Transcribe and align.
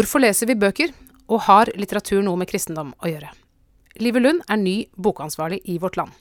Hvorfor 0.00 0.22
leser 0.22 0.48
vi 0.48 0.54
bøker, 0.56 0.94
og 1.28 1.42
har 1.44 1.68
litteratur 1.76 2.22
noe 2.24 2.38
med 2.40 2.48
kristendom 2.48 2.94
å 3.04 3.10
gjøre? 3.10 3.34
Live 4.00 4.22
Lund 4.22 4.38
er 4.48 4.56
ny 4.56 4.86
bokansvarlig 4.96 5.58
i 5.68 5.74
Vårt 5.82 5.98
Land. 6.00 6.14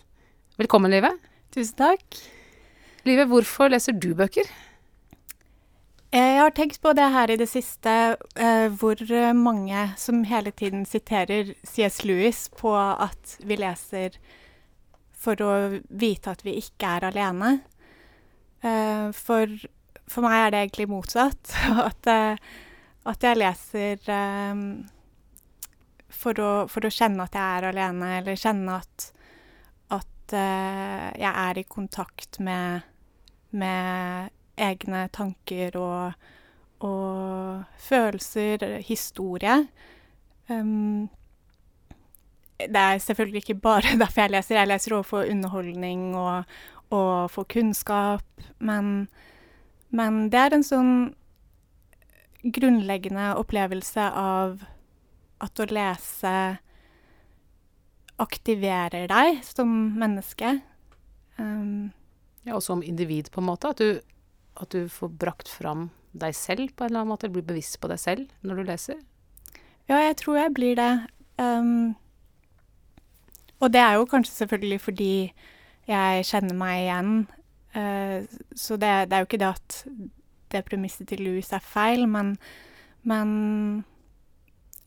Velkommen, 0.59 0.91
Live. 0.91 1.13
Tusen 1.55 1.77
takk. 1.79 2.17
Live, 3.07 3.29
hvorfor 3.31 3.71
leser 3.71 3.95
du 3.95 4.09
bøker? 4.19 4.51
Jeg 6.11 6.35
har 6.41 6.51
tenkt 6.57 6.81
på 6.83 6.91
det 6.97 7.07
her 7.15 7.31
i 7.31 7.39
det 7.39 7.47
siste, 7.47 7.95
eh, 8.35 8.67
hvor 8.67 8.99
mange 9.39 9.87
som 9.95 10.25
hele 10.27 10.51
tiden 10.51 10.83
siterer 10.83 11.55
C.S. 11.63 12.03
Lewis 12.03 12.49
på 12.51 12.75
at 12.75 13.39
vi 13.39 13.63
leser 13.63 14.19
for 15.15 15.39
å 15.39 15.57
vite 15.87 16.35
at 16.35 16.43
vi 16.43 16.59
ikke 16.59 16.97
er 16.97 17.11
alene. 17.13 17.59
Eh, 18.59 19.11
for, 19.15 19.59
for 20.03 20.27
meg 20.27 20.49
er 20.49 20.51
det 20.51 20.65
egentlig 20.65 20.91
motsatt. 20.97 21.55
At, 21.93 22.09
eh, 22.11 22.65
at 23.07 23.23
jeg 23.23 23.39
leser 23.39 24.01
um, 24.11 24.63
for, 26.09 26.39
å, 26.41 26.51
for 26.71 26.85
å 26.85 26.91
kjenne 26.93 27.23
at 27.25 27.37
jeg 27.37 27.59
er 27.59 27.69
alene, 27.69 28.09
eller 28.19 28.39
kjenne 28.39 28.79
at, 28.81 29.05
at 29.95 30.35
uh, 30.35 31.07
jeg 31.15 31.31
er 31.31 31.61
i 31.61 31.67
kontakt 31.69 32.41
med, 32.43 32.89
med 33.55 34.35
egne 34.59 35.05
tanker 35.15 35.77
og, 35.79 36.27
og 36.83 37.63
følelser, 37.79 38.81
historie. 38.85 39.61
Um, 40.49 41.07
det 42.59 42.75
er 42.75 42.97
selvfølgelig 42.97 43.37
ikke 43.45 43.61
bare 43.63 43.95
derfor 44.01 44.21
jeg 44.21 44.35
leser. 44.35 44.59
Jeg 44.59 44.67
leser 44.67 44.97
også 44.97 45.09
for 45.09 45.31
underholdning 45.31 46.15
og, 46.19 46.43
og 46.89 47.31
for 47.31 47.47
kunnskap. 47.47 48.25
Men, 48.59 49.07
men 49.89 50.27
det 50.33 50.39
er 50.39 50.57
en 50.57 50.67
sånn 50.67 50.93
grunnleggende 52.43 53.33
opplevelse 53.39 54.09
av 54.15 54.63
at 55.43 55.59
å 55.59 55.67
lese 55.69 56.33
aktiverer 58.19 59.07
deg 59.11 59.39
som 59.47 59.69
menneske. 59.99 60.59
Um, 61.39 61.91
ja, 62.43 62.55
og 62.57 62.63
som 62.63 62.83
individ, 62.83 63.31
på 63.31 63.41
en 63.41 63.49
måte. 63.51 63.71
At 63.71 63.79
du, 63.79 64.01
at 64.59 64.75
du 64.75 64.89
får 64.91 65.15
brakt 65.21 65.51
fram 65.51 65.89
deg 66.11 66.35
selv 66.35 66.73
på 66.75 66.83
en 66.83 66.91
eller 66.91 67.03
annen 67.03 67.13
måte. 67.13 67.31
Blir 67.31 67.45
bevisst 67.47 67.79
på 67.79 67.91
deg 67.91 68.01
selv 68.01 68.27
når 68.43 68.59
du 68.59 68.69
leser. 68.71 68.99
Ja, 69.89 70.01
jeg 70.03 70.19
tror 70.21 70.39
jeg 70.39 70.55
blir 70.55 70.77
det. 70.79 70.91
Um, 71.39 71.95
og 73.59 73.73
det 73.73 73.81
er 73.81 73.97
jo 73.97 74.07
kanskje 74.09 74.43
selvfølgelig 74.43 74.81
fordi 74.83 75.13
jeg 75.89 76.25
kjenner 76.29 76.55
meg 76.55 76.83
igjen. 76.83 77.13
Uh, 77.75 78.39
så 78.55 78.77
det, 78.81 78.91
det, 79.09 79.15
er 79.15 79.23
jo 79.23 79.29
ikke 79.29 79.41
det 79.41 79.51
at 79.53 79.79
det 80.53 80.65
premisset 80.67 81.09
til 81.11 81.23
Louis 81.25 81.53
er 81.53 81.63
feil, 81.63 82.07
men, 82.09 82.35
men 83.03 83.29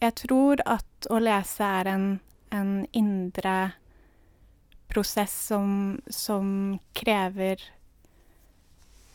jeg 0.02 0.16
tror 0.24 0.62
at 0.66 1.06
å 1.10 1.20
lese 1.22 1.66
er 1.66 1.90
en, 1.92 2.06
en 2.50 2.72
indre 2.96 3.72
prosess 4.92 5.32
som, 5.48 6.00
som, 6.10 6.78
krever 6.92 7.62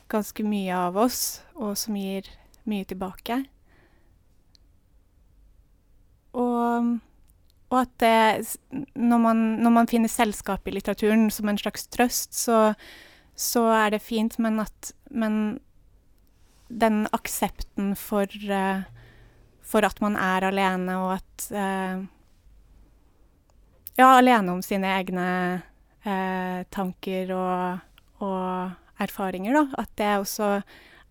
ganske 0.09 0.43
mye 0.47 0.73
av 0.73 0.97
oss, 0.97 1.41
og 1.53 1.75
som 1.77 1.97
gir 1.99 2.29
mye 2.67 2.87
tilbake. 2.87 3.41
Og, 6.37 6.95
og 7.67 7.77
at 7.81 7.93
det 8.01 8.87
når 8.95 9.21
man, 9.21 9.43
når 9.61 9.75
man, 9.81 9.91
finner 9.91 10.11
selskap 10.11 10.67
i 10.67 10.73
litteraturen 10.77 11.27
som 11.33 11.49
en 11.51 11.59
slags 11.59 11.87
trøst, 11.91 12.33
så, 12.37 12.73
så 13.35 13.67
er 13.75 13.97
det 13.97 14.05
fint, 14.05 14.39
men 14.39 14.63
at 14.63 14.93
Men 15.07 15.59
den 16.67 17.05
aksepten 17.15 17.95
for 17.95 18.27
uh, 18.51 18.85
for 19.67 19.85
at 19.87 19.99
man 20.03 20.15
er 20.19 20.47
alene, 20.47 20.99
og 21.01 21.17
at 21.17 21.49
eh, 21.51 22.05
Ja, 23.97 24.11
alene 24.19 24.53
om 24.53 24.59
sine 24.61 24.91
egne 24.93 25.27
eh, 26.05 26.59
tanker 26.69 27.31
og, 27.33 27.79
og, 28.21 28.75
erfaringer, 29.01 29.55
da. 29.57 29.63
At 29.81 29.89
det 29.97 30.09
også 30.19 30.49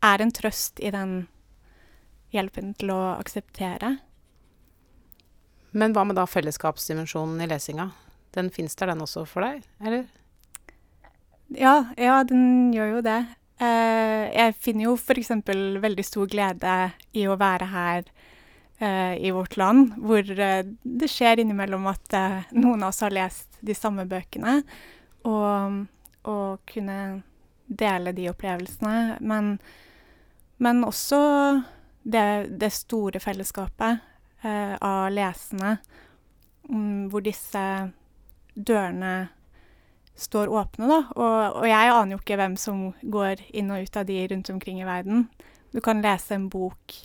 er 0.06 0.22
en 0.22 0.30
trøst 0.34 0.78
i 0.78 0.92
den 0.94 1.16
hjelpen 2.34 2.76
til 2.78 2.92
å 2.94 3.00
akseptere. 3.16 3.96
Men 5.74 5.96
hva 5.96 6.06
med 6.06 6.18
da 6.18 6.28
fellesskapsdimensjonen 6.30 7.42
i 7.42 7.50
lesinga? 7.50 7.88
Den 8.38 8.52
fins 8.54 8.78
der, 8.78 8.92
den 8.94 9.02
også 9.02 9.26
for 9.26 9.42
deg, 9.42 9.66
eller? 9.82 10.06
Ja, 11.58 11.90
ja, 11.98 12.20
den 12.26 12.70
gjør 12.74 12.96
jo 12.96 13.04
det. 13.06 13.20
Uh, 13.56 14.28
jeg 14.34 14.52
finner 14.60 14.90
jo 14.90 14.96
f.eks. 15.00 15.30
veldig 15.80 16.04
stor 16.04 16.28
glede 16.28 16.72
i 17.16 17.22
å 17.24 17.38
være 17.40 17.68
her 17.72 18.02
uh, 18.82 19.14
i 19.16 19.30
vårt 19.32 19.56
land, 19.56 19.94
hvor 19.96 20.20
uh, 20.20 20.60
det 20.84 21.08
skjer 21.08 21.40
innimellom 21.40 21.88
at 21.88 22.18
noen 22.52 22.84
av 22.84 22.90
oss 22.90 23.00
har 23.06 23.16
lest 23.16 23.56
de 23.64 23.76
samme 23.76 24.04
bøkene, 24.10 24.58
og, 25.26 25.86
og 26.28 26.68
kunne 26.68 26.98
dele 27.66 28.12
de 28.14 28.28
opplevelsene. 28.30 29.16
Men, 29.24 29.56
men 30.60 30.84
også 30.84 31.22
det, 32.04 32.26
det, 32.60 32.70
store 32.76 33.22
fellesskapet 33.24 34.04
av 34.46 35.08
lesende, 35.10 35.78
um, 36.68 37.08
hvor 37.10 37.24
disse 37.24 37.64
dørene 38.54 39.14
står 40.16 40.48
åpne, 40.48 40.88
da. 40.88 41.00
Og, 41.14 41.58
og, 41.60 41.66
jeg 41.68 41.92
aner 41.92 42.16
jo 42.16 42.20
ikke 42.22 42.38
hvem 42.40 42.56
som 42.60 42.86
går 43.02 43.42
inn 43.56 43.72
og 43.72 43.84
ut 43.84 43.98
av 44.00 44.08
de 44.08 44.16
rundt 44.32 44.50
omkring 44.52 44.80
i 44.80 44.88
verden. 44.88 45.26
Du 45.74 45.82
kan 45.84 46.00
lese 46.04 46.36
en 46.36 46.48
bok 46.52 46.96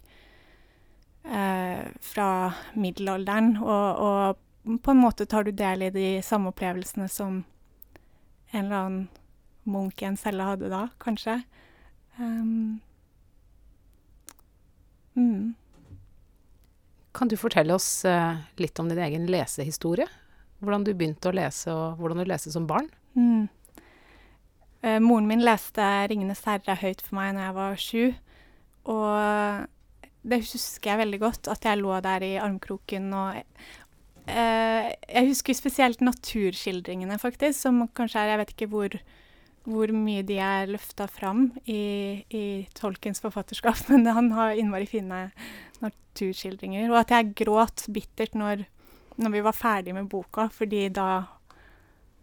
eh, 1.28 1.82
fra 2.12 2.30
middelalderen, 2.80 3.58
og, 3.60 4.04
og, 4.08 4.78
på 4.82 4.94
en 4.94 5.02
måte 5.02 5.26
tar 5.26 5.44
du 5.44 5.52
del 5.52 5.88
i 5.88 5.94
de 5.94 6.08
samme 6.24 6.52
opplevelsene 6.54 7.10
som 7.12 7.42
en 8.52 8.64
eller 8.66 8.78
annen 8.78 9.08
munk 9.64 10.02
i 10.02 10.08
en 10.08 10.20
celle 10.20 10.46
hadde 10.46 10.70
da, 10.72 10.86
kanskje. 11.02 11.40
Um, 12.20 12.80
mm. 15.18 15.54
Kan 17.18 17.32
du 17.32 17.36
fortelle 17.40 17.76
oss 17.76 18.06
uh, 18.06 18.38
litt 18.62 18.80
om 18.80 18.90
din 18.90 19.02
egen 19.02 19.28
lesehistorie? 19.32 20.08
Hvordan 20.62 20.86
du 20.86 20.94
begynte 20.94 21.32
å 21.32 21.36
lese, 21.36 21.74
og 21.74 22.00
hvordan 22.00 22.22
du 22.22 22.30
leste 22.30 22.54
som 22.54 22.70
barn? 22.70 22.90
Mm. 23.18 23.50
Uh, 24.82 24.98
moren 25.04 25.28
min 25.30 25.44
leste 25.46 25.82
'Ringenes 25.82 26.46
herre' 26.48 26.80
høyt 26.82 27.02
for 27.06 27.20
meg 27.20 27.36
når 27.36 27.48
jeg 27.48 27.56
var 27.56 27.76
sju. 27.86 28.06
Og 28.90 29.68
det 30.22 30.44
husker 30.46 30.92
jeg 30.92 31.02
veldig 31.02 31.20
godt, 31.22 31.50
at 31.50 31.66
jeg 31.66 31.80
lå 31.82 31.96
der 32.06 32.26
i 32.26 32.36
armkroken 32.42 33.10
og 33.18 33.40
eh, 34.30 34.92
Jeg 34.94 35.28
husker 35.32 35.58
spesielt 35.58 36.02
naturskildringene, 36.06 37.18
faktisk, 37.22 37.60
som 37.60 37.88
kanskje 37.98 38.22
er 38.22 38.34
Jeg 38.34 38.42
vet 38.42 38.54
ikke 38.56 38.70
hvor, 38.74 38.98
hvor 39.66 39.94
mye 39.96 40.22
de 40.26 40.38
er 40.38 40.70
løfta 40.70 41.08
fram 41.10 41.50
i, 41.66 42.22
i 42.30 42.46
Tolkens 42.78 43.22
forfatterskap, 43.24 43.82
men 43.92 44.06
han 44.06 44.32
har 44.38 44.54
innmari 44.54 44.86
fine 44.90 45.32
naturskildringer. 45.82 46.90
Og 46.92 47.02
at 47.02 47.16
jeg 47.18 47.34
gråt 47.42 47.88
bittert 47.94 48.38
når, 48.38 48.66
når 49.18 49.38
vi 49.38 49.46
var 49.50 49.58
ferdig 49.58 49.98
med 49.98 50.10
boka, 50.10 50.52
fordi 50.54 50.88
da, 50.94 51.24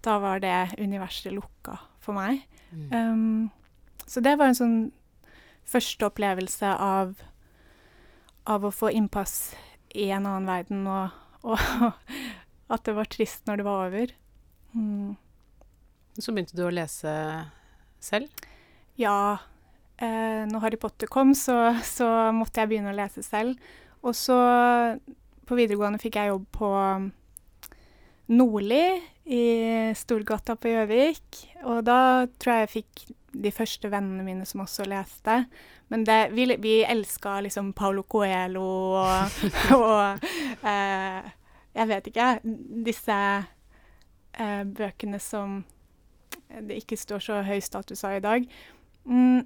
da 0.09 0.19
var 0.23 0.41
det 0.43 0.81
universet 0.81 1.35
lukka 1.37 1.77
for 2.03 2.17
meg. 2.17 2.41
Mm. 2.73 2.89
Um, 2.93 4.05
så 4.09 4.25
det 4.25 4.39
var 4.41 4.51
en 4.51 4.59
sånn 4.59 4.79
første 5.69 6.09
opplevelse 6.09 6.71
av 6.81 7.19
av 8.49 8.65
å 8.65 8.73
få 8.73 8.91
innpass 8.97 9.53
i 9.97 10.09
en 10.15 10.27
annen 10.27 10.49
verden, 10.49 10.87
og, 10.89 11.13
og 11.45 11.61
at 12.73 12.85
det 12.87 12.97
var 12.97 13.11
trist 13.13 13.45
når 13.49 13.61
det 13.61 13.67
var 13.69 13.89
over. 13.89 14.15
Mm. 14.73 15.17
Så 16.19 16.33
begynte 16.33 16.57
du 16.59 16.65
å 16.67 16.75
lese 16.75 17.13
selv? 18.03 18.47
Ja. 18.99 19.39
Eh, 19.99 20.45
når 20.49 20.65
Harry 20.65 20.81
Potter 20.81 21.11
kom, 21.11 21.35
så, 21.37 21.77
så, 21.87 22.09
måtte 22.35 22.63
jeg 22.63 22.73
begynne 22.73 22.95
å 22.95 22.99
lese 22.99 23.23
selv. 23.27 23.59
Og 24.03 24.17
så, 24.17 24.39
på 25.47 25.59
videregående, 25.59 26.01
fikk 26.03 26.19
jeg 26.21 26.33
jobb 26.33 26.49
på 26.55 26.73
Nordli 28.29 28.83
i 29.25 29.45
Storgata 29.97 30.57
på 30.57 30.73
Gjøvik. 30.73 31.41
Og 31.65 31.83
da 31.87 32.27
tror 32.41 32.55
jeg 32.55 32.67
jeg 32.67 32.75
fikk 32.75 33.05
de 33.39 33.53
første 33.53 33.91
vennene 33.93 34.25
mine 34.27 34.47
som 34.49 34.65
også 34.65 34.87
leste. 34.89 35.43
Men 35.89 36.05
det, 36.05 36.19
vi, 36.37 36.49
vi 36.61 36.81
elska 36.85 37.39
liksom 37.45 37.73
Paulo 37.77 38.05
Coelho 38.05 38.69
og, 39.01 39.41
og 39.79 40.25
eh, 40.69 41.35
Jeg 41.79 41.89
vet 41.89 42.09
ikke. 42.11 42.31
Disse 42.85 43.19
eh, 44.39 44.65
bøkene 44.65 45.21
som 45.23 45.63
det 46.49 46.81
ikke 46.83 46.97
står 46.97 47.23
så 47.23 47.43
høy 47.45 47.61
status 47.65 48.05
av 48.05 48.17
i 48.17 48.25
dag. 48.25 48.49
Mm, 49.05 49.45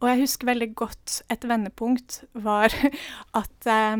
og 0.00 0.08
jeg 0.08 0.22
husker 0.22 0.48
veldig 0.48 0.70
godt 0.76 1.20
et 1.32 1.44
vendepunkt 1.48 2.22
var 2.32 2.72
at 3.40 3.68
eh, 3.68 3.96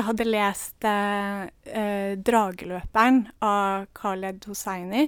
jeg 0.00 0.08
hadde 0.08 0.28
lest 0.28 0.86
eh, 0.88 2.16
'Drageløperen' 2.16 3.26
av 3.44 3.86
Khaled 3.96 4.46
Hosseini, 4.48 5.04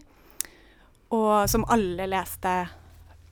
og, 1.12 1.48
som 1.48 1.64
alle 1.72 2.08
leste 2.10 2.52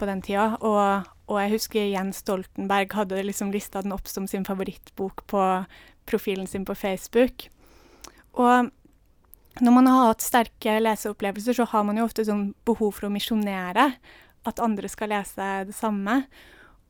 på 0.00 0.08
den 0.08 0.22
tida. 0.24 0.56
Og, 0.64 1.08
og 1.28 1.40
jeg 1.42 1.54
husker 1.54 1.88
Jens 1.90 2.22
Stoltenberg 2.24 2.96
hadde 2.96 3.22
liksom 3.26 3.52
lista 3.52 3.82
den 3.84 3.92
opp 3.96 4.08
som 4.08 4.28
sin 4.28 4.46
favorittbok 4.48 5.26
på 5.28 5.46
profilen 6.08 6.48
sin 6.48 6.64
på 6.64 6.74
Facebook. 6.74 7.50
Og 8.40 8.70
når 9.60 9.76
man 9.76 9.90
har 9.90 10.10
hatt 10.10 10.24
sterke 10.24 10.78
leseopplevelser, 10.80 11.60
så 11.60 11.68
har 11.68 11.84
man 11.84 12.00
jo 12.00 12.06
ofte 12.08 12.24
sånn 12.24 12.50
behov 12.64 12.96
for 12.96 13.10
å 13.10 13.12
misjonere. 13.12 13.90
At 14.48 14.62
andre 14.64 14.88
skal 14.88 15.12
lese 15.12 15.50
det 15.68 15.76
samme. 15.76 16.22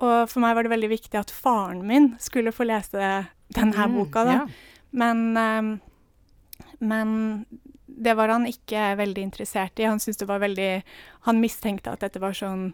Og 0.01 0.31
for 0.31 0.41
meg 0.41 0.55
var 0.57 0.65
det 0.65 0.73
veldig 0.73 0.91
viktig 0.95 1.19
at 1.21 1.31
faren 1.35 1.83
min 1.87 2.15
skulle 2.23 2.53
få 2.57 2.65
lese 2.69 3.27
denne 3.53 3.87
Mm, 3.87 3.95
boka, 3.99 4.25
da. 4.25 4.33
ja. 4.33 4.47
Men, 4.93 5.37
ehm, 5.37 5.81
men 6.81 7.47
det 7.87 8.15
var 8.17 8.29
han 8.33 8.47
ikke 8.47 8.97
veldig 8.97 9.23
interessert 9.23 9.79
i. 9.79 9.85
Han 9.85 10.01
syntes 10.01 10.17
det 10.23 10.29
var 10.29 10.41
veldig 10.41 10.83
Han 11.27 11.41
mistenkte 11.41 11.93
at 11.93 12.01
dette 12.01 12.19
var 12.23 12.33
sånn 12.33 12.73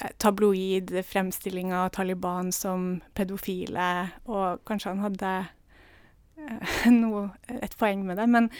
eh, 0.00 0.10
tabloid 0.18 0.92
fremstilling 1.06 1.72
av 1.72 1.88
Taliban 1.96 2.52
som 2.52 3.00
pedofile, 3.14 4.10
og 4.26 4.60
kanskje 4.68 4.92
han 4.92 4.98
hadde 5.00 5.32
eh, 6.36 6.90
noe, 7.00 7.30
et 7.48 7.76
poeng 7.78 8.04
med 8.04 8.18
det. 8.18 8.26
Men, 8.28 8.50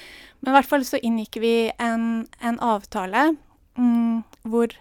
men 0.41 0.53
i 0.53 0.57
hvert 0.57 0.71
fall 0.71 0.85
så 0.89 0.97
inngikk 1.03 1.37
vi 1.43 1.71
en, 1.79 2.27
en 2.41 2.59
avtale 2.65 3.37
mm, 3.77 4.23
hvor 4.49 4.73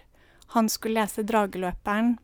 han 0.56 0.68
skulle 0.68 1.02
lese 1.02 1.22
'Drageløperen' 1.26 2.16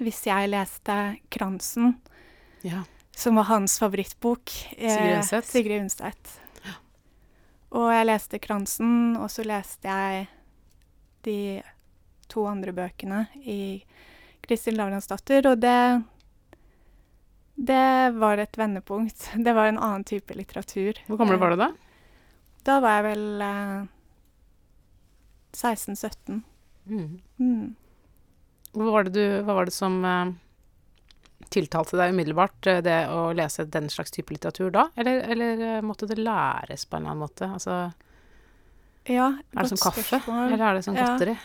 hvis 0.00 0.24
jeg 0.26 0.50
leste 0.50 0.96
'Kransen' 1.30 1.94
ja. 2.62 2.84
som 3.16 3.36
var 3.36 3.48
hans 3.50 3.78
favorittbok. 3.78 4.50
eh, 4.76 4.94
Sigrid 4.96 5.16
Undset. 5.16 5.44
Sigrid 5.44 5.80
Undset. 5.82 6.40
Og 7.70 7.92
jeg 7.92 8.06
leste 8.06 8.38
'Kransen', 8.38 9.16
og 9.18 9.30
så 9.30 9.44
leste 9.46 9.86
jeg 9.88 10.28
de 11.24 11.62
to 12.28 12.46
andre 12.46 12.72
bøkene 12.72 13.26
i 13.44 13.84
Kristin 14.42 14.76
Lavransdatter, 14.78 15.46
og 15.50 15.60
det 15.60 16.04
Det 17.60 18.14
var 18.16 18.38
et 18.38 18.56
vendepunkt. 18.56 19.30
Det 19.44 19.52
var 19.52 19.68
en 19.68 19.78
annen 19.78 20.04
type 20.04 20.34
litteratur. 20.34 20.96
Hvor 21.06 21.18
gammel 21.18 21.36
var 21.36 21.50
du 21.50 21.56
da? 21.56 21.72
Da 22.64 22.80
var 22.80 23.02
jeg 23.02 23.04
vel 23.04 23.42
eh, 23.42 23.86
16-17. 25.52 26.40
Mm. 26.86 27.20
Mm. 27.36 27.76
Hva 28.72 28.90
var 28.94 29.08
det, 29.08 29.12
du, 29.16 29.40
hva 29.46 29.56
var 29.58 29.66
det 29.66 29.74
som 29.74 29.96
eh, 30.06 30.32
tiltalte 31.50 31.98
deg 31.98 32.12
umiddelbart, 32.14 32.66
eh, 32.70 32.82
det 32.86 32.98
å 33.10 33.30
lese 33.34 33.66
den 33.66 33.88
slags 33.90 34.14
type 34.14 34.34
litteratur 34.34 34.70
da? 34.74 34.88
Eller, 35.00 35.24
eller 35.34 35.64
eh, 35.66 35.80
måtte 35.82 36.06
det 36.10 36.20
læres 36.20 36.86
på 36.86 36.96
en 36.96 37.02
eller 37.02 37.16
annen 37.16 37.24
måte? 37.24 37.48
Altså, 37.50 37.80
Ja, 39.10 39.32
er 39.56 39.64
det 39.64 39.72
som 39.72 39.80
kaffe, 39.82 40.04
spørsmål. 40.06 40.52
eller 40.52 40.64
er 40.68 40.74
det 40.78 40.84
som 40.86 40.94
Ja. 40.94 41.08
godteri? 41.08 41.38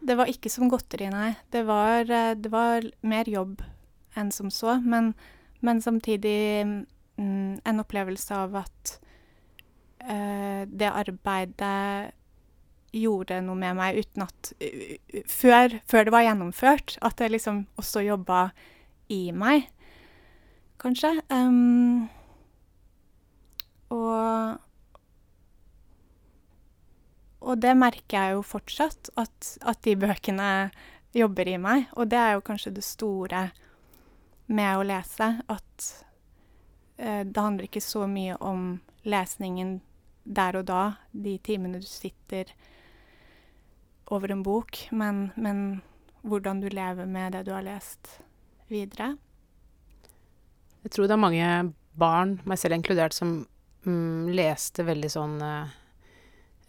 Det 0.00 0.14
var 0.16 0.26
ikke 0.30 0.50
som 0.50 0.68
godteri, 0.70 1.08
nei. 1.10 1.32
Det 1.50 1.64
var, 1.66 2.04
det 2.38 2.50
var 2.52 2.84
mer 3.02 3.24
jobb 3.26 3.62
enn 4.14 4.30
som 4.30 4.50
så. 4.50 4.76
Men, 4.84 5.14
men 5.60 5.80
samtidig 5.82 6.64
mm, 7.18 7.60
en 7.64 7.80
opplevelse 7.82 8.30
av 8.36 8.54
at 8.62 8.92
uh, 10.04 10.62
det 10.70 10.92
arbeidet 10.92 12.12
gjorde 13.00 13.40
noe 13.46 13.58
med 13.58 13.78
meg 13.78 13.98
uten 14.02 14.26
at 14.26 14.52
uh, 14.62 15.22
før, 15.30 15.78
før 15.88 16.08
det 16.08 16.14
var 16.14 16.26
gjennomført, 16.26 16.96
at 17.02 17.18
det 17.20 17.32
liksom 17.34 17.64
også 17.80 18.04
jobba 18.06 18.48
i 19.12 19.28
meg, 19.32 19.68
kanskje. 20.82 21.14
Um, 21.32 22.08
og 23.94 24.58
og 27.48 27.60
det 27.62 27.74
merker 27.78 28.18
jeg 28.18 28.36
jo 28.36 28.44
fortsatt, 28.44 29.10
at, 29.16 29.50
at 29.62 29.80
de 29.86 29.94
bøkene 29.96 30.48
jobber 31.16 31.48
i 31.48 31.56
meg. 31.60 31.86
Og 31.96 32.10
det 32.10 32.18
er 32.20 32.34
jo 32.36 32.44
kanskje 32.44 32.74
det 32.76 32.84
store 32.84 33.48
med 34.48 34.70
å 34.76 34.86
lese, 34.86 35.30
at 35.48 35.88
eh, 36.96 37.22
det 37.24 37.44
handler 37.44 37.68
ikke 37.68 37.84
så 37.84 38.06
mye 38.10 38.36
om 38.44 38.80
lesningen 39.08 39.78
der 40.28 40.58
og 40.60 40.66
da, 40.68 40.82
de 41.12 41.36
timene 41.44 41.80
du 41.80 41.88
sitter 41.88 42.50
over 44.14 44.32
en 44.32 44.42
bok, 44.46 44.78
men, 44.90 45.30
men 45.36 45.82
hvordan 46.26 46.60
du 46.62 46.68
lever 46.72 47.06
med 47.08 47.32
det 47.36 47.44
du 47.46 47.52
har 47.54 47.64
lest 47.66 48.18
videre. 48.72 49.16
Jeg 50.84 50.94
tror 50.94 51.08
det 51.08 51.16
er 51.16 51.22
mange 51.22 51.48
barn, 51.98 52.36
meg 52.48 52.60
selv 52.60 52.76
inkludert, 52.78 53.16
som 53.16 53.40
mm, 53.84 54.28
leste 54.36 54.84
veldig 54.86 55.10
sånn 55.12 55.34
eh, 55.42 55.72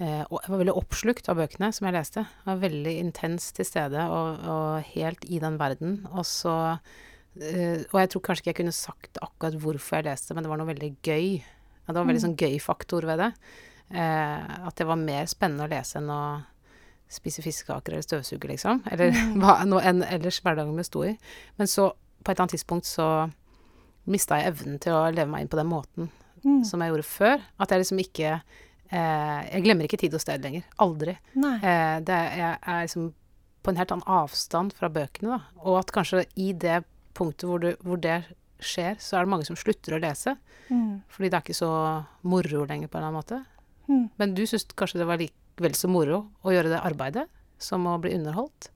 eh, 0.02 0.24
Jeg 0.24 0.50
var 0.50 0.62
veldig 0.64 0.76
oppslukt 0.80 1.30
av 1.32 1.38
bøkene 1.40 1.70
som 1.76 1.88
jeg 1.88 1.96
leste. 1.96 2.24
Jeg 2.26 2.50
var 2.50 2.64
veldig 2.64 2.96
intens 3.04 3.52
til 3.56 3.68
stede 3.68 4.08
og, 4.10 4.42
og 4.50 4.90
helt 4.96 5.24
i 5.30 5.40
den 5.44 5.60
verden. 5.62 6.00
Og 6.12 6.26
så 6.28 6.56
eh, 7.40 7.86
Og 7.92 7.98
jeg 8.02 8.12
tror 8.16 8.26
kanskje 8.26 8.44
ikke 8.44 8.54
jeg 8.56 8.60
kunne 8.64 8.76
sagt 8.76 9.22
akkurat 9.24 9.60
hvorfor 9.62 10.00
jeg 10.02 10.10
leste, 10.10 10.36
men 10.36 10.44
det 10.46 10.52
var 10.52 10.62
noe 10.62 10.72
veldig 10.74 10.92
gøy. 11.06 11.28
Ja, 11.40 11.94
det 11.94 12.00
var 12.02 12.10
veldig 12.10 12.20
Mm. 12.22 12.28
sånn 12.28 12.40
gøy-faktor 12.42 13.06
ved 13.10 13.22
det. 13.24 13.32
Eh, 13.90 14.66
at 14.68 14.76
det 14.78 14.86
var 14.90 15.00
mer 15.02 15.30
spennende 15.30 15.66
å 15.66 15.72
lese 15.72 15.98
enn 16.02 16.10
å 16.14 16.24
spise 17.10 17.42
fiskekaker 17.42 17.94
eller 17.96 18.06
støvsuge, 18.06 18.48
liksom. 18.52 18.84
Eller 18.92 19.12
Mm. 19.12 19.40
hva 19.42 19.64
noe 19.66 19.82
enn 19.82 20.04
ellers 20.04 20.40
hverdagen 20.46 20.76
besto 20.78 21.04
i. 21.08 21.18
Men 21.58 21.68
så, 21.68 21.90
på 22.24 22.30
et 22.32 22.36
eller 22.38 22.44
annet 22.46 22.56
tidspunkt, 22.58 22.86
så 22.86 23.32
mista 24.10 24.38
jeg 24.40 24.54
evnen 24.54 24.80
til 24.80 24.94
å 24.94 25.10
leve 25.14 25.30
meg 25.30 25.42
inn 25.42 25.48
på 25.52 25.58
den 25.58 25.68
måten 25.70 26.10
Mm. 26.46 26.64
som 26.66 26.80
jeg 26.82 26.92
gjorde 26.92 27.04
før. 27.10 27.42
At 27.60 27.70
jeg 27.70 27.80
liksom 27.82 28.00
ikke 28.00 28.42
eh, 28.92 29.50
Jeg 29.52 29.64
glemmer 29.64 29.84
ikke 29.86 30.00
tid 30.00 30.14
og 30.14 30.22
sted 30.22 30.42
lenger. 30.42 30.64
Aldri. 30.80 31.12
Eh, 31.38 32.00
det 32.00 32.10
er, 32.10 32.30
jeg 32.38 32.58
er 32.66 32.82
liksom 32.88 33.14
på 33.64 33.70
en 33.70 33.76
helt 33.78 33.92
annen 33.92 34.08
avstand 34.08 34.74
fra 34.74 34.90
bøkene, 34.90 35.30
da. 35.38 35.42
Og 35.64 35.78
at 35.80 35.92
kanskje 35.92 36.26
i 36.38 36.54
det 36.54 36.84
punktet 37.14 37.44
hvor, 37.50 37.60
du, 37.60 37.76
hvor 37.84 37.98
det 38.02 38.24
skjer, 38.60 38.96
så 38.98 39.18
er 39.20 39.26
det 39.26 39.30
mange 39.30 39.46
som 39.46 39.56
slutter 39.56 39.94
å 39.94 40.00
lese. 40.02 40.38
Mm. 40.72 41.02
Fordi 41.10 41.30
det 41.30 41.34
er 41.38 41.42
ikke 41.44 41.60
så 41.60 42.06
moro 42.24 42.66
lenger, 42.66 42.88
på 42.88 42.98
en 42.98 43.04
eller 43.04 43.12
annen 43.12 43.20
måte. 43.22 43.46
Mm. 43.90 44.10
Men 44.18 44.34
du 44.34 44.42
syns 44.48 44.66
kanskje 44.76 45.00
det 45.04 45.08
var 45.08 45.18
like, 45.18 45.34
vel 45.64 45.76
så 45.78 45.90
moro 45.92 46.26
å 46.42 46.54
gjøre 46.54 46.72
det 46.74 46.84
arbeidet 46.86 47.28
som 47.60 47.88
å 47.90 47.98
bli 48.02 48.14
underholdt? 48.16 48.72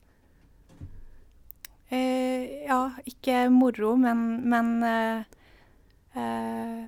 Eh, 1.88 2.64
ja, 2.66 2.90
ikke 3.04 3.48
moro, 3.52 3.94
men, 4.00 4.24
men 4.48 4.74
eh, 4.82 5.20
eh, 6.16 6.82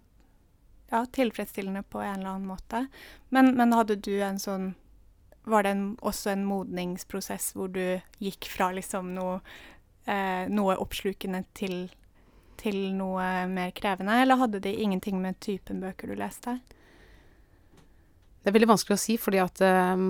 Ja, 0.90 1.02
tilfredsstillende 1.06 1.82
på 1.82 2.00
en 2.00 2.20
eller 2.20 2.30
annen 2.30 2.46
måte. 2.46 2.86
Men, 3.28 3.52
men 3.58 3.74
hadde 3.74 3.96
du 3.98 4.14
en 4.22 4.38
sånn 4.38 4.70
Var 5.44 5.66
det 5.66 5.72
en, 5.74 5.84
også 6.00 6.30
en 6.32 6.46
modningsprosess 6.46 7.52
hvor 7.54 7.68
du 7.74 8.00
gikk 8.22 8.48
fra 8.50 8.70
liksom 8.74 9.12
noe, 9.14 9.40
eh, 10.06 10.48
noe 10.50 10.78
oppslukende 10.82 11.44
til, 11.54 11.84
til 12.58 12.80
noe 12.96 13.46
mer 13.50 13.70
krevende, 13.76 14.16
eller 14.22 14.40
hadde 14.40 14.62
det 14.64 14.74
ingenting 14.74 15.20
med 15.22 15.38
typen 15.44 15.78
bøker 15.84 16.10
du 16.10 16.16
leste? 16.18 16.56
Det 18.46 18.52
er 18.52 18.54
veldig 18.60 18.68
vanskelig 18.70 18.94
å 18.94 19.00
si, 19.02 19.16
fordi 19.18 19.40
at 19.42 19.58
ehm, 19.66 20.04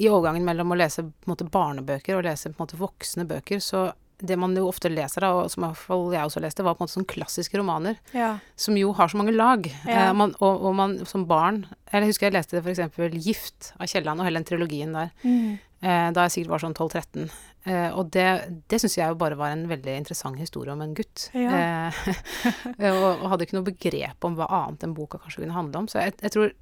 i 0.00 0.08
overgangen 0.08 0.46
mellom 0.48 0.72
å 0.72 0.78
lese 0.80 1.04
måte, 1.28 1.44
barnebøker 1.52 2.16
og 2.16 2.24
lese 2.24 2.54
måte, 2.56 2.78
voksne 2.80 3.26
bøker, 3.28 3.60
så 3.60 3.90
det 4.24 4.38
man 4.40 4.54
jo 4.56 4.62
ofte 4.70 4.88
leser, 4.88 5.20
da, 5.26 5.28
og 5.42 5.50
som 5.52 5.66
i 5.66 5.68
hvert 5.68 5.80
fall 5.82 6.04
jeg 6.14 6.24
også 6.24 6.40
leste, 6.40 6.64
var 6.64 6.76
på 6.78 6.80
en 6.80 6.86
måte 6.86 6.94
sånn 6.96 7.06
klassiske 7.10 7.58
romaner, 7.60 7.98
Ja. 8.16 8.38
som 8.56 8.78
jo 8.78 8.94
har 8.96 9.10
så 9.12 9.18
mange 9.20 9.34
lag. 9.36 9.66
Ja. 9.84 10.06
Eh, 10.08 10.12
man, 10.16 10.32
og, 10.40 10.64
og 10.70 10.74
man 10.78 10.94
som 11.04 11.26
barn 11.28 11.66
Eller 11.92 12.06
jeg 12.06 12.14
husker 12.14 12.26
jeg 12.30 12.36
leste 12.38 12.62
f.eks. 12.62 12.80
'Gift' 13.20 13.72
av 13.78 13.86
Kielland, 13.92 14.20
og 14.22 14.26
hele 14.26 14.40
den 14.40 14.48
trilogien 14.48 14.94
der, 14.96 15.10
Mm. 15.22 15.58
eh, 15.82 16.10
da 16.16 16.24
jeg 16.24 16.30
sikkert 16.38 16.54
var 16.54 16.58
sånn 16.64 16.74
12-13. 16.74 17.28
Eh, 17.66 17.90
og 17.92 18.10
det, 18.10 18.64
det 18.68 18.80
syns 18.80 18.96
jeg 18.96 19.08
jo 19.08 19.14
bare 19.20 19.36
var 19.36 19.50
en 19.52 19.68
veldig 19.68 19.96
interessant 19.98 20.38
historie 20.38 20.72
om 20.72 20.80
en 20.80 20.94
gutt. 20.94 21.28
Ja. 21.34 21.90
Eh, 21.90 21.92
og, 22.90 23.22
og 23.22 23.30
hadde 23.30 23.44
ikke 23.46 23.58
noe 23.60 23.68
begrep 23.68 24.24
om 24.24 24.34
hva 24.38 24.48
annet 24.48 24.82
enn 24.88 24.94
boka 24.96 25.18
kanskje 25.20 25.42
kunne 25.44 25.58
handle 25.58 25.78
om. 25.84 25.86
Så 25.88 26.00
jeg, 26.00 26.14
jeg 26.22 26.30
tror 26.34 26.52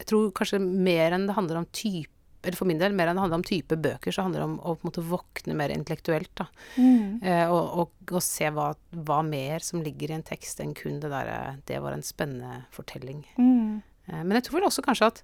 jeg 0.00 0.10
tror 0.10 0.32
kanskje 0.36 0.60
mer 0.60 1.14
enn 1.14 1.28
det 1.28 1.36
handler 1.36 1.62
om 1.62 1.70
type 1.72 2.10
eller 2.44 2.58
for 2.58 2.68
min 2.68 2.80
del, 2.80 2.92
mer 2.92 3.08
enn 3.08 3.16
det 3.16 3.22
handler 3.24 3.40
om 3.40 3.46
type 3.46 3.76
bøker, 3.80 4.12
så 4.12 4.26
handler 4.26 4.42
det 4.42 4.48
om 4.50 4.56
å 4.58 4.74
på 4.76 4.84
en 4.84 4.90
måte 4.90 5.04
våkne 5.08 5.54
mer 5.56 5.72
intellektuelt. 5.72 6.28
da. 6.36 6.46
Mm. 6.76 7.22
Eh, 7.24 7.44
og, 7.48 7.70
og, 7.80 7.94
og 8.12 8.24
se 8.24 8.50
hva, 8.52 8.66
hva 9.08 9.22
mer 9.24 9.64
som 9.64 9.80
ligger 9.84 10.12
i 10.12 10.18
en 10.18 10.26
tekst 10.26 10.60
enn 10.60 10.74
kun 10.76 11.00
det 11.00 11.08
derre 11.12 11.56
Det 11.64 11.80
var 11.80 11.96
en 11.96 12.04
spennende 12.04 12.66
fortelling. 12.74 13.24
Mm. 13.38 13.80
Eh, 13.80 14.20
men 14.20 14.36
jeg 14.36 14.48
tror 14.48 14.58
vel 14.58 14.68
også 14.68 14.84
kanskje 14.84 15.10
at 15.12 15.22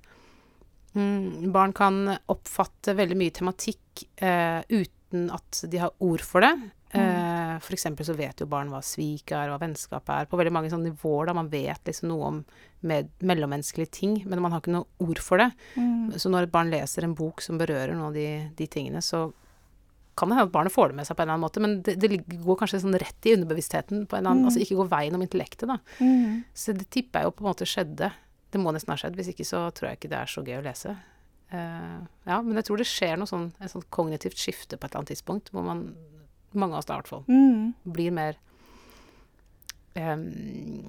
mm, 0.97 1.53
barn 1.53 1.77
kan 1.77 2.15
oppfatte 2.33 2.97
veldig 2.99 3.21
mye 3.21 3.37
tematikk 3.37 4.07
eh, 4.25 4.65
uten 4.73 5.29
at 5.35 5.65
de 5.69 5.85
har 5.85 5.93
ord 6.01 6.25
for 6.25 6.47
det. 6.47 6.55
Eh, 6.97 7.30
for 7.59 7.75
eksempel 7.75 8.07
så 8.07 8.15
vet 8.15 8.41
jo 8.41 8.47
barn 8.47 8.71
hva 8.71 8.79
svik 8.85 9.33
er, 9.35 9.51
hva 9.51 9.59
vennskap 9.59 10.09
er, 10.15 10.29
på 10.31 10.39
veldig 10.39 10.53
mange 10.55 10.71
sånne 10.71 10.93
nivåer 10.93 11.27
da 11.27 11.35
man 11.35 11.51
vet 11.51 11.83
liksom 11.89 12.09
noe 12.13 12.29
om 12.31 12.41
med 12.87 13.11
mellommenneskelige 13.21 13.91
ting, 13.93 14.15
men 14.31 14.41
man 14.41 14.53
har 14.55 14.63
ikke 14.63 14.73
noe 14.73 14.87
ord 15.05 15.19
for 15.21 15.37
det. 15.43 15.51
Mm. 15.77 16.13
Så 16.17 16.31
når 16.33 16.47
et 16.47 16.53
barn 16.55 16.71
leser 16.73 17.05
en 17.05 17.15
bok 17.19 17.43
som 17.45 17.59
berører 17.61 17.93
noen 17.93 18.09
av 18.09 18.15
de, 18.17 18.29
de 18.57 18.67
tingene, 18.73 19.03
så 19.05 19.27
kan 20.17 20.29
det 20.29 20.37
hende 20.37 20.49
at 20.49 20.53
barnet 20.55 20.73
får 20.73 20.89
det 20.91 20.97
med 20.99 21.07
seg 21.09 21.17
på 21.17 21.23
en 21.23 21.29
eller 21.29 21.37
annen 21.39 21.45
måte, 21.47 21.61
men 21.65 21.77
det, 21.87 21.95
det 22.01 22.41
går 22.45 22.57
kanskje 22.61 22.81
sånn 22.83 22.97
rett 23.01 23.29
i 23.29 23.35
underbevisstheten, 23.37 24.07
på 24.09 24.17
en 24.17 24.21
eller 24.25 24.31
annen, 24.35 24.43
Mm. 24.45 24.49
altså 24.51 24.61
ikke 24.65 24.77
går 24.81 24.91
veien 24.91 25.15
om 25.17 25.23
intellektet, 25.25 25.69
da. 25.71 25.79
Mm. 26.01 26.43
Så 26.53 26.75
det 26.77 26.89
tipper 26.93 27.21
jeg 27.23 27.29
jo 27.31 27.37
på 27.39 27.45
en 27.45 27.49
måte 27.51 27.69
skjedde. 27.69 28.11
Det 28.51 28.61
må 28.61 28.73
nesten 28.75 28.93
ha 28.93 28.99
skjedd, 29.01 29.17
hvis 29.17 29.31
ikke 29.33 29.47
så 29.49 29.63
tror 29.73 29.91
jeg 29.91 30.01
ikke 30.01 30.11
det 30.13 30.19
er 30.21 30.33
så 30.33 30.45
gøy 30.45 30.59
å 30.59 30.65
lese. 30.67 30.97
Uh, 31.53 32.03
Ja, 32.27 32.41
men 32.43 32.55
jeg 32.61 32.65
tror 32.69 32.79
det 32.79 32.87
skjer 32.91 33.17
noe 33.19 33.27
sånn, 33.31 33.49
et 33.61 33.73
sånt 33.73 33.89
kognitivt 33.91 34.39
skifte 34.39 34.77
på 34.77 34.87
et 34.87 34.93
eller 34.93 35.01
annet 35.05 35.13
tidspunkt, 35.15 35.51
hvor 35.55 35.65
man 35.67 35.87
Mange 36.53 36.75
av 36.75 36.79
oss 36.83 36.89
da, 36.89 36.95
i 36.95 36.97
hvert 37.01 37.11
fall. 37.11 37.25
Mm. 37.29 37.73
Blir 37.97 38.11
mer 38.15 38.39
um, 39.95 40.25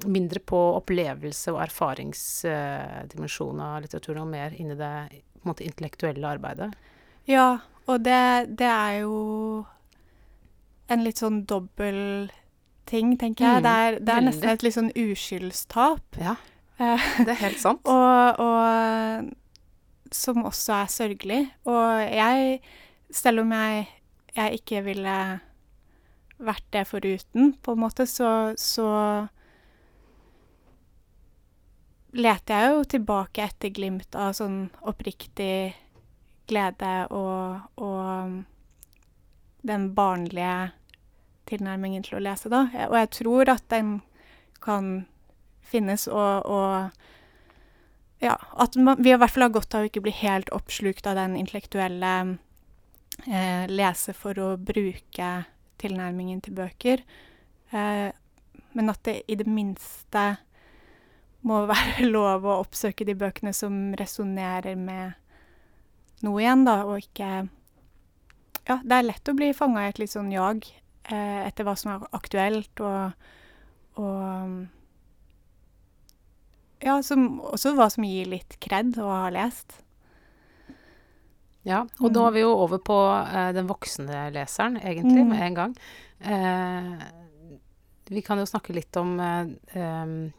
Mindre 0.10 0.40
på 0.40 0.60
opplevelse 0.80 1.54
og 1.54 1.62
erfaringsdimensjon 1.68 3.62
av 3.62 3.82
litteraturen, 3.84 4.24
og 4.26 4.32
mer 4.34 4.50
inn 4.58 4.72
i 4.74 4.80
det 4.80 4.94
måte 5.48 5.66
intellektuelle 5.66 6.28
arbeidet. 6.38 6.72
Ja, 7.30 7.60
og 7.86 7.98
det, 8.06 8.22
det 8.58 8.70
er 8.70 9.02
jo 9.04 9.18
en 10.92 11.04
litt 11.06 11.22
sånn 11.22 11.46
dobbel 11.48 12.32
ting, 12.90 13.18
tenker 13.22 13.46
jeg. 13.46 13.62
Mm, 13.62 13.66
det, 13.66 13.76
er, 13.82 14.00
det 14.02 14.14
er 14.16 14.26
nesten 14.26 14.50
et 14.52 14.66
litt 14.66 14.76
sånn 14.76 14.94
uskyldstap. 14.98 16.18
Ja, 16.20 16.36
Eh, 16.82 17.08
det 17.26 17.36
er 17.36 17.42
helt 17.46 17.62
sant. 17.62 17.86
og, 17.86 18.42
og 18.42 19.30
som 20.12 20.44
også 20.48 20.82
er 20.82 20.92
sørgelig. 20.92 21.42
Og 21.70 22.02
jeg, 22.02 22.60
selv 23.14 23.46
om 23.46 23.54
jeg, 23.56 23.88
jeg 24.36 24.62
ikke 24.62 24.84
ville 24.90 25.16
vært 26.42 26.66
det 26.74 26.86
foruten, 26.90 27.54
på 27.62 27.76
en 27.76 27.84
måte, 27.84 28.08
så, 28.10 28.54
så 28.60 28.90
leter 32.12 32.58
jeg 32.58 32.74
jo 32.74 32.84
tilbake 32.96 33.46
etter 33.46 33.72
glimt 33.74 34.18
av 34.20 34.34
sånn 34.36 34.66
oppriktig 34.90 35.74
glede 36.52 36.94
og, 37.16 37.70
og 37.80 38.42
den 39.68 39.92
barnlige 39.96 40.72
tilnærmingen 41.52 42.04
til 42.06 42.20
å 42.20 42.24
lese, 42.24 42.52
da. 42.52 42.66
Og 42.90 42.98
jeg 42.98 43.12
tror 43.22 43.54
at 43.54 43.66
den 43.72 44.00
kan 44.64 45.06
finnes, 45.72 46.08
og, 46.12 46.46
og 46.46 46.92
ja, 48.22 48.36
at 48.60 48.76
man, 48.76 49.00
vi 49.02 49.14
i 49.14 49.18
hvert 49.18 49.34
fall 49.34 49.48
har 49.48 49.56
godt 49.56 49.76
av 49.76 49.86
å 49.86 49.90
ikke 49.90 50.04
bli 50.06 50.14
helt 50.22 50.52
oppslukt 50.54 51.08
av 51.10 51.18
den 51.18 51.38
intellektuelle 51.40 52.14
eh, 53.26 53.66
lese 53.72 54.14
for 54.18 54.38
å 54.38 54.54
bruke 54.60 55.32
tilnærmingen 55.82 56.42
til 56.46 56.56
bøker. 56.58 57.04
Eh, 57.72 58.10
men 58.78 58.92
at 58.94 59.02
det 59.08 59.22
i 59.28 59.38
det 59.40 59.48
minste 59.50 60.26
må 61.48 61.64
være 61.72 62.10
lov 62.10 62.46
å 62.46 62.60
oppsøke 62.64 63.08
de 63.08 63.18
bøkene 63.18 63.54
som 63.56 63.96
resonnerer 64.00 64.78
med 64.80 65.18
noe 66.26 66.44
igjen, 66.44 66.68
da, 66.68 66.84
og 66.86 67.02
ikke 67.02 67.32
Ja, 68.70 68.78
det 68.86 68.94
er 68.94 69.08
lett 69.08 69.30
å 69.32 69.34
bli 69.34 69.50
fanga 69.58 69.88
i 69.88 69.90
et 69.90 69.98
litt 69.98 70.12
sånn 70.14 70.30
jag 70.32 70.68
eh, 71.10 71.40
etter 71.48 71.66
hva 71.66 71.74
som 71.80 71.96
er 71.96 72.04
aktuelt, 72.14 72.84
og, 72.86 73.16
og 73.98 74.68
ja, 76.82 77.00
som, 77.06 77.40
også 77.42 77.74
hva 77.78 77.90
som 77.94 78.06
gir 78.06 78.30
litt 78.30 78.60
kred 78.64 78.98
å 79.02 79.10
ha 79.10 79.32
lest. 79.34 79.80
Ja, 81.64 81.84
og 82.02 82.14
da 82.14 82.28
er 82.28 82.32
vi 82.32 82.42
jo 82.42 82.52
over 82.58 82.80
på 82.82 82.96
eh, 83.22 83.52
den 83.54 83.68
voksne 83.70 84.32
leseren, 84.34 84.80
egentlig, 84.82 85.22
Mm. 85.26 85.30
med 85.30 85.42
en 85.42 85.54
gang. 85.54 85.76
Eh, 86.22 87.04
vi 88.10 88.22
kan 88.22 88.38
jo 88.42 88.46
snakke 88.50 88.74
litt 88.74 88.96
om 88.98 89.20
eh, 89.20 90.32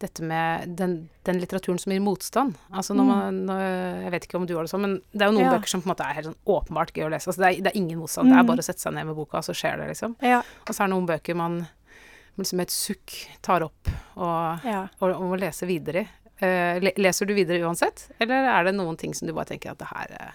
dette 0.00 0.22
med 0.26 0.68
den, 0.76 1.08
den 1.24 1.38
litteraturen 1.40 1.78
som 1.78 1.92
gir 1.92 2.00
motstand. 2.02 2.56
Altså 2.72 2.94
når 2.96 3.04
Mm. 3.04 3.12
man 3.14 3.46
når, 3.46 3.60
Jeg 4.04 4.10
vet 4.10 4.24
ikke 4.26 4.36
om 4.40 4.46
du 4.46 4.54
har 4.56 4.64
det 4.64 4.70
sånn, 4.72 4.80
men 4.80 4.94
det 5.12 5.22
er 5.22 5.30
jo 5.30 5.38
noen 5.38 5.44
Ja. 5.52 5.52
bøker 5.58 5.68
som 5.68 5.82
på 5.82 5.86
en 5.86 5.94
måte 5.94 6.08
er 6.08 6.14
helt 6.14 6.26
sånn 6.26 6.42
åpenbart 6.46 6.92
gøy 6.92 7.04
å 7.06 7.10
lese. 7.10 7.28
Altså 7.30 7.40
det, 7.44 7.58
er, 7.58 7.62
det 7.62 7.72
er 7.72 7.78
ingen 7.78 7.98
motstand. 7.98 8.28
Det 8.28 8.36
er 8.38 8.42
Mm. 8.42 8.46
bare 8.46 8.58
å 8.58 8.64
sette 8.64 8.80
seg 8.80 8.92
ned 8.94 9.06
med 9.06 9.16
boka, 9.16 9.38
så 9.38 9.52
skjer 9.54 9.76
det, 9.78 9.88
liksom. 9.92 10.16
Ja. 10.20 10.38
Og 10.68 10.74
så 10.74 10.84
er 10.84 10.88
det 10.88 10.94
noen 10.96 11.06
bøker 11.06 11.36
man 11.36 11.68
liksom 12.38 12.56
med 12.56 12.66
et 12.66 12.70
sukk 12.74 13.28
tar 13.42 13.62
opp 13.62 13.88
og, 14.16 14.64
ja. 14.64 14.88
og, 15.00 15.10
og 15.14 15.22
må 15.22 15.38
lese 15.38 15.66
videre 15.66 16.00
i. 16.02 16.08
Eh, 16.42 16.80
leser 16.98 17.26
du 17.26 17.32
videre 17.34 17.62
uansett, 17.62 18.08
eller 18.18 18.34
er 18.50 18.64
det 18.64 18.74
noen 18.74 18.96
ting 18.98 19.14
som 19.14 19.28
du 19.28 19.32
bare 19.32 19.46
tenker 19.46 19.70
at 19.70 19.78
det 19.78 19.86
her 19.86 20.08
eh, 20.18 20.32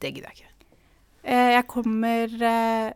Det 0.00 0.10
gidder 0.14 0.30
jeg 0.32 0.40
ikke. 0.40 0.74
Eh, 1.22 1.50
jeg 1.56 1.66
kommer 1.68 2.34
eh, 2.50 2.92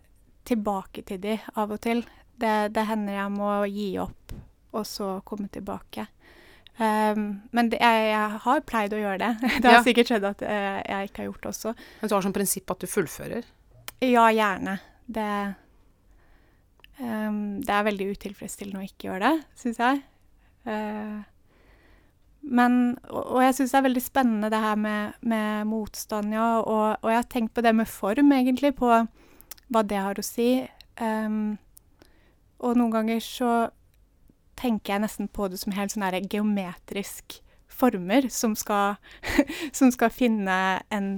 tilbake 0.48 1.02
til 1.06 1.20
de 1.20 1.38
av 1.60 1.72
og 1.76 1.80
til. 1.84 2.00
Det, 2.40 2.54
det 2.74 2.84
hender 2.88 3.14
jeg 3.18 3.32
må 3.34 3.50
gi 3.70 3.88
opp, 4.02 4.32
og 4.74 4.86
så 4.88 5.18
komme 5.28 5.48
tilbake. 5.52 6.06
Um, 6.74 7.26
men 7.54 7.68
det, 7.70 7.78
jeg, 7.78 8.06
jeg 8.10 8.38
har 8.42 8.64
pleid 8.66 8.94
å 8.96 8.98
gjøre 8.98 9.18
det. 9.22 9.32
Det 9.62 9.68
har 9.68 9.76
Ja. 9.78 9.82
sikkert 9.86 10.08
skjedd 10.10 10.24
at 10.26 10.40
uh, 10.42 10.80
jeg 10.82 11.10
ikke 11.12 11.22
har 11.22 11.28
gjort 11.28 11.44
det 11.44 11.50
også. 11.52 11.74
Men 12.00 12.10
du 12.10 12.14
har 12.16 12.24
som 12.26 12.34
prinsipp 12.34 12.72
at 12.74 12.80
du 12.82 12.88
fullfører. 12.90 13.46
Ja, 14.02 14.24
gjerne. 14.34 14.74
Det, 15.06 15.28
um, 16.98 17.60
det 17.62 17.70
er 17.76 17.86
veldig 17.86 18.08
utilfredsstillende 18.16 18.82
å 18.82 18.88
ikke 18.88 19.08
gjøre 19.10 19.30
det, 19.30 19.46
syns 19.60 19.78
jeg. 19.84 20.02
Eh, 20.64 21.22
men 22.44 22.98
Og, 23.10 23.36
og 23.36 23.42
jeg 23.42 23.54
syns 23.56 23.72
det 23.72 23.78
er 23.78 23.86
veldig 23.88 24.02
spennende 24.04 24.50
det 24.52 24.60
her 24.60 24.76
med, 24.76 25.14
med 25.22 25.66
motstand, 25.66 26.32
ja. 26.34 26.60
Og, 26.60 26.96
og 27.02 27.10
jeg 27.10 27.16
har 27.22 27.30
tenkt 27.32 27.54
på 27.54 27.62
det 27.64 27.74
med 27.74 27.88
form, 27.88 28.32
egentlig, 28.36 28.74
på 28.76 28.90
hva 29.72 29.82
det 29.82 29.96
har 29.98 30.18
å 30.20 30.24
si. 30.24 30.66
Um, 31.00 31.56
og 32.60 32.76
noen 32.76 32.92
ganger 32.92 33.20
så 33.24 33.54
tenker 34.60 34.94
jeg 34.94 35.02
nesten 35.02 35.28
på 35.28 35.48
det 35.50 35.58
som 35.58 35.72
helt 35.74 35.90
sånn 35.90 36.04
geometrisk 36.30 37.40
former 37.74 38.28
som 38.30 38.54
skal, 38.54 38.96
som 39.78 39.90
skal 39.90 40.12
finne 40.14 40.58
en 40.94 41.08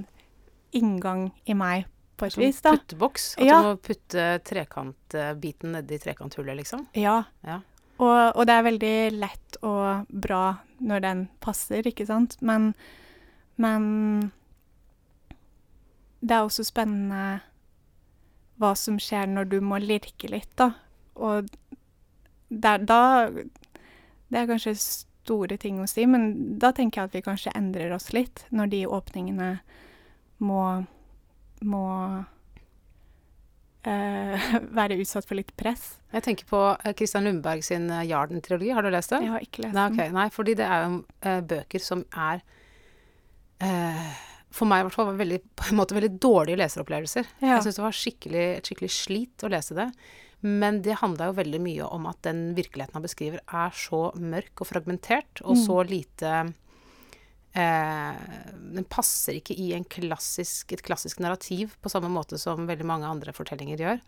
inngang 0.75 1.29
i 1.45 1.53
meg, 1.53 1.85
på 2.17 2.25
et 2.25 2.37
vis, 2.39 2.61
da. 2.65 2.71
putteboks. 2.73 3.35
At 3.37 3.45
Ja. 3.45 3.59
du 3.61 3.67
må 3.67 3.75
putte 3.77 4.23
trekantbiten 4.43 5.75
nedi 5.75 5.99
trekanthullet, 6.01 6.57
liksom. 6.57 6.87
Ja. 6.97 7.23
Ja. 7.45 7.59
Og, 7.97 8.37
og 8.37 8.45
det 8.45 8.53
er 8.53 8.65
veldig 8.67 8.95
lett 9.17 9.59
og 9.65 10.09
bra 10.09 10.41
når 10.85 11.03
den 11.03 11.21
passer, 11.41 11.87
ikke 11.89 12.05
sant? 12.05 12.37
Men, 12.45 12.71
men 13.57 13.87
det 16.21 16.35
er 16.35 16.45
også 16.45 16.65
spennende 16.67 17.39
hva 18.61 18.73
som 18.77 18.97
skjer 19.01 19.29
når 19.29 19.49
du 19.51 19.57
må 19.65 19.79
lirke 19.81 20.29
litt, 20.29 20.51
da. 20.57 20.71
Og 21.17 21.49
der, 22.49 22.77
da 22.85 23.29
Det 23.31 24.37
er 24.37 24.47
kanskje 24.49 24.75
store 24.77 25.57
ting 25.59 25.79
å 25.81 25.87
si, 25.89 26.05
men 26.05 26.57
da 26.61 26.71
tenker 26.75 27.01
jeg 27.01 27.09
at 27.09 27.15
vi 27.17 27.25
kanskje 27.25 27.55
endrer 27.57 27.93
oss 27.95 28.11
litt 28.15 28.45
når 28.51 28.71
de 28.71 28.85
åpningene 28.87 29.49
må 30.37 30.63
må 31.65 31.87
være 34.79 34.97
utsatt 35.01 35.27
for 35.27 35.37
litt 35.39 35.53
press. 35.59 35.97
Jeg 36.13 36.23
tenker 36.25 36.47
på 36.49 36.61
Kristian 36.97 37.25
Lundberg 37.27 37.63
sin 37.65 37.89
eh, 37.93 38.05
Jarden-trilogi. 38.09 38.71
Har 38.75 38.83
du 38.85 38.91
lest 38.93 39.13
det? 39.13 39.21
Jeg 39.25 39.33
har 39.33 39.45
ikke 39.45 39.63
lest 39.65 39.75
Nei, 39.77 39.87
okay. 39.91 40.05
den. 40.09 40.17
Nei, 40.19 40.27
fordi 40.33 40.55
det 40.59 40.67
er 40.67 40.85
jo 40.85 41.01
eh, 41.21 41.41
bøker 41.53 41.83
som 41.83 42.03
er 42.15 42.41
eh, 43.63 44.07
For 44.57 44.69
meg 44.69 44.81
i 44.81 44.87
hvert 44.87 44.95
fall 44.97 45.09
var 45.11 45.19
veldig, 45.19 45.41
på 45.59 45.67
en 45.71 45.79
måte 45.81 45.97
veldig 45.97 46.13
dårlige 46.23 46.59
leseropplevelser. 46.63 47.27
Ja. 47.43 47.57
Jeg 47.57 47.65
syns 47.67 47.79
det 47.79 47.85
var 47.87 47.97
skikkelig, 48.03 48.45
et 48.59 48.69
skikkelig 48.71 48.91
slit 48.95 49.45
å 49.45 49.51
lese 49.53 49.77
det. 49.77 49.89
Men 50.45 50.81
det 50.85 50.99
handla 51.01 51.31
jo 51.31 51.37
veldig 51.39 51.59
mye 51.65 51.85
om 51.89 52.05
at 52.09 52.19
den 52.27 52.51
virkeligheten 52.57 52.97
han 52.97 53.05
beskriver, 53.05 53.41
er 53.49 53.73
så 53.75 54.07
mørk 54.21 54.61
og 54.63 54.69
fragmentert, 54.69 55.41
og 55.43 55.55
Mm. 55.57 55.63
så 55.65 55.77
lite 55.89 56.33
eh, 56.43 56.51
Den 57.57 58.85
passer 58.91 59.39
ikke 59.39 59.55
i 59.57 59.71
en 59.73 59.85
klassisk, 59.87 60.73
et 60.75 60.83
klassisk 60.85 61.21
narrativ 61.23 61.73
på 61.81 61.89
samme 61.89 62.09
måte 62.13 62.37
som 62.37 62.67
veldig 62.69 62.85
mange 62.85 63.09
andre 63.09 63.33
fortellinger 63.33 63.81
gjør. 63.81 64.03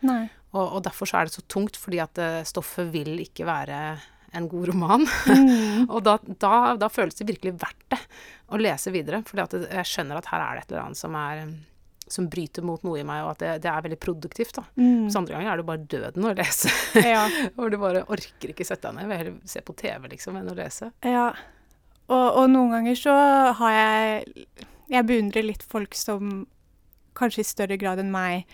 Og, 0.52 0.64
og 0.64 0.84
derfor 0.86 1.10
så 1.10 1.18
er 1.18 1.26
det 1.26 1.34
så 1.34 1.42
tungt, 1.50 1.78
fordi 1.80 1.98
at 2.02 2.20
eh, 2.22 2.42
stoffet 2.46 2.92
vil 2.92 3.16
ikke 3.24 3.48
være 3.48 3.80
en 4.38 4.46
god 4.50 4.70
roman. 4.70 5.06
Mm. 5.26 5.88
og 5.92 6.04
da, 6.06 6.18
da, 6.42 6.76
da 6.78 6.90
føles 6.92 7.18
det 7.18 7.26
virkelig 7.32 7.56
verdt 7.58 7.88
det 7.90 7.98
å 8.50 8.60
lese 8.60 8.92
videre. 8.94 9.24
fordi 9.26 9.64
jeg 9.66 9.88
skjønner 9.88 10.20
at 10.20 10.30
her 10.30 10.44
er 10.44 10.54
det 10.54 10.64
et 10.64 10.72
eller 10.72 10.86
annet 10.86 11.00
som 11.00 11.18
er 11.18 11.44
som 12.10 12.26
bryter 12.26 12.64
mot 12.66 12.82
noe 12.82 12.98
i 12.98 13.04
meg, 13.06 13.22
og 13.22 13.36
at 13.36 13.42
det, 13.42 13.50
det 13.62 13.70
er 13.70 13.84
veldig 13.84 13.98
produktivt. 14.02 14.56
da. 14.58 14.64
Mm. 14.74 15.06
Så 15.10 15.20
andre 15.20 15.36
ganger 15.36 15.52
er 15.52 15.60
det 15.60 15.66
bare 15.68 15.84
døden 15.94 16.26
å 16.26 16.34
lese. 16.34 16.72
Ja. 16.98 17.22
Hvor 17.54 17.70
du 17.70 17.78
bare 17.78 18.02
orker 18.10 18.50
ikke 18.50 18.66
sette 18.66 18.90
deg 18.90 18.98
ned. 18.98 19.10
Vil 19.10 19.20
heller 19.20 19.36
se 19.52 19.62
på 19.62 19.76
TV 19.78 20.10
liksom, 20.16 20.40
enn 20.40 20.50
å 20.50 20.58
lese. 20.58 20.90
ja. 21.06 21.30
Og, 22.10 22.26
og 22.42 22.46
noen 22.50 22.74
ganger 22.74 22.98
så 22.98 23.14
har 23.60 23.76
jeg 23.76 24.46
Jeg 24.90 25.06
beundrer 25.06 25.46
litt 25.46 25.62
folk 25.62 25.94
som 25.94 26.48
kanskje 27.14 27.44
i 27.44 27.46
større 27.46 27.76
grad 27.78 28.00
enn 28.02 28.10
meg 28.10 28.50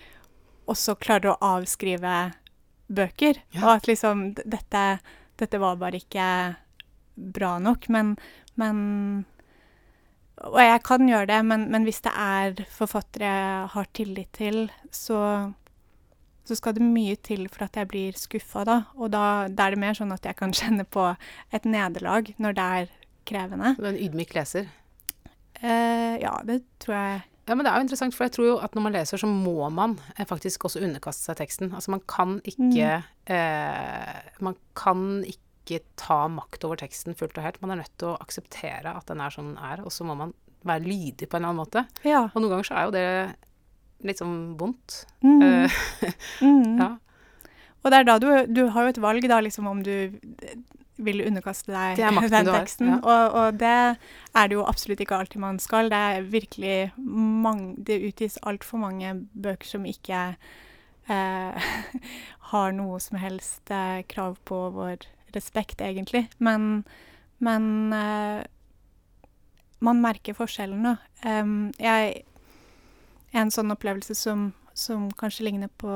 også 0.69 0.97
klarer 0.99 1.31
å 1.31 1.55
avskrive 1.55 2.33
bøker. 2.91 3.39
Ja. 3.55 3.63
Og 3.63 3.71
at 3.77 3.87
liksom 3.89 4.33
dette, 4.37 4.83
dette 5.39 5.61
var 5.61 5.79
bare 5.81 6.01
ikke 6.01 6.27
bra 7.15 7.55
nok. 7.63 7.87
Men, 7.89 8.15
men 8.59 9.25
Og 10.45 10.59
jeg 10.61 10.83
kan 10.85 11.07
gjøre 11.09 11.31
det, 11.31 11.39
men, 11.49 11.69
men 11.73 11.87
hvis 11.87 12.03
det 12.05 12.13
er 12.13 12.59
forfattere 12.69 13.31
jeg 13.31 13.69
har 13.73 13.89
tillit 13.97 14.33
til, 14.37 14.67
så 14.91 15.53
så 16.47 16.55
skal 16.55 16.77
det 16.77 16.85
mye 16.85 17.17
til 17.19 17.47
for 17.51 17.65
at 17.65 17.75
jeg 17.75 17.89
blir 17.91 18.15
skuffa, 18.15 18.63
da. 18.63 18.77
Og 18.95 19.11
da, 19.11 19.47
da 19.51 19.65
er 19.65 19.75
det 19.75 19.81
mer 19.81 19.97
sånn 19.97 20.13
at 20.15 20.23
jeg 20.23 20.37
kan 20.39 20.53
kjenne 20.55 20.85
på 20.87 21.09
et 21.51 21.67
nederlag 21.67 22.31
når 22.39 22.55
det 22.55 22.67
er 22.77 22.93
krevende. 23.27 23.73
Du 23.77 23.85
er 23.85 23.93
en 23.93 24.03
ydmyk 24.07 24.35
leser. 24.37 24.69
Uh, 25.57 26.15
ja, 26.21 26.35
det 26.45 26.61
tror 26.83 26.93
jeg 26.93 27.21
Ja, 27.47 27.55
men 27.55 27.65
det 27.65 27.71
er 27.71 27.79
jo 27.79 27.85
interessant, 27.87 28.13
for 28.13 28.27
jeg 28.27 28.33
tror 28.35 28.45
jo 28.45 28.57
at 28.61 28.75
når 28.77 28.83
man 28.85 28.93
leser, 28.93 29.17
så 29.17 29.27
må 29.31 29.69
man 29.73 29.95
eh, 30.17 30.25
faktisk 30.27 30.67
også 30.67 30.81
underkaste 30.83 31.29
seg 31.29 31.39
teksten. 31.39 31.71
Altså 31.73 31.93
man 31.95 32.03
kan 32.05 32.35
ikke 32.45 32.91
eh, 33.33 34.19
Man 34.43 34.57
kan 34.77 35.23
ikke 35.25 35.79
ta 35.99 36.27
makt 36.31 36.67
over 36.67 36.77
teksten 36.79 37.15
fullt 37.17 37.39
og 37.39 37.47
helt. 37.47 37.61
Man 37.63 37.73
er 37.73 37.81
nødt 37.81 37.95
til 37.97 38.11
å 38.11 38.19
akseptere 38.21 38.93
at 38.93 39.07
den 39.09 39.23
er 39.23 39.33
som 39.33 39.49
den 39.49 39.57
er, 39.63 39.81
og 39.83 39.91
så 39.95 40.05
må 40.07 40.13
man 40.19 40.35
være 40.67 40.83
lydig 40.85 41.27
på 41.27 41.37
en 41.37 41.41
eller 41.41 41.53
annen 41.53 41.63
måte. 41.63 41.85
Ja. 42.07 42.25
Og 42.33 42.39
noen 42.43 42.53
ganger 42.53 42.67
så 42.69 42.77
er 42.77 42.85
jo 42.87 42.95
det 42.95 43.07
litt 44.11 44.21
sånn 44.21 44.37
vondt. 44.59 45.01
Mm. 45.25 45.41
Uh, 45.41 45.81
Mm. 46.43 46.77
ja. 46.83 46.89
Og 47.83 47.91
det 47.91 47.97
er 48.01 48.07
da 48.07 48.17
du, 48.19 48.27
du 48.51 48.65
har 48.75 48.83
jo 48.85 48.93
et 48.93 49.01
valg, 49.01 49.25
da, 49.31 49.39
liksom 49.43 49.67
om 49.71 49.79
du 49.85 49.93
vil 50.97 51.21
underkaste 51.27 51.71
deg 51.73 51.99
den 51.99 52.49
teksten. 52.49 52.89
ja. 52.89 52.99
Og, 53.01 53.35
og 53.37 53.59
det 53.61 53.73
er 53.97 54.47
det 54.49 54.57
jo 54.57 54.65
absolutt 54.65 55.01
ikke 55.03 55.19
alltid 55.19 55.41
man 55.43 55.59
skal. 55.61 55.91
Det 55.93 55.97
er 55.97 56.29
virkelig 56.31 56.77
mange 56.97 57.75
Det 57.77 57.99
utgis 58.09 58.39
altfor 58.43 58.81
mange 58.81 59.13
bøker 59.33 59.67
som 59.67 59.85
ikke 59.85 60.21
eh, 61.09 61.69
har 62.51 62.71
noe 62.75 62.99
som 63.03 63.19
helst 63.21 63.71
eh, 63.71 64.01
krav 64.09 64.37
på 64.45 64.69
vår 64.75 65.07
respekt, 65.35 65.81
egentlig. 65.81 66.27
Men, 66.37 66.83
men 67.43 67.93
eh, 67.93 68.45
man 69.79 70.01
merker 70.01 70.37
forskjellen, 70.37 70.83
da. 70.83 70.97
Um, 71.25 71.71
jeg 71.79 72.23
En 73.35 73.51
sånn 73.51 73.73
opplevelse 73.73 74.15
som, 74.15 74.53
som 74.73 75.09
kanskje 75.19 75.43
ligner 75.49 75.69
på 75.77 75.91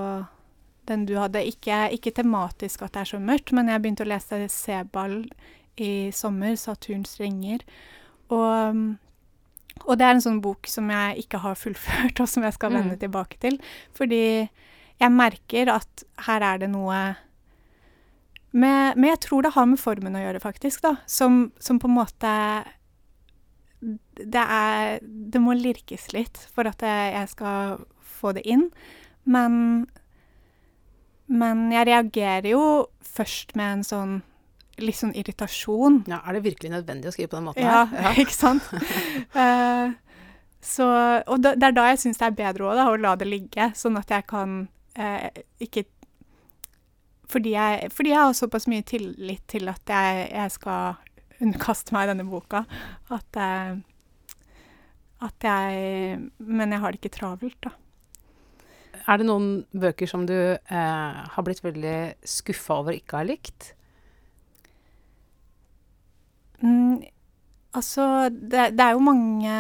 den 0.92 1.06
du 1.10 1.16
hadde. 1.20 1.42
Ikke, 1.48 1.86
ikke 1.96 2.14
tematisk 2.20 2.84
at 2.86 2.94
det 2.96 3.02
er 3.06 3.10
så 3.16 3.20
mørkt, 3.24 3.54
men 3.56 3.72
jeg 3.72 3.82
begynte 3.82 4.06
å 4.06 4.12
lese 4.12 4.44
Sebald 4.52 5.32
i 5.82 6.12
sommer, 6.14 6.54
'Saturns 6.60 7.16
ringer'. 7.22 7.64
Og, 8.32 8.98
og 9.88 9.98
det 9.98 10.06
er 10.06 10.14
en 10.16 10.22
sånn 10.24 10.42
bok 10.44 10.68
som 10.70 10.90
jeg 10.92 11.24
ikke 11.26 11.40
har 11.44 11.56
fullført, 11.60 12.20
og 12.24 12.30
som 12.30 12.44
jeg 12.44 12.54
skal 12.60 12.72
vende 12.76 12.96
Mm. 12.96 13.00
tilbake 13.00 13.40
til. 13.42 13.58
Fordi 13.98 14.50
jeg 15.02 15.12
merker 15.12 15.72
at 15.74 16.04
her 16.28 16.44
er 16.46 16.58
det 16.62 16.70
noe 16.70 17.16
med, 18.54 18.96
Men 18.98 19.04
jeg 19.10 19.20
tror 19.24 19.42
det 19.44 19.54
har 19.56 19.66
med 19.66 19.80
formen 19.80 20.16
å 20.16 20.20
gjøre, 20.22 20.40
faktisk, 20.44 20.82
da. 20.84 20.96
Som, 21.08 21.52
som 21.60 21.80
på 21.80 21.88
en 21.88 21.96
måte 21.96 22.32
det 23.82 24.36
er 24.44 25.00
Det 25.02 25.42
må 25.42 25.56
lirkes 25.58 26.12
litt 26.14 26.38
for 26.54 26.68
at 26.70 26.82
jeg 26.86 27.30
skal 27.32 27.80
få 28.20 28.34
det 28.38 28.44
inn. 28.46 28.68
Men 29.26 29.88
Men 31.32 31.70
jeg 31.72 31.88
reagerer 31.88 32.52
jo 32.52 32.64
først 33.06 33.56
med 33.60 33.78
en 33.78 33.88
sånn 33.88 34.20
litt 34.82 34.98
sånn 34.98 35.14
irritasjon. 35.18 36.02
ja, 36.10 36.22
er 36.26 36.38
det 36.38 36.44
virkelig 36.46 36.72
nødvendig 36.74 37.12
å 37.12 37.14
skrive 37.14 37.32
på 37.34 37.38
den 37.40 37.48
måten 37.50 37.66
Ja, 37.66 37.84
her? 37.92 38.18
ikke 38.24 38.34
sant? 38.34 38.66
uh, 39.36 39.92
så 40.74 40.88
Og 41.28 41.42
da, 41.44 41.54
det 41.60 41.70
er 41.70 41.76
da 41.78 41.88
jeg 41.92 42.02
syns 42.06 42.22
det 42.22 42.30
er 42.30 42.38
bedre 42.40 42.70
også, 42.70 42.80
da, 42.80 42.88
å 42.90 43.00
la 43.02 43.16
det 43.20 43.28
ligge, 43.30 43.72
sånn 43.78 44.00
at 44.00 44.12
jeg 44.12 44.26
kan 44.32 44.64
uh, 45.00 45.28
ikke 45.62 45.86
fordi 47.32 47.54
jeg, 47.54 47.92
fordi 47.96 48.12
jeg 48.12 48.20
har 48.20 48.34
såpass 48.36 48.66
mye 48.68 48.84
tillit 48.84 49.44
til 49.48 49.70
at 49.72 49.88
jeg, 49.88 50.26
jeg 50.34 50.52
skal 50.52 50.98
underkaste 51.42 51.94
meg 51.96 52.10
denne 52.10 52.26
boka, 52.28 52.66
at, 53.08 53.40
uh, 53.40 53.78
at 55.24 55.48
jeg 55.48 56.18
Men 56.44 56.76
jeg 56.76 56.84
har 56.84 56.92
det 56.92 57.00
ikke 57.00 57.16
travelt, 57.16 57.56
da. 57.64 57.72
Er 59.08 59.18
det 59.22 59.26
noen 59.28 59.64
bøker 59.74 60.08
som 60.10 60.26
du 60.30 60.36
eh, 60.36 61.22
har 61.34 61.44
blitt 61.48 61.64
veldig 61.64 61.96
skuffa 62.28 62.82
over 62.82 62.94
ikke 62.98 63.18
har 63.22 63.28
likt? 63.30 63.72
Mm, 66.62 67.02
altså, 67.74 68.30
det, 68.30 68.68
det 68.78 68.86
er 68.86 68.94
jo 68.94 69.02
mange 69.02 69.54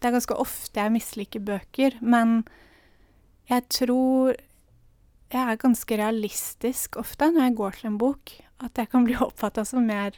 Det 0.00 0.08
er 0.08 0.14
ganske 0.16 0.36
ofte 0.40 0.80
jeg 0.80 0.92
misliker 0.94 1.40
bøker, 1.44 1.98
men 2.00 2.42
jeg 3.50 3.66
tror 3.72 4.34
jeg 5.34 5.42
er 5.50 5.58
ganske 5.60 5.96
realistisk 5.98 6.96
ofte 7.00 7.26
når 7.32 7.48
jeg 7.48 7.56
går 7.58 7.76
til 7.78 7.88
en 7.90 7.98
bok. 8.00 8.32
At 8.64 8.78
jeg 8.78 8.88
kan 8.92 9.04
bli 9.04 9.16
oppfatta 9.26 9.64
som 9.66 9.84
mer 9.88 10.16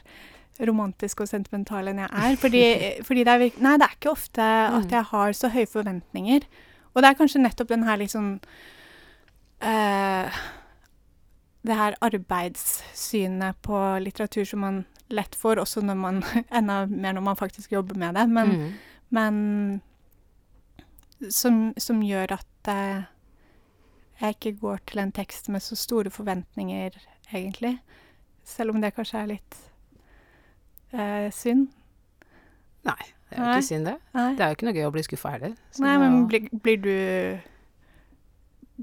romantisk 0.67 1.21
og 1.23 1.29
sentimental 1.29 1.87
enn 1.91 1.99
jeg 2.03 2.09
er. 2.11 2.35
Fordi, 2.41 2.63
fordi 3.07 3.23
det 3.25 3.33
er 3.33 3.41
virke, 3.43 3.63
Nei, 3.65 3.75
det 3.79 3.87
er 3.87 3.95
ikke 3.97 4.11
ofte 4.13 4.43
at 4.43 4.85
Mm. 4.87 4.91
jeg 4.91 5.03
har 5.11 5.33
så 5.37 5.49
høye 5.53 5.67
forventninger. 5.71 6.47
Og 6.97 7.03
det 7.05 7.11
er 7.11 7.17
kanskje 7.19 7.43
nettopp 7.43 7.69
den 7.69 7.83
her 7.85 7.99
liksom 8.01 8.31
uh, 9.61 10.37
Det 11.67 11.75
her 11.77 11.97
arbeidssynet 12.01 13.59
på 13.61 13.77
litteratur 14.01 14.45
som 14.49 14.63
man 14.65 14.79
lett 15.13 15.35
får, 15.37 15.61
også 15.61 15.81
når 15.85 15.97
man 16.01 16.23
enda 16.57 16.79
mer 16.89 17.13
når 17.15 17.21
man 17.29 17.37
faktisk 17.39 17.71
jobber 17.77 17.95
med 18.01 18.17
det. 18.17 18.25
Men, 18.29 18.49
Mm. 18.57 18.71
men 19.09 19.81
som, 21.31 21.73
som 21.77 22.01
gjør 22.03 22.33
at 22.35 22.67
uh, 22.71 23.03
jeg 24.21 24.35
ikke 24.35 24.59
går 24.59 24.77
til 24.89 24.99
en 24.99 25.11
tekst 25.11 25.49
med 25.53 25.61
så 25.61 25.75
store 25.77 26.09
forventninger, 26.09 26.91
egentlig. 27.33 27.77
Selv 28.43 28.71
om 28.73 28.81
det 28.81 28.93
kanskje 28.95 29.19
er 29.21 29.31
litt 29.35 29.57
uh, 30.93 31.29
synd. 31.31 31.67
Nei, 32.87 33.03
det 33.29 33.37
er 33.37 33.43
jo 33.43 33.51
ikke 33.59 33.67
synd, 33.67 33.85
det. 33.85 33.97
Nei, 34.13 34.35
Det 34.35 34.41
er 34.45 34.49
jo 34.49 34.55
ikke 34.55 34.67
noe 34.69 34.77
gøy 34.77 34.87
å 34.87 34.93
bli 34.95 35.03
skuffa 35.03 35.31
heller. 35.35 35.53
Nei 35.79 35.97
men 35.97 36.27
blir, 36.27 36.49
blir 36.63 36.77
du 36.81 37.39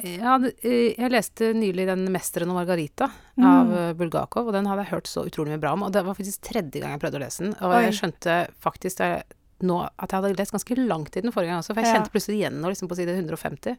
ja, 0.03 0.35
eh, 0.43 0.95
jeg 0.99 1.11
leste 1.13 1.53
nylig 1.55 1.85
den 1.87 2.09
'Mesteren 2.11 2.51
og 2.51 2.57
Margarita' 2.59 3.11
Mm. 3.39 3.45
av 3.47 3.73
eh, 3.79 3.93
Bulgakov, 3.95 4.49
og 4.49 4.53
den 4.53 4.67
hadde 4.67 4.83
jeg 4.85 4.91
hørt 4.93 5.07
så 5.07 5.23
utrolig 5.27 5.55
mye 5.55 5.61
bra 5.63 5.73
om. 5.73 5.83
Og 5.85 5.93
det 5.93 6.05
var 6.05 6.15
faktisk 6.15 6.41
tredje 6.43 6.81
gang 6.83 6.91
jeg 6.95 7.01
prøvde 7.01 7.19
å 7.21 7.23
lese 7.25 7.39
den. 7.45 7.55
Og 7.63 7.71
Oi. 7.71 7.83
jeg 7.87 7.95
skjønte 8.01 8.49
faktisk 8.61 8.97
det, 8.99 9.23
nå 9.63 9.89
at 9.99 10.11
jeg 10.11 10.21
hadde 10.21 10.37
lest 10.39 10.53
ganske 10.53 10.77
langt 10.87 11.17
i 11.17 11.21
den 11.23 11.31
forrige 11.33 11.51
gang 11.55 11.63
også, 11.63 11.75
for 11.75 11.83
jeg 11.83 11.95
Ja. 11.95 12.01
kjente 12.01 12.11
plutselig 12.11 12.39
igjen 12.43 12.61
noe 12.61 12.71
liksom 12.75 12.89
på 12.89 12.97
side 12.97 13.15
150. 13.15 13.77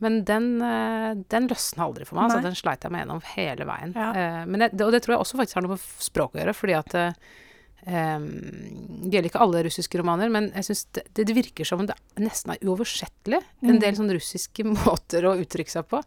Men 0.00 0.24
den, 0.24 0.60
eh, 0.60 1.14
den 1.28 1.46
løsna 1.48 1.86
aldri 1.86 2.04
for 2.04 2.16
meg. 2.16 2.24
Altså, 2.30 2.42
den 2.42 2.54
sleit 2.58 2.80
jeg 2.82 2.90
meg 2.90 3.06
gjennom 3.06 3.22
hele 3.22 3.64
veien. 3.64 3.94
Ja. 3.94 4.44
Men 4.44 4.58
det, 4.58 4.80
og 4.82 4.90
det 4.90 5.02
tror 5.02 5.14
jeg 5.14 5.20
også 5.22 5.38
faktisk 5.38 5.54
har 5.54 5.62
noe 5.62 5.68
med 5.70 5.78
språket 5.78 6.02
språk 6.02 6.32
å 6.34 6.42
gjøre, 6.42 6.54
fordi 6.54 6.74
at 6.78 7.16
em, 7.86 8.28
Det 9.04 9.10
gjelder 9.12 9.28
ikke 9.30 9.42
alle 9.44 9.62
russiske 9.66 9.98
romaner, 10.00 10.30
men 10.32 10.50
jeg 10.54 10.64
synes 10.64 10.86
det, 10.92 11.02
det 11.14 11.34
virker 11.36 11.64
som 11.68 11.80
om 11.80 11.86
det 11.86 11.96
nesten 12.16 12.54
er 12.54 12.62
uoversettelig. 12.64 13.42
En 13.62 13.74
Mm. 13.76 13.80
del 13.80 13.94
sånn 13.98 14.12
russiske 14.14 14.64
måter 14.86 15.24
å 15.28 15.36
uttrykke 15.40 15.70
seg 15.70 15.86
på. 15.88 16.02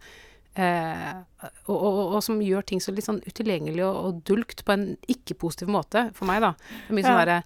Uh, 0.57 1.21
og, 1.69 1.75
og, 1.77 1.97
og, 2.15 2.23
som 2.25 2.39
gjør 2.41 2.63
ting 2.65 2.79
så 2.81 2.89
litt 2.91 3.05
sånn 3.05 3.19
utilgjengelig 3.29 3.83
og, 3.85 3.97
og 4.07 4.21
dulgt 4.25 4.63
på 4.65 4.73
en 4.73 4.87
ikke-positiv 5.07 5.69
måte 5.69 6.07
for 6.17 6.25
meg, 6.25 6.41
da. 6.41 6.55
Mye 6.89 7.03
sånn 7.05 7.13
Ja. 7.13 7.25
derre 7.25 7.43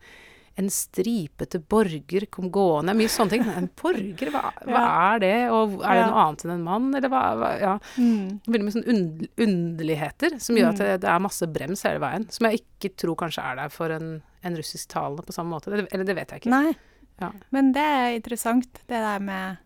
En 0.60 0.68
stripete 0.70 1.60
borger 1.72 2.26
kom 2.30 2.50
gående. 2.52 2.92
Mye 2.94 3.08
sånne 3.10 3.30
ting. 3.38 3.46
En 3.56 3.70
borger, 3.80 4.32
hva, 4.34 4.52
hva 4.68 4.82
er 5.14 5.20
det? 5.24 5.34
Og 5.56 5.78
er 5.80 5.96
det 6.02 6.08
noe 6.12 6.24
annet 6.26 6.44
enn 6.46 6.52
en 6.58 6.66
mann, 6.66 6.90
eller 6.98 7.10
hva? 7.14 7.22
hva 7.40 7.52
ja. 7.62 7.72
mm. 7.96 8.42
Veldig 8.52 8.66
mye 8.68 8.76
sånne 8.76 8.92
und 8.96 9.24
underligheter 9.48 10.36
som 10.44 10.60
gjør 10.60 10.74
at 10.74 10.82
Mm. 10.82 10.84
det, 10.84 11.02
det 11.06 11.10
er 11.14 11.24
masse 11.24 11.48
brems 11.48 11.84
hele 11.88 12.02
veien. 12.04 12.28
Som 12.36 12.50
jeg 12.50 12.62
ikke 12.66 12.92
tror 13.00 13.16
kanskje 13.24 13.46
er 13.48 13.56
der 13.62 13.70
for 13.72 13.90
en, 13.96 14.12
en 14.44 14.58
russisktalende 14.60 15.24
på 15.24 15.34
samme 15.36 15.56
måte. 15.56 15.72
Eller, 15.72 16.04
det 16.06 16.16
vet 16.20 16.36
jeg 16.36 16.44
ikke. 16.44 16.52
Nei. 16.54 16.76
Ja. 17.22 17.32
Men 17.56 17.72
det 17.76 17.82
er 17.86 18.16
interessant, 18.20 18.84
det 18.90 19.00
der 19.08 19.20
med 19.24 19.58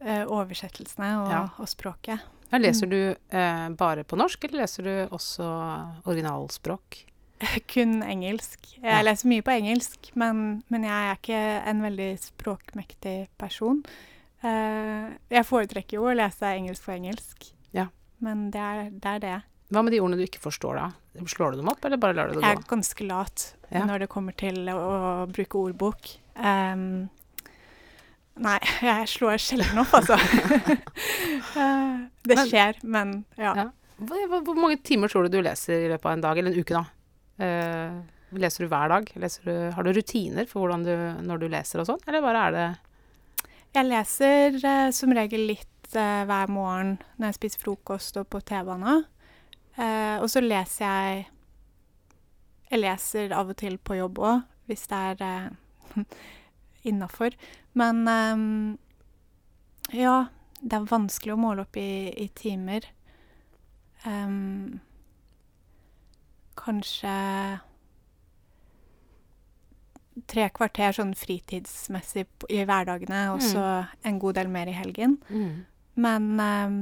eh, 0.00 0.24
oversettelsene 0.26 1.10
og, 1.22 1.30
Ja. 1.32 1.42
og 1.58 1.68
språket. 1.68 2.20
Ja, 2.50 2.58
leser 2.58 2.86
Mm. 2.86 2.90
du 2.90 3.36
eh, 3.36 3.68
bare 3.78 4.02
på 4.04 4.16
norsk, 4.18 4.44
eller 4.44 4.62
leser 4.64 4.82
du 4.82 5.08
også 5.14 5.46
originalspråk? 6.04 7.04
Kun 7.72 8.02
engelsk. 8.02 8.76
Jeg 8.76 8.84
Ja. 8.84 9.02
leser 9.02 9.28
mye 9.32 9.42
på 9.46 9.52
engelsk, 9.56 10.10
men, 10.14 10.62
men 10.68 10.82
jeg 10.84 10.92
er 11.10 11.16
ikke 11.18 11.42
en 11.70 11.82
veldig 11.84 12.08
språkmektig 12.20 13.16
person. 13.40 13.82
Uh, 14.44 15.12
jeg 15.30 15.44
foretrekker 15.48 15.98
jo 15.98 16.06
å 16.08 16.14
lese 16.16 16.48
engelsk 16.56 16.84
på 16.86 16.94
engelsk, 16.96 17.50
Ja. 17.76 17.88
men 18.24 18.50
det 18.54 18.60
er, 18.60 18.90
det 18.90 19.10
er 19.16 19.18
det. 19.24 19.34
Hva 19.70 19.82
med 19.84 19.92
de 19.92 20.00
ordene 20.00 20.16
du 20.18 20.24
ikke 20.26 20.40
forstår, 20.42 20.76
da? 20.80 20.88
Slår 21.28 21.52
du 21.52 21.60
dem 21.60 21.68
opp, 21.68 21.84
eller 21.84 21.96
bare 22.00 22.14
lar 22.16 22.28
du 22.30 22.38
det 22.38 22.42
Jeg 22.42 22.56
gå? 22.56 22.62
er 22.64 22.70
ganske 22.70 23.06
lat 23.06 23.44
Ja. 23.70 23.84
når 23.86 23.98
det 24.00 24.08
kommer 24.10 24.32
til 24.36 24.64
å, 24.72 24.76
å 24.78 25.26
bruke 25.30 25.58
ordbok. 25.60 26.08
Um, 26.36 27.08
nei, 28.40 28.58
jeg 28.82 29.06
slår 29.12 29.36
sjelden 29.38 29.78
opp, 29.84 29.92
altså. 30.00 30.16
Eh, 31.56 31.96
det 32.28 32.36
skjer, 32.46 32.76
men 32.86 33.24
ja. 33.38 33.52
Ja. 33.56 33.64
Hvor, 33.98 34.20
hvor- 34.30 34.42
hvor 34.46 34.54
mange 34.56 34.76
timer 34.86 35.08
tror 35.10 35.26
du 35.26 35.36
du 35.36 35.42
leser 35.42 35.84
i 35.84 35.88
løpet 35.90 36.06
av 36.06 36.12
en 36.12 36.20
dag, 36.24 36.38
eller 36.38 36.52
en 36.54 36.60
uke, 36.62 36.74
da? 36.76 36.84
Eh, 37.40 38.00
leser 38.36 38.64
du 38.64 38.70
hver 38.70 38.92
dag? 38.92 39.10
Du, 39.44 39.52
har 39.74 39.86
du 39.86 39.92
rutiner 39.96 40.48
for 40.50 40.72
du, 40.84 40.94
når 41.24 41.42
du 41.42 41.48
leser 41.50 41.82
og 41.82 41.88
sånn, 41.88 42.02
eller 42.06 42.24
bare 42.24 42.44
er 42.46 42.56
det 42.56 42.68
Jeg 43.76 43.88
leser 43.88 44.60
eh, 44.60 44.90
som 44.94 45.14
regel 45.16 45.46
litt 45.52 45.94
eh, 45.94 46.22
hver 46.28 46.52
morgen 46.52 46.98
når 47.16 47.30
jeg 47.30 47.38
spiser 47.40 47.64
frokost 47.64 48.20
og 48.20 48.28
på 48.30 48.42
T-banen. 48.44 49.06
Og 49.80 50.26
så 50.28 50.42
leser 50.44 50.82
jeg 50.84 51.20
Jeg 52.68 52.80
leser 52.82 53.32
av 53.32 53.48
og 53.48 53.56
til 53.56 53.78
på 53.80 53.96
jobb 53.96 54.18
òg, 54.20 54.42
hvis 54.68 54.84
det 54.90 54.98
er 55.24 56.04
innafor. 56.90 57.34
Men 57.72 58.02
um, 58.04 58.76
ja, 59.96 60.26
det 60.60 60.76
er 60.76 60.90
vanskelig 60.90 61.34
å 61.34 61.40
måle 61.40 61.64
opp 61.64 61.78
i, 61.80 62.12
i 62.12 62.28
timer. 62.36 62.84
Ehm, 64.04 64.80
kanskje 66.60 67.14
tre 70.30 70.46
kvarter 70.54 70.94
sånn 70.96 71.12
fritidsmessig 71.16 72.26
i 72.52 72.62
hverdagene, 72.68 73.28
og 73.34 73.42
så 73.44 73.66
en 74.06 74.18
god 74.22 74.40
del 74.40 74.50
mer 74.52 74.70
i 74.70 74.76
helgen. 74.76 75.18
Men 76.00 76.28
um, 76.40 76.76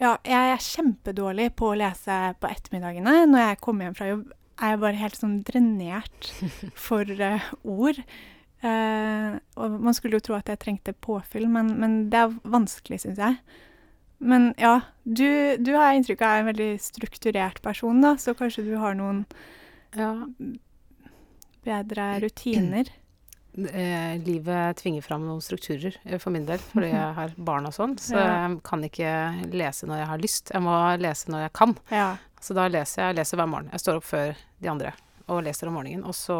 ja, 0.00 0.16
jeg 0.24 0.52
er 0.54 0.64
kjempedårlig 0.64 1.50
på 1.60 1.70
å 1.70 1.78
lese 1.78 2.18
på 2.40 2.50
ettermiddagene 2.50 3.24
når 3.28 3.44
jeg 3.44 3.62
kommer 3.64 3.88
hjem 3.88 3.96
fra 3.98 4.10
jobb. 4.10 4.28
er 4.60 4.74
jeg 4.74 4.82
bare 4.82 5.00
helt 5.00 5.18
sånn 5.20 5.38
drenert 5.46 6.30
for 6.88 7.04
uh, 7.20 7.50
ord. 7.62 8.00
Uh, 8.60 9.40
og 9.56 9.78
man 9.80 9.96
skulle 9.96 10.18
jo 10.18 10.26
tro 10.26 10.36
at 10.36 10.50
jeg 10.52 10.60
trengte 10.60 10.92
påfyll, 10.92 11.48
men, 11.48 11.74
men 11.80 12.00
det 12.12 12.24
er 12.24 12.38
vanskelig, 12.44 13.02
syns 13.04 13.20
jeg. 13.20 13.38
Men 14.20 14.50
ja, 14.60 14.74
du, 15.04 15.56
du 15.56 15.70
har 15.74 15.90
jeg 15.90 16.02
inntrykk 16.02 16.22
av 16.26 16.34
er 16.34 16.42
en 16.42 16.48
veldig 16.50 16.70
strukturert 16.84 17.62
person, 17.64 18.02
da, 18.04 18.14
så 18.20 18.34
kanskje 18.36 18.66
du 18.66 18.74
har 18.80 18.94
noen 18.98 19.22
Ja. 19.96 20.12
bedre 21.64 22.20
rutiner. 22.24 22.90
Eh, 23.50 24.12
livet 24.22 24.76
tvinger 24.78 25.02
fram 25.02 25.24
noen 25.26 25.40
strukturer 25.42 25.96
eh, 26.06 26.20
for 26.22 26.30
min 26.30 26.44
del, 26.46 26.60
fordi 26.70 26.92
jeg 26.92 27.14
har 27.18 27.32
barn 27.36 27.66
og 27.66 27.72
sånn. 27.74 27.96
Så 27.98 28.14
Ja. 28.14 28.28
jeg 28.46 28.60
kan 28.62 28.84
ikke 28.86 29.10
lese 29.50 29.88
når 29.90 29.98
jeg 29.98 30.06
har 30.12 30.20
lyst. 30.22 30.52
Jeg 30.54 30.62
må 30.62 30.76
lese 31.02 31.32
når 31.34 31.42
jeg 31.48 31.52
kan. 31.58 31.74
Ja. 31.90 32.12
Så 32.40 32.54
da 32.54 32.68
leser 32.70 33.02
jeg, 33.02 33.08
jeg 33.10 33.18
leser 33.18 33.40
hver 33.42 33.50
morgen. 33.50 33.68
Jeg 33.74 33.82
står 33.82 33.98
opp 33.98 34.06
før 34.06 34.38
de 34.62 34.70
andre 34.70 34.92
og 35.26 35.42
leser 35.48 35.66
om 35.66 35.74
morgenen. 35.80 36.06
Og 36.06 36.14
så 36.14 36.38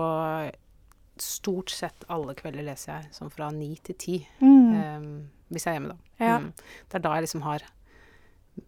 stort 1.22 1.70
sett 1.70 2.04
alle 2.08 2.34
kvelder 2.34 2.64
leser 2.66 2.92
jeg 3.00 3.12
sånn 3.16 3.30
fra 3.32 3.50
ni 3.50 3.74
til 3.84 3.94
ti. 4.00 4.16
Mm. 4.40 4.74
eh, 4.74 5.28
hvis 5.50 5.64
jeg 5.66 5.74
er 5.74 5.80
hjemme, 5.80 5.94
da. 5.94 6.24
Ja. 6.24 6.38
Mm. 6.38 6.52
Det 6.88 6.94
er 6.94 7.04
da 7.06 7.14
jeg 7.16 7.24
liksom 7.26 7.42
har 7.42 7.60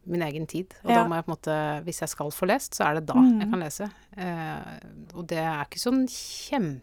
min 0.07 0.23
egen 0.23 0.47
tid. 0.47 0.75
Og 0.85 0.91
Ja. 0.91 1.03
da 1.03 1.09
må 1.09 1.15
jeg 1.19 1.25
på 1.27 1.31
en 1.33 1.37
måte 1.37 1.85
Hvis 1.85 2.01
jeg 2.01 2.09
skal 2.09 2.31
få 2.31 2.47
lest, 2.47 2.75
så 2.75 2.85
er 2.89 2.95
det 3.01 3.07
da 3.07 3.15
Mm. 3.15 3.41
jeg 3.41 3.51
kan 3.51 3.61
lese. 3.61 3.91
Uh, 4.17 5.19
og 5.19 5.27
det 5.29 5.39
er 5.39 5.65
ikke 5.65 5.79
sånn 5.83 6.07
kjempe 6.09 6.81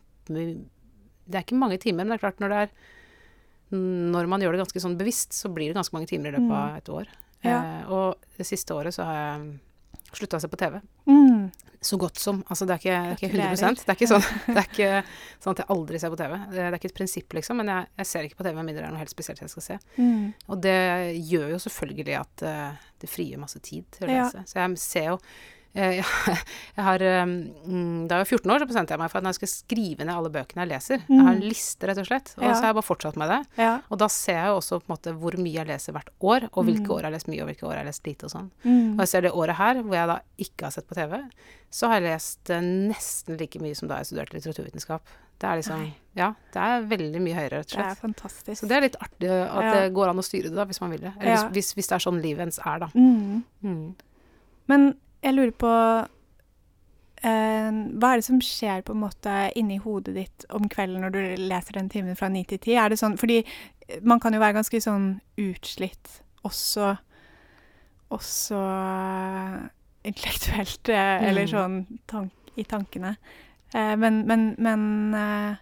Det 1.29 1.35
er 1.35 1.43
ikke 1.43 1.57
mange 1.57 1.77
timer, 1.79 2.03
men 2.05 2.09
det 2.09 2.23
er 2.23 2.29
klart 2.29 2.39
når 2.39 2.49
det 2.49 2.59
er 2.63 2.69
Når 3.71 4.27
man 4.27 4.41
gjør 4.41 4.51
det 4.57 4.61
ganske 4.65 4.81
sånn 4.81 4.97
bevisst, 4.97 5.31
så 5.33 5.51
blir 5.53 5.67
det 5.69 5.75
ganske 5.77 5.93
mange 5.93 6.07
timer 6.09 6.29
i 6.29 6.37
løpet 6.37 6.51
av 6.57 6.77
et 6.77 6.89
år. 6.89 7.05
Mm. 7.43 7.49
Ja. 7.49 7.59
Uh, 7.61 7.91
og 7.93 8.15
det 8.37 8.45
siste 8.49 8.73
året 8.73 8.93
så 8.95 9.03
har 9.05 9.15
jeg 9.15 9.59
slutta 10.17 10.37
å 10.37 10.41
se 10.41 10.47
på 10.49 10.57
TV. 10.57 10.79
Mm. 11.07 11.28
Så 11.81 11.97
godt 11.97 12.19
som. 12.19 12.41
Altså 12.51 12.65
det 12.67 12.75
er 12.75 12.81
ikke, 12.81 12.95
det 12.99 13.11
er 13.11 13.19
ikke 13.19 13.27
100 13.29 13.49
Gratulerer. 13.49 13.77
Det 13.79 13.93
er 13.93 13.97
ikke 13.97 14.09
sånn, 14.09 14.25
det 14.53 14.57
er 14.57 14.65
ikke 14.67 14.89
sånn 15.43 15.53
at 15.55 15.61
jeg 15.63 15.69
aldri 15.75 16.01
ser 16.01 16.11
på 16.11 16.19
TV. 16.19 16.33
Det, 16.51 16.63
er 16.65 16.75
ikke 16.79 16.89
et 16.91 16.97
prinsipp, 16.97 17.35
liksom. 17.37 17.61
Men 17.61 17.71
jeg, 17.71 17.91
jeg 18.01 18.09
ser 18.09 18.27
ikke 18.27 18.39
på 18.41 18.47
TV 18.47 18.57
med 18.57 18.67
mindre 18.67 18.83
det 18.83 18.89
er 18.89 18.95
noe 18.97 19.03
helt 19.03 19.13
spesielt 19.13 19.43
jeg 19.45 19.53
skal 19.53 19.65
se. 19.65 19.77
Mm. 19.95 20.25
Og 20.49 20.59
det 20.65 20.79
gjør 21.31 21.53
jo 21.53 21.61
selvfølgelig 21.67 22.17
at 22.19 22.43
eh, 22.49 22.83
det 22.99 23.11
frigjør 23.11 23.43
masse 23.45 23.63
tid 23.63 23.87
til 23.95 24.09
å 24.09 24.19
Ja. 24.19 24.27
Så 24.43 24.59
jeg 24.59 24.83
ser 24.83 25.07
jo 25.13 25.17
eh, 25.75 25.99
jeg 26.77 26.83
har, 26.85 27.01
eh, 27.01 27.25
mm, 27.25 28.07
Da 28.09 28.17
jeg 28.17 28.25
var 28.25 28.29
14 28.37 28.51
år, 28.51 28.59
så 28.63 28.67
bestemte 28.69 28.89
jeg 28.95 28.99
meg 28.99 29.11
for 29.11 29.19
at 29.19 29.29
jeg 29.29 29.37
skulle 29.37 29.53
skrive 29.53 30.05
ned 30.05 30.13
alle 30.15 30.31
bøkene 30.33 30.65
jeg 30.65 30.71
leser 30.71 31.03
Jeg 31.07 31.21
har 31.25 31.33
en 31.35 31.43
liste, 31.45 31.87
rett 31.87 31.97
og 32.01 32.07
slett. 32.09 32.33
Og 32.37 32.43
Ja. 32.43 32.53
så 32.53 32.61
har 32.63 32.69
jeg 32.73 32.77
bare 32.79 32.89
fortsatt 32.89 33.15
med 33.21 33.29
det. 33.29 33.39
Ja. 33.61 33.73
Og 33.91 33.97
da 33.99 34.07
ser 34.07 34.33
jeg 34.39 34.47
jo 34.49 34.57
også 34.59 34.79
på 34.81 34.89
en 34.89 34.95
måte 34.97 35.13
hvor 35.19 35.37
mye 35.37 35.53
jeg 35.59 35.67
leser 35.67 35.93
hvert 35.93 36.09
år, 36.21 36.49
og 36.53 36.65
hvilke 36.65 36.87
Mm. 36.89 36.93
år 36.95 36.99
jeg 37.01 37.05
har 37.11 37.15
lest 37.17 37.27
mye, 37.29 37.41
og 37.41 37.47
hvilke 37.51 37.67
år 37.69 37.73
jeg 37.77 37.83
har 37.83 37.89
lest 37.91 38.05
lite 38.07 38.23
og 38.25 38.31
sånn. 38.31 38.51
Mm. 38.65 38.93
Og 38.93 38.99
jeg 38.99 39.07
ser 39.13 39.21
det 39.21 39.31
året 39.31 39.55
her, 39.55 39.81
hvor 39.83 39.93
jeg 39.95 40.07
da 40.07 40.19
ikke 40.39 40.63
har 40.65 40.71
sett 40.71 40.87
på 40.87 40.95
TV, 40.95 41.21
så 41.71 41.87
har 41.87 41.99
jeg 42.01 42.09
lest 42.09 42.49
eh, 42.49 42.61
nesten 42.61 43.37
like 43.37 43.59
mye 43.61 43.75
som 43.75 43.87
da 43.87 43.97
jeg 44.01 44.05
studerte 44.09 44.33
litteraturvitenskap. 44.39 45.01
Det 45.39 45.47
er 45.47 45.55
liksom 45.61 45.79
Nei. 45.79 45.93
Ja, 46.19 46.33
det 46.51 46.59
er 46.59 46.81
veldig 46.89 47.21
mye 47.23 47.35
høyere, 47.37 47.59
rett 47.61 47.71
og 47.71 47.77
Det 47.77 47.79
er 47.79 47.93
slett. 47.95 48.01
fantastisk. 48.01 48.57
Så 48.59 48.67
det 48.67 48.75
er 48.75 48.81
litt 48.81 48.97
artig 48.99 49.29
at 49.29 49.63
Ja. 49.63 49.73
det 49.85 49.93
går 49.93 50.09
an 50.09 50.17
å 50.17 50.23
styre 50.25 50.49
det, 50.49 50.55
da, 50.55 50.65
hvis 50.65 50.81
man 50.81 50.89
vil 50.91 50.99
det. 50.99 51.13
Eller 51.21 51.37
hvis, 51.37 51.51
hvis, 51.53 51.73
hvis 51.75 51.87
det 51.87 51.95
er 51.95 52.03
sånn 52.11 52.21
livet 52.21 52.41
ens 52.41 52.59
er, 52.59 52.79
da. 52.79 52.87
Mm. 52.93 53.43
Mm. 53.63 53.95
Men 54.67 54.95
jeg 55.23 55.33
lurer 55.35 55.51
på 55.59 55.69
eh, 57.23 57.71
Hva 57.99 58.11
er 58.13 58.21
det 58.21 58.25
som 58.27 58.39
skjer 58.43 58.83
på 58.87 58.95
en 58.95 59.01
måte 59.03 59.35
inni 59.59 59.77
hodet 59.83 60.15
ditt 60.15 60.45
om 60.55 60.69
kvelden 60.71 61.03
når 61.03 61.15
du 61.15 61.19
leser 61.49 61.79
den 61.79 61.89
timen 61.91 62.15
fra 62.19 62.29
ni 62.31 62.43
til 62.47 62.61
ti? 62.63 62.75
Er 62.79 62.89
det 62.93 62.99
sånn 63.01 63.17
Fordi 63.19 63.41
eh, 63.43 63.99
man 64.01 64.19
kan 64.23 64.33
jo 64.33 64.39
være 64.43 64.57
ganske 64.61 64.81
sånn 64.83 65.11
utslitt 65.39 66.21
også 66.47 66.93
Også 68.15 68.57
eh, 68.57 69.57
intellektuelt, 70.09 70.89
eh, 70.89 71.27
eller 71.29 71.45
Mm. 71.45 71.51
sånn 71.51 71.99
tank, 72.07 72.31
i 72.57 72.63
tankene. 72.63 73.11
Eh, 73.75 73.95
men 73.99 74.23
men, 74.25 74.55
men 74.57 75.13
eh, 75.13 75.57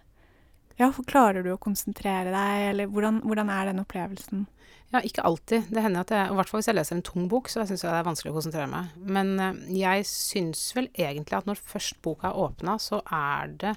ja, 0.78 0.88
klarer 1.10 1.42
du 1.44 1.50
å 1.52 1.58
konsentrere 1.60 2.30
deg, 2.32 2.68
eller 2.70 2.86
hvordan, 2.86 3.18
hvordan 3.26 3.50
er 3.50 3.66
den 3.66 3.82
opplevelsen? 3.82 4.46
Ja, 4.88 5.02
ikke 5.04 5.24
alltid. 5.28 5.68
Det 5.68 5.82
hender 5.84 6.06
at 6.06 6.12
jeg, 6.14 6.30
i 6.30 6.36
hvert 6.38 6.48
fall 6.48 6.62
hvis 6.62 6.70
jeg 6.70 6.78
leser 6.78 6.96
en 6.96 7.04
tung 7.04 7.26
bok, 7.28 7.50
så 7.52 7.66
syns 7.68 7.84
jeg 7.84 7.92
det 7.92 7.98
er 8.00 8.06
vanskelig 8.06 8.32
å 8.32 8.36
konsentrere 8.38 8.70
meg. 8.72 8.94
Men 9.04 9.34
eh, 9.44 9.60
jeg 9.76 10.06
syns 10.08 10.62
vel 10.76 10.88
egentlig 10.96 11.36
at 11.36 11.48
når 11.50 11.60
først 11.60 12.00
boka 12.04 12.30
er 12.30 12.40
åpna, 12.46 12.78
så 12.80 13.02
er 13.04 13.52
det 13.60 13.74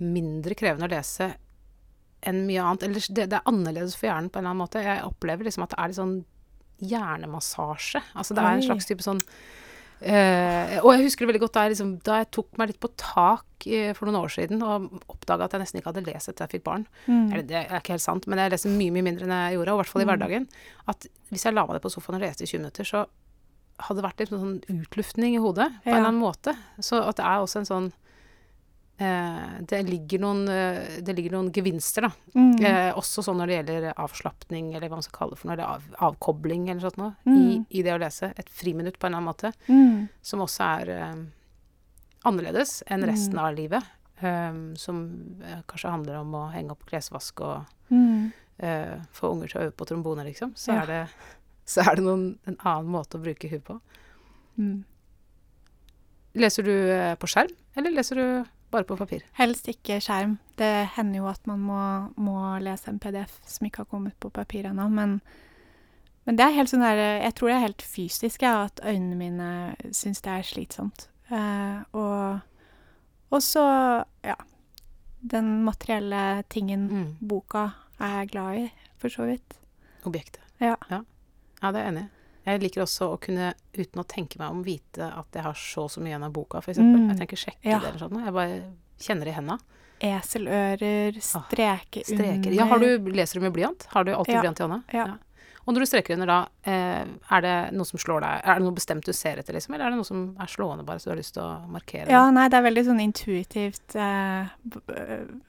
mindre 0.00 0.56
krevende 0.56 0.88
å 0.88 0.94
lese 0.94 1.34
enn 2.24 2.44
mye 2.48 2.64
annet. 2.64 2.86
Eller 2.88 3.04
det, 3.04 3.28
det 3.32 3.36
er 3.36 3.52
annerledes 3.52 3.96
for 3.98 4.08
hjernen 4.08 4.32
på 4.32 4.40
en 4.40 4.46
eller 4.46 4.54
annen 4.54 4.64
måte. 4.64 4.84
Jeg 4.84 5.04
opplever 5.04 5.48
liksom 5.48 5.66
at 5.66 5.74
det 5.74 5.80
er 5.80 5.92
litt 5.92 6.00
sånn 6.00 6.18
hjernemassasje. 6.80 8.02
Altså 8.16 8.36
det 8.36 8.44
er 8.44 8.56
en 8.56 8.64
slags 8.64 8.88
type 8.88 9.04
sånn 9.04 9.20
eh, 10.02 10.78
og 10.80 10.90
jeg 10.94 11.04
husker 11.06 11.24
det 11.26 11.30
veldig 11.32 11.42
godt 11.44 11.54
da 11.56 11.62
jeg, 11.66 11.72
liksom, 11.74 11.90
da 12.06 12.18
jeg 12.22 12.30
tok 12.36 12.58
meg 12.60 12.70
litt 12.72 12.80
på 12.80 12.90
tak 13.00 13.66
eh, 13.68 13.92
for 13.96 14.06
noen 14.08 14.20
år 14.22 14.32
siden 14.32 14.62
og 14.64 14.88
oppdaga 15.12 15.44
at 15.48 15.52
jeg 15.56 15.60
nesten 15.64 15.80
ikke 15.80 15.92
hadde 15.92 16.04
lest 16.08 16.28
etter 16.32 16.46
jeg 16.46 16.54
fikk 16.58 16.64
barn. 16.64 16.86
Mm. 17.06 17.26
Eller 17.32 17.42
det 17.46 17.58
er 17.60 17.78
ikke 17.80 17.94
helt 17.96 18.04
sant, 18.06 18.26
men 18.26 18.38
jeg 18.42 18.50
leser 18.54 18.70
mye 18.74 18.94
mye 18.96 19.06
mindre 19.06 19.26
enn 19.28 19.34
jeg 19.36 19.58
gjorde, 19.58 19.72
og 19.74 19.76
i 19.76 19.82
hvert 19.82 19.92
fall 19.92 20.02
i 20.02 20.04
Mm. 20.06 20.12
hverdagen. 20.14 20.48
At 20.88 21.06
hvis 21.30 21.44
jeg 21.44 21.54
la 21.54 21.66
meg 21.66 21.76
ned 21.78 21.82
på 21.84 21.92
sofaen 21.92 22.16
og 22.20 22.24
leste 22.26 22.44
i 22.44 22.50
20 22.50 22.58
minutter, 22.64 22.84
så 22.84 23.06
hadde 23.80 24.00
det 24.00 24.04
vært 24.10 24.20
litt 24.20 24.32
sånn 24.34 24.60
utluftning 24.68 25.34
i 25.36 25.40
hodet 25.40 25.68
på 25.84 25.88
en 25.88 25.96
eller 25.96 26.08
annen 26.10 26.20
måte. 26.20 26.56
Så 26.80 27.00
at 27.00 27.16
det 27.16 27.24
er 27.24 27.40
også 27.40 27.60
en 27.62 27.70
sånn 27.70 27.92
det, 29.00 29.78
ligger 29.88 30.20
noen, 30.20 30.42
eh, 30.52 30.98
det 31.00 31.14
ligger 31.16 31.32
noen 31.32 31.50
gevinster, 31.56 32.02
da. 32.02 32.10
Mm. 32.36 32.60
Eh, 32.64 32.90
også 33.00 33.22
sånn 33.24 33.38
når 33.40 33.46
det 33.48 33.56
gjelder 33.58 33.94
avslapning, 33.96 34.74
eller 34.74 34.88
hva 34.90 34.98
man 34.98 35.02
skal 35.06 35.18
kalle 35.18 35.30
det 35.36 35.38
for 35.40 35.48
noe, 35.48 35.54
eller 35.56 35.64
av, 35.64 35.82
avkobling 36.10 36.68
eller 36.68 36.80
sånt 36.84 36.98
noe, 37.00 37.14
Mm. 37.24 37.38
i, 37.70 37.78
i 37.80 37.82
det 37.86 37.94
å 37.94 38.00
lese. 38.02 38.32
Et 38.36 38.48
friminutt 38.50 38.98
på 38.98 39.06
en 39.08 39.14
eller 39.14 39.22
annen 39.22 39.30
måte, 39.32 39.52
Mm. 39.68 40.08
som 40.22 40.40
også 40.44 40.66
er 40.82 40.90
eh, 40.90 41.24
annerledes 42.28 42.82
enn 42.90 43.02
resten 43.08 43.34
Mm. 43.38 43.44
av 43.46 43.54
livet. 43.56 43.82
eh, 44.22 44.52
som 44.76 45.40
eh, 45.42 45.62
kanskje 45.66 45.90
handler 45.90 46.16
om 46.20 46.32
å 46.34 46.52
henge 46.52 46.72
opp 46.72 46.84
klesvask 46.84 47.40
og 47.40 47.64
Mm. 47.90 48.32
eh, 48.58 48.98
få 49.14 49.30
unger 49.32 49.48
til 49.48 49.60
å 49.60 49.64
øve 49.64 49.72
på 49.72 49.86
trombone, 49.86 50.24
liksom, 50.26 50.52
så 50.54 50.74
Ja. 50.74 50.82
er 50.82 50.86
det, 50.86 51.08
så 51.66 51.80
er 51.90 51.94
det 51.96 52.04
noen, 52.04 52.38
en 52.46 52.56
annen 52.56 52.86
måte 52.92 53.16
å 53.16 53.22
bruke 53.24 53.48
huet 53.48 53.64
på. 53.64 53.80
Mm. 54.58 54.84
Leser 56.34 56.62
du 56.62 56.70
eh, 56.92 57.14
på 57.16 57.26
skjerm, 57.26 57.50
eller 57.76 57.90
leser 57.96 58.14
du 58.20 58.44
bare 58.70 58.84
på 58.88 58.96
papir? 58.96 59.22
Helst 59.38 59.68
ikke 59.68 59.98
skjerm. 60.02 60.38
Det 60.56 60.88
hender 60.96 61.18
jo 61.22 61.28
at 61.30 61.46
man 61.50 61.60
må, 61.60 61.80
må 62.16 62.36
lese 62.62 62.88
en 62.92 62.98
PDF 63.02 63.38
som 63.46 63.66
ikke 63.66 63.82
har 63.84 63.90
kommet 63.90 64.16
på 64.20 64.30
papir 64.30 64.68
ennå, 64.70 64.88
men, 64.92 65.20
men 66.26 66.36
det 66.38 66.44
er 66.46 66.54
helt 66.58 66.70
sånn 66.72 66.84
der 66.84 67.00
Jeg 67.24 67.34
tror 67.34 67.48
det 67.50 67.56
er 67.56 67.64
helt 67.66 67.82
fysisk, 67.82 68.42
ja, 68.42 68.64
at 68.68 68.80
øynene 68.84 69.16
mine 69.18 69.50
syns 69.96 70.20
det 70.22 70.30
er 70.36 70.46
slitsomt. 70.46 71.08
Eh, 71.30 71.82
og, 71.94 72.40
og 73.30 73.42
så, 73.42 73.64
ja 74.26 74.34
Den 75.22 75.64
materielle 75.64 76.42
tingen, 76.48 76.88
Mm. 76.90 77.10
boka, 77.28 77.66
er 78.00 78.14
jeg 78.20 78.28
glad 78.32 78.56
i, 78.56 78.70
for 78.98 79.08
så 79.12 79.26
vidt. 79.28 79.58
Objektet. 80.08 80.40
Ja. 80.60 80.76
ja. 80.90 81.02
Ja, 81.62 81.70
det 81.72 81.80
er 81.80 81.84
jeg 81.84 81.92
enig 81.92 82.02
i. 82.06 82.08
Jeg 82.46 82.60
liker 82.62 82.82
også 82.82 83.10
å 83.14 83.18
kunne, 83.20 83.52
uten 83.76 84.00
å 84.00 84.06
tenke 84.08 84.38
meg 84.38 84.50
om, 84.50 84.62
vite 84.64 85.02
at 85.12 85.26
jeg 85.36 85.42
har 85.44 85.54
så 85.54 85.88
så 85.90 86.00
mye 86.00 86.14
igjen 86.14 86.24
av 86.24 86.32
boka, 86.32 86.58
f.eks. 86.64 86.78
Mm. 86.78 87.08
Jeg 87.10 87.16
trenger 87.18 87.28
ikke 87.28 87.44
sjekke 87.44 87.68
Ja. 87.68 87.78
det 87.78 87.88
eller 87.88 87.98
sånn. 88.08 88.24
Jeg 88.24 88.32
bare 88.32 88.60
kjenner 88.98 89.24
det 89.24 89.34
i 89.34 89.38
henda. 89.40 89.58
Eselører, 90.00 91.18
streker 91.20 92.04
under 92.12 92.24
Streker. 92.24 92.54
Ja, 92.56 92.64
har 92.70 92.78
du, 92.80 93.10
leser 93.12 93.40
du 93.40 93.44
med 93.44 93.52
blyant? 93.56 93.86
Har 93.92 94.04
du 94.04 94.12
alltid 94.14 94.34
Ja. 94.34 94.40
blyant 94.40 94.60
i 94.60 94.62
hånda? 94.64 94.82
Ja. 94.92 95.06
Og 95.66 95.74
når 95.74 95.80
du 95.80 95.86
streker 95.86 96.14
under 96.14 96.26
da, 96.26 96.48
eh, 96.64 97.04
er 97.30 97.40
det 97.42 97.72
noe 97.76 97.84
som 97.84 97.98
slår 97.98 98.20
deg? 98.22 98.40
Er 98.48 98.54
det 98.58 98.62
noe 98.64 98.72
bestemt 98.74 99.04
du 99.04 99.12
ser 99.12 99.36
etter, 99.36 99.52
liksom? 99.52 99.74
Eller 99.74 99.86
er 99.86 99.90
det 99.90 99.96
noe 100.00 100.04
som 100.08 100.36
er 100.40 100.46
slående, 100.46 100.84
bare 100.86 100.98
så 100.98 101.04
du 101.04 101.10
har 101.10 101.16
lyst 101.20 101.34
til 101.34 101.42
å 101.42 101.68
markere 101.68 102.08
Ja, 102.08 102.30
nei, 102.30 102.48
det 102.48 102.56
er 102.56 102.62
veldig 102.70 102.84
sånn 102.86 103.00
intuitivt 103.12 103.94
eh, 103.94 104.48
b- 104.64 104.80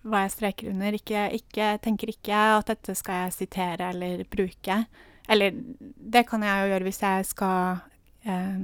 hva 0.05 0.27
jeg 0.27 0.31
streker 0.35 0.69
under. 0.69 0.91
Ikke, 0.91 1.31
ikke, 1.31 1.79
tenker 1.81 2.07
ikke 2.11 2.57
at 2.59 2.65
dette 2.65 2.93
skal 2.95 3.29
jeg 3.31 3.47
sitere 3.47 3.89
eller 3.95 4.25
bruke. 4.25 4.85
Eller 5.31 5.55
det 6.11 6.25
kan 6.27 6.43
jeg 6.43 6.63
jo 6.63 6.71
gjøre 6.73 6.87
hvis 6.89 7.01
jeg 7.01 7.27
skal 7.29 7.79
eh, 8.27 8.63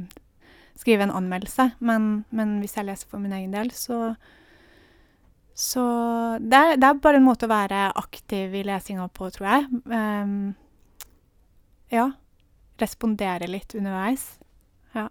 skrive 0.77 1.07
en 1.07 1.15
anmeldelse, 1.15 1.71
men, 1.79 2.25
men 2.29 2.57
hvis 2.61 2.75
jeg 2.77 2.89
leser 2.89 3.09
for 3.09 3.23
min 3.23 3.35
egen 3.37 3.55
del, 3.55 3.71
så 3.71 4.15
Så 5.57 5.81
det 6.37 6.53
er, 6.53 6.75
det 6.77 6.85
er 6.85 6.99
bare 7.01 7.17
en 7.17 7.25
måte 7.25 7.47
å 7.47 7.49
være 7.49 7.87
aktiv 7.97 8.53
i 8.53 8.61
lesinga 8.61 9.07
på, 9.09 9.25
tror 9.33 9.47
jeg. 9.49 9.63
Um, 9.89 10.53
ja. 11.89 12.11
Respondere 12.77 13.47
litt 13.49 13.73
underveis. 13.73 14.35
Ja. 14.93 15.07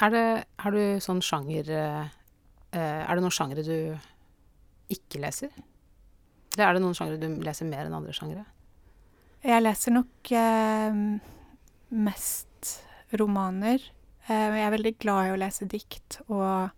Er 0.00 0.14
det, 0.14 0.24
har 0.64 0.72
du 0.72 0.96
sånn 1.04 1.20
sjanger 1.20 1.68
eh, 1.76 2.08
Er 2.72 3.12
det 3.12 3.20
noen 3.20 3.36
sjangere 3.36 3.66
du 3.66 3.76
ikke 4.96 5.20
leser? 5.20 5.52
Eller 6.56 6.70
er 6.70 6.78
det 6.78 6.82
noen 6.86 6.96
sjangere 6.96 7.20
du 7.20 7.44
leser 7.44 7.68
mer 7.68 7.84
enn 7.84 8.00
andre 8.00 8.16
sjangere? 8.16 8.46
Jeg 9.42 9.62
leser 9.64 9.94
nok 9.96 10.30
eh, 10.38 10.98
mest 11.90 12.74
romaner. 13.18 13.82
Eh, 14.28 14.58
jeg 14.58 14.66
er 14.66 14.74
veldig 14.76 14.92
glad 15.02 15.28
i 15.28 15.32
å 15.34 15.38
lese 15.40 15.66
dikt, 15.66 16.20
og 16.28 16.70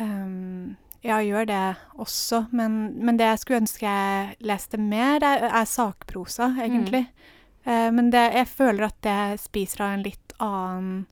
ehm, 0.00 0.78
jeg 1.04 1.28
gjør 1.28 1.50
det 1.50 1.64
også. 2.00 2.46
Men, 2.56 2.80
men 3.04 3.20
det 3.20 3.28
jeg 3.28 3.42
skulle 3.42 3.60
ønske 3.66 3.84
jeg 3.84 4.48
leste 4.48 4.80
mer, 4.80 5.20
er, 5.20 5.44
er 5.50 5.68
sakprosa, 5.68 6.54
egentlig. 6.56 7.04
Eh, 7.68 7.90
men 7.92 8.08
det, 8.14 8.24
jeg 8.38 8.48
føler 8.48 8.88
at 8.88 8.98
det 9.04 9.20
spiser 9.44 9.84
av 9.84 9.98
en 9.98 10.06
litt 10.08 10.36
annen 10.40 11.06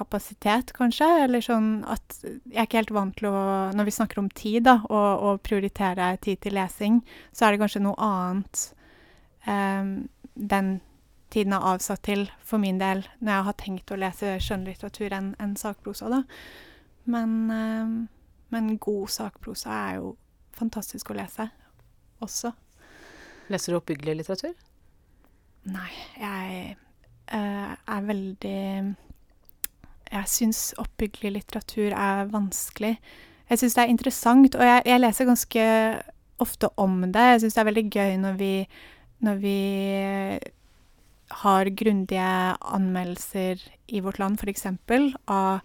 kapasitet, 0.00 0.74
kanskje. 0.76 1.08
Eller 1.26 1.44
sånn 1.44 1.70
at 1.88 2.18
jeg 2.24 2.56
er 2.56 2.66
ikke 2.66 2.80
helt 2.80 2.94
vant 2.96 3.16
til 3.20 3.30
å 3.30 3.44
Når 3.76 3.88
vi 3.88 3.96
snakker 3.96 4.22
om 4.22 4.30
tid, 4.34 4.64
da, 4.66 4.80
og, 4.88 5.10
og 5.28 5.42
prioritere 5.46 6.12
tid 6.24 6.40
til 6.42 6.56
lesing, 6.58 7.00
så 7.32 7.46
er 7.46 7.54
det 7.54 7.62
kanskje 7.62 7.84
noe 7.84 7.98
annet 8.02 8.64
um, 9.46 9.92
den 10.34 10.78
tiden 11.30 11.54
er 11.54 11.66
avsatt 11.74 12.02
til, 12.02 12.26
for 12.42 12.58
min 12.62 12.80
del, 12.80 13.04
når 13.20 13.32
jeg 13.32 13.46
har 13.48 13.58
tenkt 13.60 13.92
å 13.92 13.98
lese 14.00 14.34
skjønnlitteratur 14.42 15.14
enn 15.14 15.30
en 15.42 15.54
sakprosa, 15.58 16.10
da. 16.10 16.24
Men, 17.10 17.36
um, 17.50 17.94
men 18.50 18.74
god 18.82 19.12
sakprosa 19.14 19.76
er 19.76 20.00
jo 20.00 20.14
fantastisk 20.58 21.12
å 21.12 21.18
lese 21.20 21.46
også. 22.24 22.52
Leser 23.50 23.72
du 23.72 23.80
oppbyggelig 23.80 24.20
litteratur? 24.20 24.56
Nei, 25.70 25.90
jeg 26.18 26.74
uh, 27.34 27.74
er 27.76 28.06
veldig 28.08 28.60
Jeg 30.10 30.30
syns 30.30 30.60
oppbyggelig 30.80 31.32
litteratur 31.36 31.92
er 31.94 32.30
vanskelig. 32.32 32.96
Jeg 33.50 33.60
syns 33.60 33.76
det 33.76 33.82
er 33.82 33.92
interessant, 33.92 34.56
og 34.58 34.66
jeg, 34.66 34.82
jeg 34.86 35.02
leser 35.02 35.28
ganske 35.28 35.66
ofte 36.42 36.70
om 36.80 37.02
det. 37.12 37.26
Jeg 37.34 37.42
syns 37.44 37.56
det 37.56 37.62
er 37.62 37.68
veldig 37.70 37.84
gøy 37.90 38.16
når 38.22 38.40
vi, 38.40 38.54
når 39.26 39.42
vi 39.42 39.58
har 41.42 41.70
grundige 41.78 42.30
anmeldelser 42.60 43.62
i 43.88 44.02
vårt 44.02 44.18
land, 44.18 44.40
f.eks. 44.40 44.66
Av, 45.30 45.60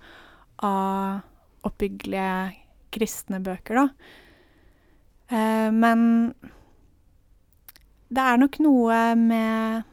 av 0.65 1.65
oppbyggelige 1.65 2.61
kristne 2.95 3.41
bøker, 3.43 3.81
da. 3.81 3.87
Eh, 5.33 5.71
men 5.73 6.05
det 8.13 8.21
er 8.21 8.37
nok 8.39 8.59
noe 8.61 8.99
med 9.17 9.91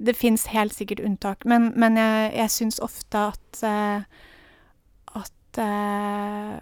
Det 0.00 0.16
fins 0.16 0.46
helt 0.54 0.72
sikkert 0.72 1.02
unntak, 1.04 1.44
men, 1.44 1.70
men 1.76 1.98
jeg, 2.00 2.32
jeg 2.38 2.52
syns 2.54 2.80
ofte 2.80 3.28
at 3.34 3.64
at 5.50 5.58
uh, 5.58 6.60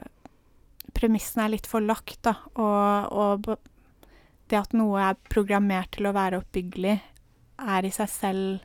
premissene 0.96 1.44
er 1.44 1.52
litt 1.52 1.68
for 1.68 1.84
lagt, 1.84 2.22
da, 2.24 2.34
og, 2.58 3.12
og 3.12 3.58
det 4.48 4.58
at 4.58 4.74
noe 4.76 5.02
er 5.10 5.20
programmert 5.28 5.92
til 5.96 6.08
å 6.08 6.14
være 6.16 6.40
oppbyggelig, 6.40 6.96
er 7.58 7.86
i 7.86 7.92
seg 7.94 8.10
selv 8.12 8.64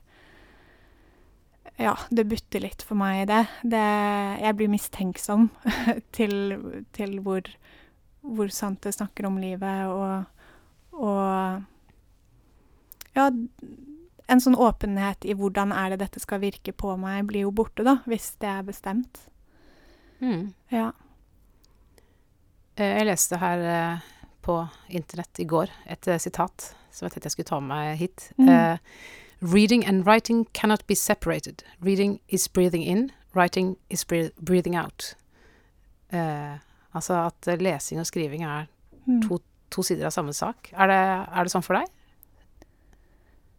Ja, 1.82 1.96
det 2.14 2.28
butter 2.30 2.62
litt 2.62 2.84
for 2.86 2.94
meg 2.96 3.24
i 3.24 3.30
det. 3.32 3.42
det 3.66 3.86
jeg 4.44 4.56
blir 4.60 4.70
mistenksom 4.70 5.48
til, 6.16 6.36
til 6.94 7.16
hvor, 7.26 7.50
hvor 8.22 8.54
sant 8.54 8.84
det 8.86 8.94
snakker 8.94 9.28
om 9.28 9.42
livet, 9.42 9.90
og 9.90 10.30
og 10.94 11.64
ja, 13.18 13.26
en 14.32 14.42
sånn 14.42 14.58
åpenhet 14.60 15.26
i 15.28 15.36
hvordan 15.38 15.74
er 15.76 15.94
det 15.94 16.04
dette 16.06 16.22
skal 16.24 16.42
virke 16.44 16.74
på 16.76 16.96
meg, 17.00 17.26
blir 17.30 17.48
jo 17.48 17.54
borte, 17.56 17.86
da, 17.86 17.98
hvis 18.10 18.34
det 18.42 18.50
er 18.50 18.68
bestemt. 18.68 19.26
Mm. 20.24 20.54
Ja. 20.72 20.92
Jeg 22.80 23.06
leste 23.06 23.38
her 23.42 23.66
eh, 23.70 24.06
på 24.44 24.62
internett 24.90 25.44
i 25.44 25.46
går 25.46 25.70
et 25.86 26.08
uh, 26.10 26.18
sitat 26.18 26.72
som 26.94 27.06
jeg 27.06 27.14
tenkte 27.14 27.30
jeg 27.30 27.36
skulle 27.36 27.52
ta 27.52 27.60
med 27.62 27.74
meg 27.74 28.00
hit. 28.00 28.32
Mm. 28.40 28.50
Uh, 28.50 28.78
Reading 29.44 29.84
and 29.84 30.06
writing 30.08 30.46
cannot 30.54 30.88
be 30.88 30.96
separated. 30.96 31.66
Reading 31.82 32.22
is 32.30 32.48
breathing 32.48 32.84
in, 32.84 33.12
writing 33.36 33.76
is 33.90 34.06
breathing 34.06 34.78
out. 34.78 35.18
Uh, 36.14 36.62
altså 36.96 37.26
at 37.28 37.60
lesing 37.60 38.00
og 38.00 38.08
skriving 38.08 38.46
er 38.48 38.70
mm. 39.06 39.22
to 39.28 39.42
to 39.74 39.84
sider 39.84 40.08
av 40.08 40.14
samme 40.16 40.34
sak. 40.38 40.70
Er 40.72 40.88
det, 40.88 41.02
er 41.28 41.44
det 41.44 41.54
sånn 41.54 41.66
for 41.66 41.80
deg? 41.80 41.90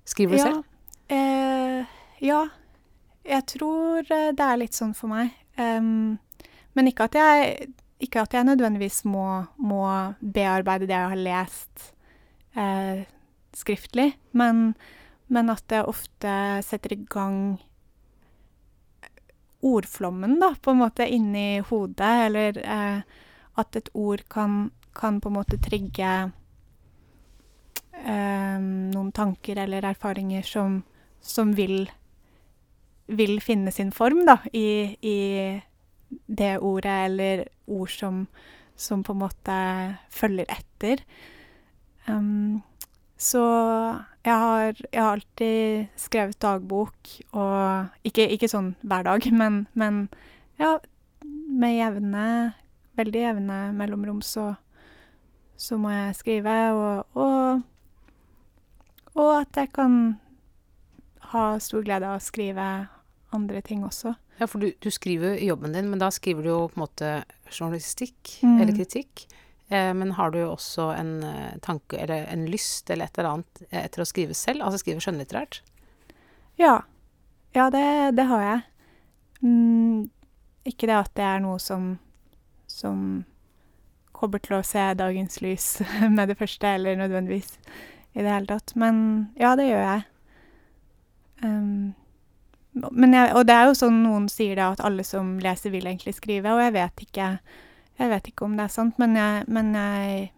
Skriver 0.05 0.37
du 0.37 0.39
ja. 0.39 0.45
selv? 0.45 0.63
Eh, 1.09 1.97
ja. 2.25 2.43
Jeg 3.25 3.47
tror 3.55 4.05
eh, 4.13 4.31
det 4.37 4.45
er 4.45 4.61
litt 4.61 4.77
sånn 4.77 4.93
for 4.97 5.13
meg. 5.13 5.33
Um, 5.57 6.19
men 6.75 6.91
ikke 6.91 7.09
at 7.09 7.17
jeg 7.19 7.73
ikke 8.05 8.25
at 8.25 8.35
jeg 8.37 8.45
nødvendigvis 8.45 9.05
må, 9.09 9.47
må 9.57 9.85
bearbeide 10.21 10.89
det 10.91 10.97
jeg 10.97 11.13
har 11.13 11.21
lest 11.25 11.85
eh, 12.59 13.07
skriftlig, 13.57 14.11
men, 14.37 14.75
men, 15.33 15.49
at 15.49 15.63
det 15.73 15.85
ofte 15.89 16.35
setter 16.67 16.93
i 16.93 16.99
gang 17.09 17.39
ordflommen, 19.65 20.37
da, 20.43 20.51
på 20.61 20.75
en 20.75 20.83
måte, 20.83 21.07
inni 21.09 21.63
hodet, 21.65 22.13
eller 22.27 22.61
eh, 22.61 23.23
at 23.63 23.79
et 23.81 23.89
ord 23.95 24.27
kan 24.29 24.67
kan 24.95 25.21
på 25.21 25.29
en 25.29 25.35
måte 25.35 25.59
trigge 25.59 26.31
noen 28.05 29.13
tanker 29.13 29.59
eller 29.65 29.85
erfaringer 29.85 30.43
som, 30.43 30.83
som 31.21 31.53
vil, 31.57 31.89
vil 33.07 33.39
finne 33.45 33.73
sin 33.73 33.93
form, 33.93 34.25
da, 34.29 34.39
i, 34.53 34.97
i, 35.01 35.19
det 36.27 36.59
ordet, 36.59 36.99
eller 37.09 37.45
ord 37.67 37.91
som, 37.91 38.27
som 38.77 39.03
på 39.05 39.15
en 39.15 39.23
måte 39.25 39.59
følger 40.13 40.51
etter. 40.53 41.05
Um, 42.07 42.63
så 43.17 43.45
jeg 44.25 44.35
har, 44.35 44.75
jeg 44.93 45.01
har, 45.01 45.13
alltid 45.13 46.01
skrevet 46.01 46.41
dagbok, 46.43 47.15
og 47.33 48.05
ikke, 48.07 48.29
ikke 48.37 48.51
sånn 48.51 48.75
hver 48.83 49.07
dag, 49.09 49.31
men, 49.41 49.65
men 49.73 50.05
ja, 50.61 50.77
med 51.25 51.79
jevne, 51.79 52.27
veldig 52.99 53.25
jevne 53.29 53.59
mellomrom 53.75 54.21
så 54.23 54.53
så 55.57 55.79
må 55.79 55.93
jeg 55.93 56.17
skrive, 56.19 56.55
og, 56.75 57.07
og, 57.15 57.63
og 59.15 59.31
at 59.41 59.59
jeg 59.59 59.73
kan 59.77 60.17
ha 61.35 61.47
stor 61.63 61.85
glede 61.87 62.09
av 62.09 62.19
å 62.19 62.25
skrive 62.25 62.67
andre 63.35 63.63
ting 63.67 63.85
også. 63.87 64.15
Ja, 64.39 64.49
for 64.51 64.63
du, 64.63 64.73
du 64.83 64.91
skriver 64.91 65.37
i 65.39 65.49
jobben 65.49 65.75
din, 65.75 65.89
men 65.91 66.03
da 66.03 66.11
skriver 66.15 66.43
du 66.43 66.51
jo 66.51 66.61
på 66.71 66.79
en 66.79 66.85
måte 66.85 67.11
journalistikk 67.51 68.39
mm. 68.43 68.57
eller 68.59 68.75
kritikk. 68.77 69.27
Eh, 69.69 69.93
men 69.95 70.15
har 70.19 70.35
du 70.35 70.41
også 70.45 70.91
en 70.97 71.13
eh, 71.27 71.55
tanke 71.63 71.99
eller 72.03 72.27
en 72.33 72.47
lyst 72.51 72.91
eller 72.91 73.09
et 73.09 73.19
eller 73.19 73.31
annet 73.31 73.63
eh, 73.71 73.85
etter 73.85 74.03
å 74.03 74.09
skrive 74.09 74.37
selv? 74.39 74.65
Altså 74.65 74.83
skrive 74.83 75.03
skjønnlitterært? 75.05 75.63
Ja. 76.61 76.81
Ja, 77.55 77.69
det, 77.71 77.87
det 78.19 78.27
har 78.27 78.43
jeg. 78.43 78.65
Mm, 79.47 80.11
ikke 80.67 80.91
det 80.91 80.99
at 80.99 81.15
det 81.15 81.27
er 81.29 81.43
noe 81.45 81.61
som, 81.63 81.95
som 82.67 83.23
kommer 84.15 84.43
til 84.43 84.59
å 84.59 84.67
se 84.67 84.83
dagens 84.99 85.41
lys 85.45 85.69
med 86.17 86.33
det 86.33 86.39
første, 86.41 86.75
eller 86.75 86.99
nødvendigvis 86.99 87.55
i 88.15 88.23
det 88.23 88.31
hele 88.31 88.47
tatt. 88.49 88.75
Men 88.79 88.97
ja, 89.39 89.55
det 89.59 89.69
gjør 89.69 89.85
jeg. 89.85 90.05
Um, 91.43 91.95
jeg, 92.75 93.35
og 93.35 93.45
det 93.47 93.55
er 93.55 93.69
jo 93.69 93.77
sånn 93.79 94.01
noen 94.03 94.31
sier 94.33 94.57
det, 94.59 94.65
at 94.65 94.83
alle 94.87 95.05
som 95.07 95.37
leser, 95.43 95.71
vil 95.75 95.87
egentlig 95.87 96.17
skrive, 96.17 96.55
og 96.55 96.63
jeg 96.63 96.75
vet 96.75 97.05
ikke, 97.07 97.29
jeg 98.01 98.11
vet 98.11 98.31
ikke 98.31 98.47
om 98.49 98.57
det 98.59 98.67
er 98.67 98.75
sant, 98.75 98.99
men 99.03 99.15
jeg, 99.19 99.45
men 99.47 99.71
jeg 99.79 100.33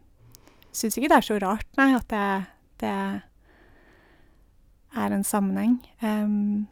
syns 0.77 0.99
ikke 0.99 1.13
det 1.13 1.21
er 1.21 1.29
så 1.31 1.39
rart, 1.41 1.69
nei, 1.81 1.89
at 1.97 2.09
det, 2.13 2.27
det 2.85 2.93
er 4.97 5.17
en 5.17 5.25
sammenheng. 5.25 5.79
Um, 6.03 6.67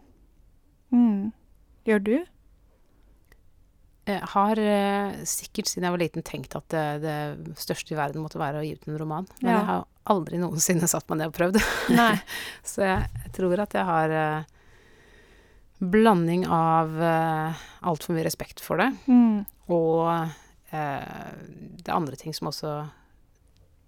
mm. 0.93 1.33
Gjør 1.89 2.05
du? 2.05 2.17
Jeg 4.05 4.21
har 4.35 4.61
eh, 4.61 5.15
sikkert 5.29 5.71
siden 5.71 5.87
jeg 5.89 5.95
var 5.95 6.03
liten 6.03 6.25
tenkt 6.27 6.57
at 6.59 6.67
det, 6.73 6.85
det, 7.05 7.55
største 7.57 7.95
i 7.95 7.99
verden 7.99 8.21
måtte 8.25 8.41
være 8.41 8.61
å 8.61 8.65
gi 8.67 8.75
ut 8.77 8.89
en 8.89 8.99
roman. 9.01 9.29
Men 9.41 9.49
ja. 9.49 9.57
jeg 9.57 9.69
har 9.71 9.87
aldri 10.13 10.41
noensinne 10.43 10.89
satt 10.91 11.09
meg 11.09 11.23
ned 11.23 11.33
og 11.33 11.39
prøvd. 11.39 11.61
så 12.73 12.85
jeg, 12.85 13.07
jeg, 13.23 13.33
tror 13.39 13.63
at 13.65 13.77
jeg 13.79 13.89
har 13.89 14.13
eh, 14.13 14.51
blanding 15.81 16.45
av 16.53 16.99
eh, 17.01 17.63
altfor 17.89 18.17
mye 18.17 18.27
respekt 18.27 18.61
for 18.65 18.81
det, 18.83 18.91
mm. 19.09 19.41
og 19.73 20.11
eh, 20.71 21.33
det 21.81 21.89
er 21.89 21.97
andre 21.97 22.19
ting 22.21 22.37
som 22.37 22.51
også 22.53 22.77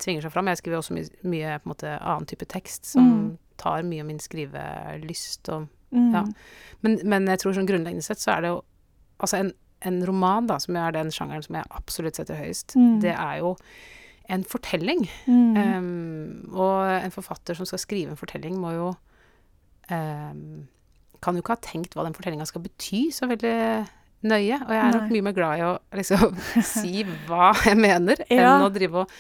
tvinger 0.03 0.27
seg 0.27 0.33
fram. 0.33 0.49
Jeg 0.53 0.61
skriver 0.63 0.81
også 0.81 0.97
mye, 0.97 1.11
mye 1.29 1.59
på 1.61 1.69
en 1.69 1.73
måte 1.73 1.93
annen 1.99 2.29
type 2.29 2.49
tekst 2.53 2.89
som 2.95 3.07
mm. 3.07 3.29
tar 3.61 3.85
mye 3.87 4.05
av 4.05 4.11
min 4.11 4.21
skrivelyst 4.23 5.53
og 5.55 5.69
mm. 5.93 6.09
ja. 6.13 6.25
Men, 6.85 6.99
men 7.05 7.29
jeg 7.33 7.43
tror 7.43 7.57
sånn 7.57 7.69
grunnleggende 7.69 8.05
sett 8.05 8.23
så 8.23 8.37
er 8.37 8.45
det 8.45 8.55
jo 8.55 8.65
Altså 9.17 9.39
en 9.39 9.55
en 9.85 10.01
roman, 10.09 10.47
da, 10.49 10.59
som 10.63 10.77
er 10.81 10.95
den 10.97 11.13
sjangeren 11.13 11.45
som 11.45 11.59
jeg 11.59 11.69
absolutt 11.77 12.19
setter 12.19 12.39
høyest, 12.39 12.77
mm. 12.79 12.97
det 13.05 13.13
er 13.13 13.43
jo 13.43 13.57
en 14.33 14.45
fortelling. 14.47 15.05
Mm. 15.27 15.57
Um, 15.57 16.55
og 16.57 16.89
en 16.97 17.15
forfatter 17.15 17.59
som 17.59 17.69
skal 17.69 17.83
skrive 17.83 18.15
en 18.15 18.21
fortelling, 18.21 18.57
må 18.59 18.73
jo 18.75 18.89
um, 19.91 20.67
Kan 21.25 21.37
jo 21.37 21.43
ikke 21.43 21.55
ha 21.55 21.63
tenkt 21.65 21.95
hva 21.97 22.05
den 22.05 22.15
fortellinga 22.15 22.45
skal 22.47 22.63
bety 22.65 23.07
så 23.15 23.29
veldig 23.31 23.57
nøye. 24.27 24.59
Og 24.61 24.73
jeg 24.75 24.81
er 24.81 24.91
Nei. 24.91 24.99
nok 24.99 25.15
mye 25.15 25.25
mer 25.25 25.37
glad 25.37 25.61
i 25.61 25.67
å 25.67 25.73
liksom 25.97 26.37
si 26.75 27.03
hva 27.27 27.53
jeg 27.65 27.79
mener, 27.81 28.21
ja. 28.29 28.57
enn 28.57 28.67
å 28.67 28.73
drive 28.75 29.05
og 29.05 29.19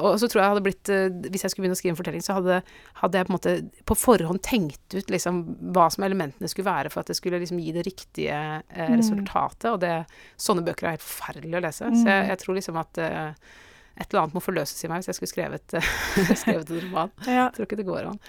og 0.00 0.18
så 0.20 0.28
tror 0.28 0.42
jeg 0.42 0.52
hadde 0.52 0.62
blitt 0.64 0.90
uh, 0.92 1.06
Hvis 1.32 1.44
jeg 1.44 1.52
skulle 1.52 1.64
begynne 1.64 1.76
å 1.76 1.80
skrive 1.80 1.94
en 1.94 1.98
fortelling, 2.00 2.24
så 2.24 2.36
hadde, 2.36 2.58
hadde, 3.00 3.20
jeg 3.20 3.28
på 3.28 3.32
en 3.32 3.36
måte 3.36 3.54
på 3.88 3.96
forhånd 3.96 4.42
tenkt 4.44 4.96
ut 4.96 5.12
liksom 5.12 5.40
hva 5.76 5.86
som 5.94 6.04
elementene 6.04 6.50
skulle 6.50 6.68
være 6.68 6.92
for 6.92 7.02
at 7.02 7.12
det 7.12 7.16
skulle 7.18 7.40
liksom 7.42 7.62
gi 7.62 7.74
det 7.76 7.86
riktige 7.88 8.36
eh, 8.60 8.92
resultatet. 8.92 9.70
Og 9.72 9.80
det, 9.82 9.94
sånne 10.40 10.66
bøker 10.66 10.88
er 10.88 10.96
helt 10.98 11.06
forferdelig 11.06 11.58
å 11.58 11.64
lese. 11.64 11.90
Mm. 11.90 11.98
Så 12.02 12.06
jeg, 12.12 12.28
jeg, 12.32 12.42
tror 12.44 12.60
liksom 12.60 12.80
at 12.82 13.02
et 13.02 14.06
eller 14.06 14.22
annet 14.22 14.36
må 14.36 14.44
forløses 14.44 14.84
i 14.84 14.92
meg 14.92 15.02
hvis 15.02 15.12
jeg 15.12 15.20
skulle 15.20 15.34
skrevet, 15.34 15.76
skrevet 16.44 16.72
en 16.72 16.86
roman. 16.86 17.12
ja. 17.26 17.48
Jeg 17.48 17.58
tror 17.58 17.68
ikke 17.68 17.80
det 17.80 17.90
går 17.90 18.12
an. 18.12 18.24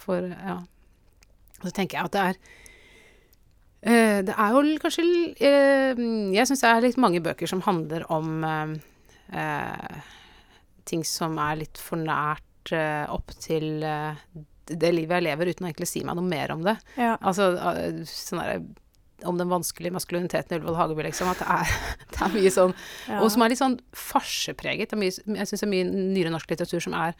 For 0.00 0.30
ja. 0.34 0.60
Og 1.56 1.68
så 1.70 1.76
tenker 1.78 2.00
jeg 2.00 2.10
at 2.10 2.16
det 2.16 2.28
er 2.30 2.64
Eh, 3.86 4.20
det 4.26 4.34
er 4.34 4.54
jo 4.54 4.62
kanskje 4.82 5.02
eh, 5.36 5.98
Jeg 6.34 6.48
syns 6.48 6.64
det 6.64 6.70
er 6.70 6.82
litt 6.82 6.96
mange 6.98 7.20
bøker 7.22 7.46
som 7.46 7.60
handler 7.62 8.06
om 8.10 8.42
eh, 8.42 8.72
eh, 9.36 10.14
ting 10.86 11.04
som 11.06 11.38
er 11.42 11.62
litt 11.64 11.80
for 11.82 12.00
nært 12.00 12.72
uh, 12.74 13.04
opp 13.14 13.34
til 13.42 13.84
uh, 13.84 14.16
det 14.66 14.90
livet 14.94 15.20
jeg 15.20 15.26
lever, 15.28 15.52
uten 15.52 15.66
å 15.66 15.70
egentlig 15.70 15.88
si 15.90 16.02
meg 16.06 16.18
noe 16.18 16.26
mer 16.26 16.52
om 16.54 16.64
det. 16.66 16.74
Ja. 16.98 17.14
Altså 17.20 17.52
eh, 17.54 18.02
sånn 18.10 18.42
om 19.24 19.38
den 19.38 19.48
vanskelige 19.48 19.94
maskuliniteten 19.94 20.52
i 20.52 20.58
Ullevål 20.58 20.76
Hageby, 20.76 21.06
liksom. 21.06 21.30
At 21.30 21.40
det 21.40 21.48
er, 21.54 21.74
det 22.12 22.22
er 22.26 22.32
mye 22.34 22.52
sånn 22.52 22.74
ja. 23.08 23.20
Og 23.22 23.30
som 23.32 23.44
er 23.44 23.52
litt 23.52 23.62
sånn 23.62 23.78
farsepreget. 23.96 24.90
Det 24.90 24.96
er 24.98 25.02
mye, 25.02 25.14
jeg 25.14 25.50
syns 25.50 25.62
det 25.62 25.68
er 25.68 25.72
mye 25.72 25.90
nyere 25.90 26.32
norsk 26.34 26.52
litteratur 26.52 26.84
som 26.84 26.96
er 26.98 27.16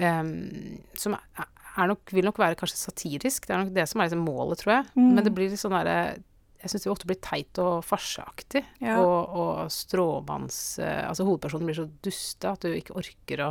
um, 0.00 0.32
Som 0.98 1.14
er, 1.18 1.46
er 1.76 1.90
nok, 1.92 2.14
vil 2.16 2.26
nok 2.26 2.40
være 2.42 2.58
kanskje 2.58 2.80
satirisk. 2.80 3.46
Det 3.46 3.54
er 3.54 3.62
nok 3.62 3.74
det 3.76 3.86
som 3.90 4.02
er 4.02 4.10
liksom 4.10 4.24
målet, 4.26 4.64
tror 4.64 4.78
jeg. 4.78 4.88
Mm. 4.96 5.10
Men 5.12 5.26
det 5.26 5.34
blir 5.36 5.52
litt 5.52 5.62
sånn 5.62 5.76
derre 5.76 5.98
Jeg 6.64 6.72
syns 6.72 6.86
det 6.86 6.90
ofte 6.94 7.08
blir 7.10 7.18
teit 7.20 7.58
og 7.60 7.82
farseaktig. 7.84 8.62
Ja. 8.80 8.96
Og, 9.04 9.34
og 9.36 9.72
stråmanns... 9.72 10.78
eh, 10.80 11.02
altså 11.04 11.26
hovedpersonen 11.28 11.68
blir 11.68 11.76
så 11.76 11.84
duste 12.06 12.48
at 12.54 12.64
du 12.64 12.70
ikke 12.72 12.96
orker 12.96 13.42
å 13.44 13.50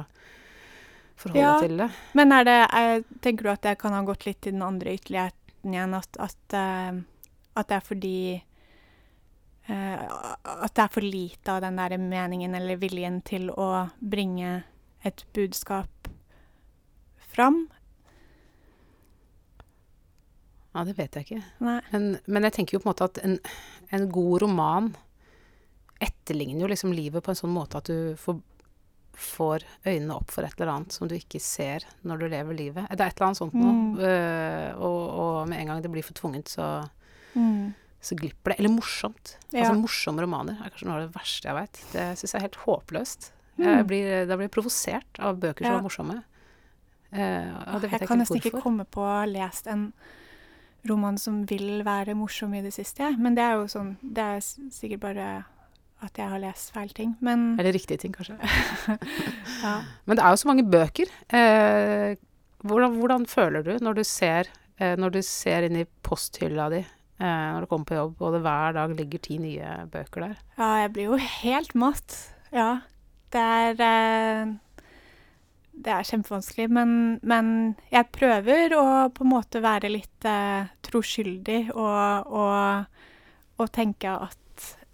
forholde 1.22 1.44
Ja. 1.44 1.52
deg 1.60 1.68
til 1.70 1.84
det. 1.84 1.90
Men 2.18 2.34
det, 2.48 2.56
er, 2.74 3.04
tenker 3.22 3.46
du 3.46 3.52
at 3.54 3.62
det 3.68 3.76
kan 3.84 3.94
ha 3.94 4.02
gått 4.08 4.26
litt 4.26 4.42
til 4.42 4.56
den 4.58 4.66
andre 4.66 4.96
ytterligheten 4.98 5.78
igjen? 5.78 5.94
At, 6.00 6.18
at, 6.26 6.58
eh, 6.58 6.98
at 7.62 7.70
det 7.70 7.78
er 7.78 7.86
fordi 7.86 8.16
eh, 9.70 10.02
At 10.10 10.74
det 10.74 10.84
er 10.88 10.92
for 10.98 11.06
lite 11.06 11.54
av 11.54 11.62
den 11.68 11.78
der 11.78 11.98
meningen 12.02 12.58
eller 12.58 12.82
viljen 12.82 13.22
til 13.30 13.52
å 13.54 13.70
bringe 14.02 14.64
et 15.06 15.22
budskap 15.38 16.10
fram? 17.34 17.68
Ja, 20.74 20.84
det 20.88 20.96
vet 20.98 21.14
jeg 21.16 21.26
ikke. 21.28 21.44
Men, 21.62 22.08
men 22.26 22.44
jeg 22.48 22.54
tenker 22.56 22.74
jo 22.78 22.80
på 22.82 22.88
en 22.90 22.94
måte 22.96 23.06
at 23.06 23.20
en, 23.24 23.36
en 23.94 24.08
god 24.10 24.42
roman 24.42 24.88
etterligner 26.04 26.66
jo 26.66 26.72
liksom 26.72 26.94
livet 26.96 27.24
på 27.24 27.32
en 27.32 27.38
sånn 27.40 27.54
måte 27.54 27.80
at 27.80 27.88
du 27.92 28.16
får, 28.20 28.40
får 29.14 29.64
øynene 29.86 30.16
opp 30.18 30.34
for 30.34 30.44
et 30.48 30.58
eller 30.58 30.72
annet 30.74 30.96
som 30.96 31.08
du 31.08 31.14
ikke 31.16 31.40
ser 31.44 31.86
når 32.04 32.24
du 32.24 32.26
lever 32.34 32.58
livet. 32.58 32.90
Det 32.90 33.00
er 33.06 33.14
et 33.14 33.20
eller 33.22 33.30
annet 33.30 33.40
sånt 33.44 33.56
noe. 33.56 33.76
Mm. 33.78 34.02
øh, 34.02 34.82
og, 34.90 35.00
og 35.24 35.38
med 35.54 35.62
en 35.62 35.72
gang 35.72 35.86
det 35.86 35.94
blir 35.94 36.06
for 36.08 36.18
tvunget, 36.20 36.52
så, 36.58 36.72
Mm. 37.34 37.72
så 38.04 38.14
glipper 38.20 38.52
det. 38.54 38.60
Eller 38.60 38.70
morsomt. 38.70 39.32
Ja. 39.50 39.64
Altså 39.64 39.78
morsomme 39.80 40.22
romaner 40.22 40.60
er 40.62 40.70
kanskje 40.70 40.86
noe 40.86 41.00
av 41.00 41.06
det 41.08 41.16
verste 41.16 41.48
jeg 41.50 41.56
veit. 41.58 41.80
Det 41.94 42.04
syns 42.20 42.34
jeg 42.36 42.38
er 42.38 42.44
helt 42.46 42.60
håpløst. 42.66 43.30
Mm. 43.58 43.64
Jeg 43.66 43.86
blir, 43.90 44.10
da 44.30 44.36
blir 44.38 44.46
jeg 44.50 44.54
provosert 44.54 45.18
av 45.22 45.40
bøker 45.42 45.66
som 45.66 45.72
Ja. 45.72 45.80
er 45.80 45.86
morsomme. 45.88 46.18
Eh, 47.14 47.48
vet 47.80 47.88
Jeg 47.88 48.00
jeg, 48.02 48.08
kan 48.10 48.22
nesten 48.22 48.38
ikke 48.42 48.62
komme 48.62 48.86
på 48.86 49.02
å 49.02 49.10
ha 49.22 49.26
lest 49.30 49.66
en 49.70 49.88
roman 50.90 51.18
som 51.22 51.44
vil 51.50 51.84
være 51.86 52.16
morsom 52.18 52.54
i 52.58 52.64
det 52.66 52.74
siste, 52.76 53.04
jeg. 53.06 53.20
Men 53.22 53.38
det 53.38 53.44
er 53.46 53.58
jo 53.60 53.68
sånn 53.72 53.96
Det 54.02 54.24
er 54.36 54.42
sikkert 54.44 55.04
bare 55.04 55.28
at 56.04 56.20
jeg 56.20 56.28
har 56.34 56.42
lest 56.44 56.74
feil 56.76 56.92
ting. 56.96 57.14
Men 57.24 57.54
Eller 57.60 57.76
riktige 57.76 58.02
ting, 58.02 58.14
kanskje. 58.16 58.36
ja. 59.64 59.78
Men 60.06 60.20
det 60.20 60.26
er 60.26 60.34
jo 60.34 60.42
så 60.42 60.50
mange 60.50 60.66
bøker. 60.68 61.12
Eh, 61.32 62.18
hvordan, 62.64 62.98
hvordan 63.00 63.28
føler 63.30 63.64
du 63.64 63.78
når 63.80 64.02
du 64.02 64.04
ser, 64.08 64.50
eh, 64.80 64.98
når 65.00 65.16
du 65.16 65.22
ser 65.24 65.68
inn 65.68 65.80
i 65.80 65.88
posthylla 66.04 66.68
di 66.74 66.82
eh, 66.84 67.24
når 67.24 67.64
du 67.64 67.70
kommer 67.72 67.88
på 67.88 68.00
jobb, 68.00 68.20
og 68.20 68.36
det 68.36 68.44
hver 68.44 68.76
dag 68.80 68.96
ligger 69.00 69.24
ti 69.24 69.40
nye 69.40 69.78
bøker 69.94 70.28
der? 70.28 70.36
Ja, 70.58 70.70
jeg 70.84 70.94
blir 70.96 71.14
jo 71.14 71.22
helt 71.40 71.76
matt. 71.76 72.18
Ja. 72.54 72.70
Det 73.34 73.42
er 73.42 73.80
eh, 73.88 74.54
Det 75.74 75.90
er 75.90 76.06
kjempevanskelig, 76.06 76.68
men, 76.70 76.92
men 77.26 77.48
jeg 77.92 78.12
prøver 78.14 78.76
å 78.78 78.86
på 79.14 79.26
en 79.26 79.32
måte 79.32 79.62
være 79.64 79.90
litt 79.90 80.28
eh, 80.30 80.70
troskyldig 80.86 81.74
og, 81.74 82.30
og, 82.30 83.08
og 83.58 83.72
tenke 83.74 84.14
at 84.14 84.40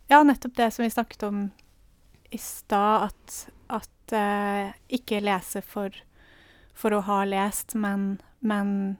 Ja, 0.09 0.23
nettopp 0.25 0.55
det 0.57 0.71
som 0.73 0.81
vi 0.85 0.89
snakket 0.89 1.25
om 1.27 1.41
i 2.33 2.37
stad, 2.41 3.11
at, 3.11 3.35
at 3.67 4.13
eh, 4.15 4.71
ikke 4.97 5.19
lese 5.21 5.61
for, 5.61 5.93
for 6.73 6.95
å 6.95 7.03
ha 7.05 7.19
lest, 7.27 7.75
men, 7.77 8.15
men 8.39 8.97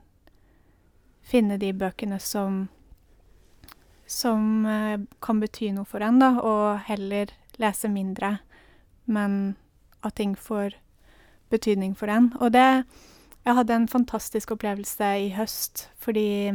finne 1.26 1.58
de 1.58 1.72
bøkene 1.74 2.20
som 2.22 2.68
som 4.10 4.66
eh, 4.66 5.00
kan 5.22 5.40
bety 5.40 5.70
noe 5.72 5.86
for 5.86 6.02
en, 6.02 6.18
da, 6.18 6.32
og 6.42 6.80
heller 6.88 7.30
lese 7.62 7.88
mindre, 7.92 8.38
men 9.06 9.54
at 10.02 10.16
ting 10.18 10.34
får 10.34 10.74
betydning 11.50 11.96
for 11.98 12.06
den. 12.06 12.32
Og 12.40 12.52
det 12.52 12.84
Jeg 13.44 13.54
hadde 13.54 13.72
en 13.72 13.88
fantastisk 13.88 14.50
opplevelse 14.50 15.06
i 15.18 15.30
høst, 15.32 15.88
fordi 15.96 16.52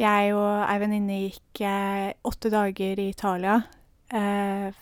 jeg 0.00 0.34
og 0.34 0.66
ei 0.68 0.76
venninne 0.82 1.16
gikk 1.22 1.62
eh, 1.64 2.12
åtte 2.24 2.50
dager 2.52 3.00
i 3.00 3.08
Italia. 3.08 3.62
Eh, 4.12 4.72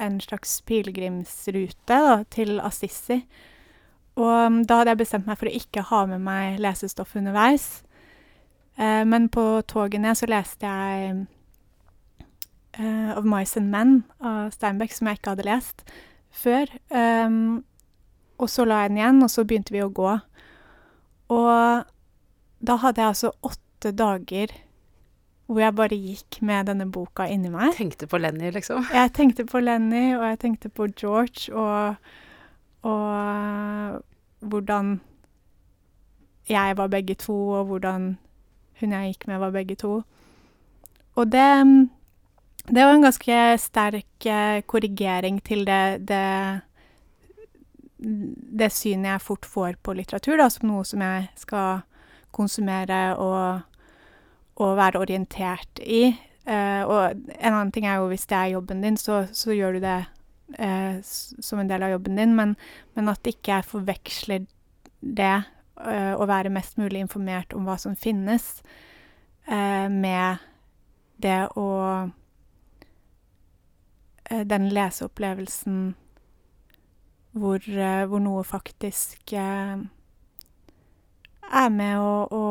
en 0.00 0.20
slags 0.20 0.62
pilegrimsrute 0.66 2.24
til 2.30 2.60
Assisi. 2.60 3.20
Og 4.16 4.66
da 4.66 4.80
hadde 4.80 4.94
jeg 4.94 5.02
bestemt 5.04 5.28
meg 5.28 5.38
for 5.38 5.46
å 5.50 5.54
ikke 5.54 5.86
ha 5.90 6.04
med 6.10 6.24
meg 6.24 6.58
lesestoff 6.62 7.14
underveis. 7.16 7.82
Eh, 8.78 9.04
men 9.06 9.28
på 9.32 9.62
toget 9.68 10.02
ned 10.02 10.18
så 10.18 10.28
leste 10.30 10.66
jeg 10.66 11.26
eh, 12.78 13.10
Of 13.16 13.26
Mice 13.28 13.60
and 13.60 13.70
Men 13.70 14.02
av 14.20 14.50
Steinbeck, 14.54 14.94
som 14.94 15.10
jeg 15.10 15.20
ikke 15.20 15.36
hadde 15.36 15.48
lest 15.48 15.84
før. 16.30 16.70
Um, 16.88 17.62
og 18.40 18.48
så 18.50 18.64
la 18.64 18.84
jeg 18.84 18.92
den 18.92 19.00
igjen, 19.02 19.22
og 19.22 19.30
så 19.30 19.44
begynte 19.44 19.74
vi 19.74 19.82
å 19.84 19.92
gå. 19.92 20.16
Og 21.30 21.86
da 22.60 22.76
hadde 22.82 23.02
jeg 23.02 23.14
altså 23.14 23.32
åtte 23.46 23.92
dager 23.96 24.52
hvor 25.50 25.64
jeg 25.64 25.74
bare 25.74 25.96
gikk 25.98 26.38
med 26.46 26.68
denne 26.70 26.86
boka 26.94 27.24
inni 27.26 27.50
meg. 27.50 27.72
Tenkte 27.74 28.06
på 28.06 28.20
Lenny, 28.22 28.52
liksom. 28.54 28.84
Jeg 28.94 29.10
tenkte 29.16 29.42
på 29.48 29.58
Lenny, 29.58 30.12
og 30.14 30.22
jeg 30.28 30.38
tenkte 30.44 30.70
på 30.70 30.86
George, 30.94 31.50
og, 31.50 31.96
og 32.86 33.06
eh, 33.18 33.96
hvordan 34.46 35.00
jeg 36.50 36.76
var 36.78 36.92
begge 36.92 37.16
to, 37.18 37.34
og 37.58 37.64
hvordan 37.66 38.12
hun 38.80 38.94
jeg 38.94 39.10
gikk 39.10 39.26
med, 39.26 39.40
var 39.42 39.50
begge 39.50 39.74
to. 39.74 39.96
Og 41.18 41.32
det, 41.32 41.50
det 42.66 42.84
var 42.84 42.94
en 42.94 43.06
ganske 43.06 43.38
sterk 43.62 44.26
eh, 44.26 44.60
korrigering 44.68 45.40
til 45.46 45.64
det, 45.68 46.08
det 46.08 46.26
det 48.00 48.70
synet 48.72 49.14
jeg 49.14 49.22
fort 49.24 49.46
får 49.46 49.76
på 49.84 49.94
litteratur, 49.96 50.38
da, 50.40 50.48
som 50.52 50.70
noe 50.70 50.86
som 50.88 51.02
jeg 51.04 51.28
skal 51.38 51.82
konsumere 52.34 53.00
og, 53.20 53.66
og 54.60 54.76
være 54.78 55.02
orientert 55.02 55.82
i. 55.84 56.06
Eh, 56.48 56.82
og 56.86 57.20
en 57.36 57.52
annen 57.52 57.72
ting 57.74 57.86
er 57.86 58.00
jo 58.00 58.08
hvis 58.12 58.26
det 58.30 58.38
er 58.38 58.54
jobben 58.54 58.80
din, 58.84 58.96
så, 59.00 59.24
så 59.36 59.54
gjør 59.56 59.76
du 59.76 59.84
det 59.84 59.98
eh, 60.56 61.00
som 61.04 61.60
en 61.60 61.70
del 61.70 61.84
av 61.84 61.92
jobben 61.96 62.20
din, 62.20 62.36
men, 62.38 62.56
men 62.96 63.12
at 63.12 63.28
ikke 63.28 63.58
jeg 63.58 63.68
forveksler 63.68 64.48
det 65.00 65.34
eh, 65.36 66.14
å 66.16 66.28
være 66.30 66.52
mest 66.54 66.80
mulig 66.80 67.04
informert 67.04 67.52
om 67.56 67.68
hva 67.68 67.78
som 67.80 67.98
finnes, 67.98 68.60
med 69.50 70.38
det 71.18 71.38
å 71.58 71.64
Den 74.30 74.68
leseopplevelsen 74.70 75.80
hvor, 77.38 77.62
eh, 77.68 78.04
hvor 78.10 78.22
noe 78.22 78.42
faktisk 78.46 79.34
eh, 79.38 79.82
er 81.50 81.72
med 81.74 81.98
å, 81.98 82.12
å, 82.34 82.44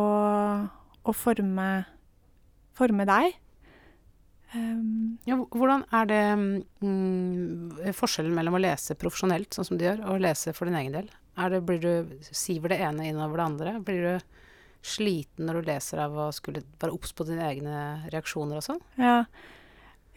å 1.03 1.15
forme, 1.15 1.69
forme 2.77 3.07
deg. 3.09 3.37
Um, 4.49 5.19
Ja, 5.29 5.35
hvordan 5.37 5.83
er 5.93 6.07
det 6.09 6.23
mm, 6.81 7.93
forskjellen 7.93 8.33
mellom 8.33 8.57
å 8.57 8.63
lese 8.63 8.97
profesjonelt, 8.97 9.53
sånn 9.53 9.67
som 9.67 9.77
du 9.77 9.85
gjør, 9.85 10.01
og 10.07 10.15
å 10.15 10.23
lese 10.23 10.55
for 10.57 10.69
din 10.69 10.79
egen 10.79 10.95
del? 10.95 11.11
Er 11.39 11.53
det, 11.53 11.61
blir 11.67 11.83
du, 11.83 12.15
siver 12.25 12.73
det 12.73 12.79
ene 12.83 13.11
innover 13.11 13.39
det 13.39 13.45
andre? 13.45 13.75
Blir 13.85 14.07
du 14.07 14.39
sliten 14.81 15.45
når 15.45 15.59
du 15.59 15.69
leser 15.69 16.01
av 16.01 16.17
å 16.17 16.31
skulle 16.33 16.63
være 16.81 16.95
obs 16.95 17.13
på 17.13 17.27
dine 17.27 17.45
egne 17.45 17.77
reaksjoner 18.09 18.59
og 18.59 18.65
sånn? 18.65 18.83
ja. 18.99 19.23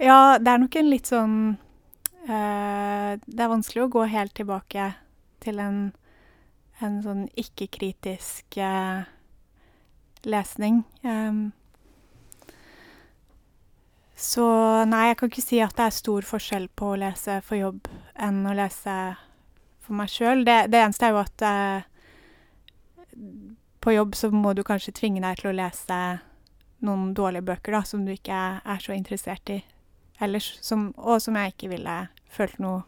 Ja, 0.03 0.39
det 0.43 0.51
er 0.51 0.61
nok 0.63 0.77
en 0.79 0.91
litt 0.91 1.09
sånn 1.11 1.35
eh, 2.27 3.11
Det 3.23 3.41
er 3.41 3.51
vanskelig 3.53 3.85
å 3.85 3.93
gå 3.97 4.05
helt 4.11 4.35
tilbake 4.35 4.93
til 5.43 5.59
en, 5.63 5.81
en 6.83 7.01
sånn 7.03 7.25
ikke-kritisk 7.39 8.59
eh, 8.63 9.09
lesning. 10.23 10.85
Um, 11.03 11.51
så 14.15 14.47
nei, 14.87 15.09
jeg 15.09 15.19
kan 15.19 15.33
ikke 15.33 15.43
si 15.43 15.59
at 15.65 15.75
det 15.79 15.89
er 15.89 15.97
stor 15.97 16.27
forskjell 16.27 16.69
på 16.79 16.93
å 16.93 16.99
lese 17.01 17.41
for 17.43 17.59
jobb 17.59 17.89
enn 18.23 18.45
å 18.47 18.55
lese 18.55 18.97
for 19.83 19.99
meg 19.99 20.13
sjøl. 20.13 20.45
Det, 20.47 20.69
det 20.71 20.79
eneste 20.79 21.09
er 21.09 21.17
jo 21.17 21.23
at 21.25 21.47
eh, 21.49 21.89
på 23.83 23.97
jobb 23.97 24.15
så 24.15 24.31
må 24.31 24.55
du 24.55 24.63
kanskje 24.67 24.95
tvinge 24.95 25.25
deg 25.25 25.41
til 25.41 25.51
å 25.51 25.57
lese 25.59 25.99
noen 26.87 27.11
dårlige 27.19 27.47
bøker 27.51 27.75
da, 27.75 27.83
som 27.87 28.07
du 28.07 28.13
ikke 28.15 28.39
er, 28.63 28.79
så 28.83 28.95
interessert 28.95 29.51
i 29.51 29.59
ellers, 30.23 30.53
som, 30.65 30.91
og 30.97 31.21
som 31.25 31.37
jeg 31.39 31.53
ikke 31.55 31.71
ville 31.75 31.97
følt 32.33 32.59
noe 32.63 32.83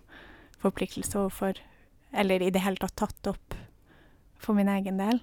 forpliktelse 0.63 1.19
overfor, 1.21 1.59
eller 2.15 2.43
i 2.47 2.51
det 2.55 2.63
hele 2.65 2.81
tatt 2.81 2.95
tatt 2.97 3.31
opp 3.35 3.57
for 4.41 4.57
min 4.57 4.71
egen 4.71 5.01
del. 5.01 5.19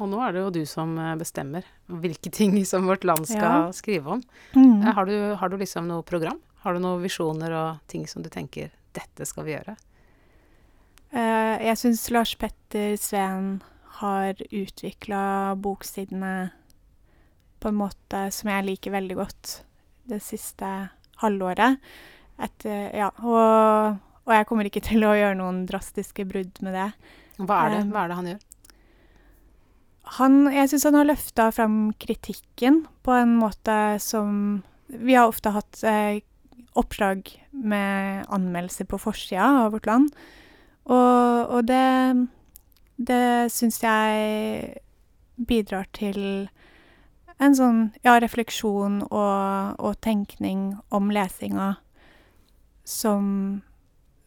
Og 0.00 0.08
nå 0.08 0.22
er 0.24 0.32
det 0.32 0.40
jo 0.40 0.50
du 0.54 0.62
som 0.66 0.94
eh, 0.98 1.14
bestemmer 1.20 1.66
hvilke 1.92 2.30
ting 2.32 2.56
som 2.70 2.86
Vårt 2.88 3.04
Land 3.04 3.28
skal 3.28 3.66
Ja. 3.68 3.72
skrive 3.76 4.16
om. 4.16 4.22
Mm. 4.56 4.80
Eh, 4.82 4.92
Har, 4.96 5.06
du, 5.06 5.16
har 5.36 5.52
du 5.52 5.58
liksom 5.60 5.88
noe 5.90 6.02
program? 6.06 6.40
Har 6.64 6.74
du 6.74 6.80
noen 6.80 7.02
visjoner 7.02 7.52
og 7.58 7.82
ting 7.90 8.06
som 8.08 8.22
du 8.24 8.30
tenker 8.32 8.70
dette 8.96 9.26
skal 9.28 9.44
vi 9.44 9.52
gjøre? 9.56 9.76
Uh, 11.12 11.58
jeg 11.60 11.76
syns 11.76 12.06
Lars 12.14 12.32
Petter 12.40 12.94
Sveen 12.96 13.58
har 13.98 14.38
utvikla 14.48 15.52
boksidene 15.60 16.50
på 17.60 17.68
en 17.68 17.76
måte 17.76 18.22
som 18.32 18.48
jeg 18.48 18.64
liker 18.70 18.94
veldig 18.94 19.18
godt 19.18 19.50
det 20.08 20.22
siste 20.24 20.70
halvåret. 21.20 21.82
Etter, 22.42 22.88
ja, 22.96 23.10
og, 23.22 23.98
og 24.24 24.34
jeg 24.36 24.48
kommer 24.48 24.68
ikke 24.68 24.84
til 24.90 25.04
å 25.06 25.14
gjøre 25.18 25.38
noen 25.40 25.64
drastiske 25.68 26.26
brudd 26.28 26.62
med 26.64 26.78
det. 26.78 26.88
Hva 27.42 27.66
er 27.66 27.76
det, 27.76 27.84
Um, 27.84 27.92
Hva 27.94 28.04
er 28.04 28.10
det 28.10 28.18
han 28.18 28.32
gjør? 28.32 28.42
Han, 30.18 30.34
jeg 30.52 30.68
syns 30.68 30.84
han 30.88 30.98
har 30.98 31.08
løfta 31.08 31.46
fram 31.54 31.76
kritikken 32.02 32.82
på 33.06 33.14
en 33.16 33.36
måte 33.38 33.76
som 34.02 34.62
Vi 34.92 35.14
har 35.16 35.30
ofte 35.30 35.54
hatt 35.54 35.78
eh, 35.88 36.20
oppslag 36.76 37.30
med 37.54 38.26
anmeldelser 38.28 38.84
på 38.90 38.98
forsida 39.00 39.46
av 39.62 39.72
Vårt 39.72 39.86
Land, 39.88 40.10
og, 40.84 41.48
og 41.48 41.64
det 41.64 42.28
Det 42.96 43.48
syns 43.50 43.80
jeg 43.82 44.82
bidrar 45.48 45.88
til 45.96 46.50
en 47.42 47.56
sånn 47.58 47.80
ja, 48.04 48.18
refleksjon 48.22 49.02
og, 49.08 49.80
og 49.82 49.98
tenkning 50.04 50.72
om 50.94 51.10
lesinga 51.14 51.74
som, 52.86 53.62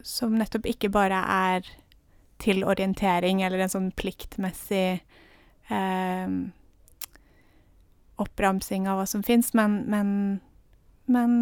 som 0.04 0.36
nettopp 0.40 0.68
ikke 0.68 0.92
bare 0.94 1.22
er 1.24 1.70
til 2.44 2.66
orientering 2.68 3.42
eller 3.46 3.64
en 3.64 3.72
sånn 3.72 3.90
pliktmessig 3.96 5.00
eh, 5.72 6.36
oppramsing 8.22 8.88
av 8.88 9.00
hva 9.00 9.08
som 9.10 9.24
fins, 9.24 9.54
men, 9.58 9.82
men, 9.92 10.10
men 11.12 11.34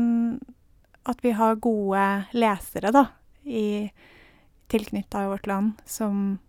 at 1.09 1.21
vi 1.25 1.33
har 1.37 1.61
gode 1.61 2.05
lesere, 2.33 2.93
da, 2.93 3.07
i 3.43 3.89
tilknytta 4.73 5.27
vårt 5.29 5.47
land, 5.49 5.81
som, 5.85 6.39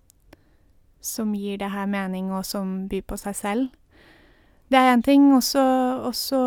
som 1.01 1.35
gir 1.37 1.59
det 1.61 1.73
her 1.75 1.89
mening, 1.91 2.31
og 2.33 2.47
som 2.49 2.87
byr 2.89 3.05
på 3.09 3.19
seg 3.21 3.37
selv. 3.37 3.73
Det 4.75 4.81
er 4.83 4.91
én 4.91 5.03
ting, 5.07 5.29
og 5.37 5.43
så 5.47 5.63
og 6.03 6.15
så 6.19 6.39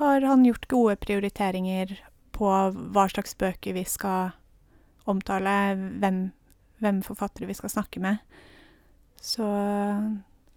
har 0.00 0.24
han 0.26 0.42
gjort 0.42 0.64
gode 0.72 0.96
prioriteringer 0.98 1.92
på 2.34 2.48
hva 2.94 3.04
slags 3.12 3.36
bøker 3.38 3.76
vi 3.76 3.84
skal 3.86 4.32
omtale, 5.06 5.52
hvem, 6.02 6.18
hvem 6.82 6.98
forfattere 7.06 7.46
vi 7.46 7.54
skal 7.54 7.70
snakke 7.70 8.02
med. 8.02 8.18
Så 9.22 9.46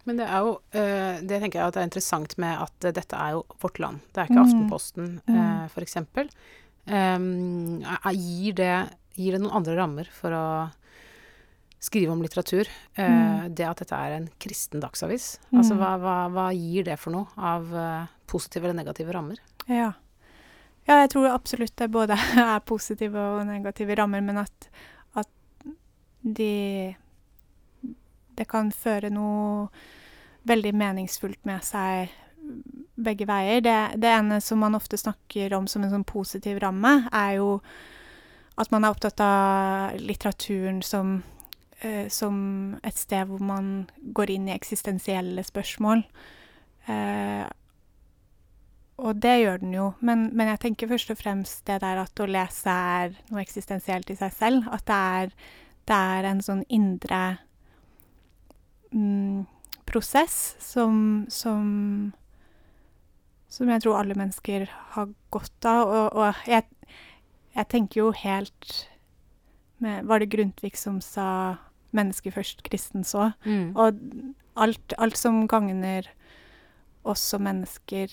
Men 0.06 0.18
det 0.18 0.26
er 0.26 0.42
jo 0.42 0.56
eh, 0.74 1.20
Det 1.22 1.38
tenker 1.42 1.60
jeg 1.60 1.66
at 1.68 1.74
det 1.76 1.80
er 1.82 1.88
interessant 1.92 2.34
med 2.42 2.58
at 2.64 2.86
dette 2.96 3.14
er 3.14 3.36
jo 3.36 3.44
Vårt 3.62 3.78
Land. 3.78 4.00
Det 4.10 4.22
er 4.24 4.26
ikke 4.26 4.40
Mm. 4.40 4.46
Aftenposten, 4.46 5.20
Mm. 5.28 5.68
for 5.70 5.80
eksempel. 5.86 6.28
Um, 6.86 7.82
gir, 8.14 8.52
det, 8.54 8.90
gir 9.14 9.32
det 9.32 9.40
noen 9.42 9.56
andre 9.62 9.76
rammer 9.76 10.10
for 10.10 10.30
å 10.30 10.70
skrive 11.86 12.12
om 12.12 12.22
litteratur? 12.24 12.68
Eh, 12.98 13.06
Mm. 13.06 13.54
Det 13.54 13.66
at 13.68 13.78
dette 13.84 13.94
er 13.96 14.16
en 14.16 14.28
kristen 14.42 14.80
dagsavis. 14.82 15.38
Altså 15.54 15.74
Mm. 15.76 15.78
hva, 15.80 15.92
hva, 16.02 16.16
hva 16.34 16.46
gir 16.54 16.84
det 16.84 16.98
for 16.98 17.14
noe 17.14 17.26
av 17.38 17.70
eh, 17.74 18.06
positive 18.26 18.64
eller 18.66 18.74
negative 18.84 19.12
rammer? 19.14 19.38
Ja. 19.70 19.92
Ja, 20.86 21.00
jeg 21.02 21.10
tror 21.10 21.26
absolutt 21.34 21.74
det 21.76 21.88
både 21.90 22.14
er 22.36 22.60
positive 22.66 23.16
og 23.18 23.46
negative 23.48 23.96
rammer, 23.98 24.20
men 24.22 24.38
at, 24.38 24.68
at 25.18 25.28
de 26.22 26.94
Det 28.36 28.46
kan 28.48 28.70
føre 28.70 29.08
noe 29.10 29.68
veldig 30.46 30.74
meningsfullt 30.76 31.40
med 31.48 31.64
seg 31.64 32.10
begge 32.96 33.26
veier. 33.26 33.60
Det, 33.64 33.76
det 34.00 34.10
ene 34.12 34.40
som 34.44 34.60
man 34.62 34.74
ofte 34.76 34.96
snakker 35.00 35.54
om 35.56 35.66
som 35.66 35.82
en 35.82 35.90
sånn 35.90 36.04
positiv 36.06 36.58
ramme, 36.62 37.08
er 37.12 37.38
jo 37.40 37.60
at 38.58 38.70
man 38.70 38.84
er 38.84 38.92
opptatt 38.94 39.20
av 39.24 39.96
litteraturen 40.00 40.82
som, 40.84 41.22
som 42.08 42.36
et 42.86 42.96
sted 42.96 43.28
hvor 43.28 43.42
man 43.44 43.86
går 44.16 44.30
inn 44.32 44.48
i 44.48 44.54
eksistensielle 44.54 45.44
spørsmål. 45.44 46.04
Eh, 46.88 47.46
og 48.96 49.18
det 49.20 49.34
gjør 49.42 49.58
den 49.60 49.74
jo, 49.76 49.86
men, 50.00 50.30
men 50.32 50.48
jeg 50.54 50.62
tenker 50.62 50.88
først 50.88 51.10
og 51.12 51.18
fremst 51.20 51.66
det 51.68 51.82
der 51.82 52.00
at 52.00 52.22
å 52.22 52.28
lese 52.30 52.72
er 52.72 53.18
noe 53.28 53.42
eksistensielt 53.42 54.08
i 54.12 54.16
seg 54.16 54.32
selv. 54.32 54.70
At 54.72 54.86
det 54.88 55.00
er, 55.18 55.34
det 55.90 55.98
er 56.16 56.28
en 56.30 56.40
sånn 56.44 56.62
indre 56.72 57.20
mm, 58.94 59.44
prosess 59.88 60.56
som, 60.62 61.26
som 61.28 62.14
Som 63.48 63.70
jeg 63.70 63.80
tror 63.80 63.96
alle 63.96 64.16
mennesker 64.18 64.66
har 64.96 65.12
godt 65.30 65.64
av. 65.64 65.88
Og, 65.88 66.16
og 66.16 66.48
jeg, 66.48 66.64
jeg 67.54 67.68
tenker 67.68 68.00
jo 68.00 68.10
helt 68.12 68.72
med, 69.78 70.04
Var 70.04 70.18
det 70.18 70.32
Grundtvig 70.32 70.76
som 70.76 71.00
sa 71.00 71.56
'mennesket 71.96 72.34
først, 72.34 72.62
kristen 72.62 73.04
så'? 73.04 73.32
Mm. 73.44 73.76
Og 73.76 73.94
alt, 74.56 74.94
alt 74.98 75.18
som 75.18 75.46
gagner 75.48 76.08
oss 77.04 77.20
som 77.20 77.42
mennesker, 77.42 78.12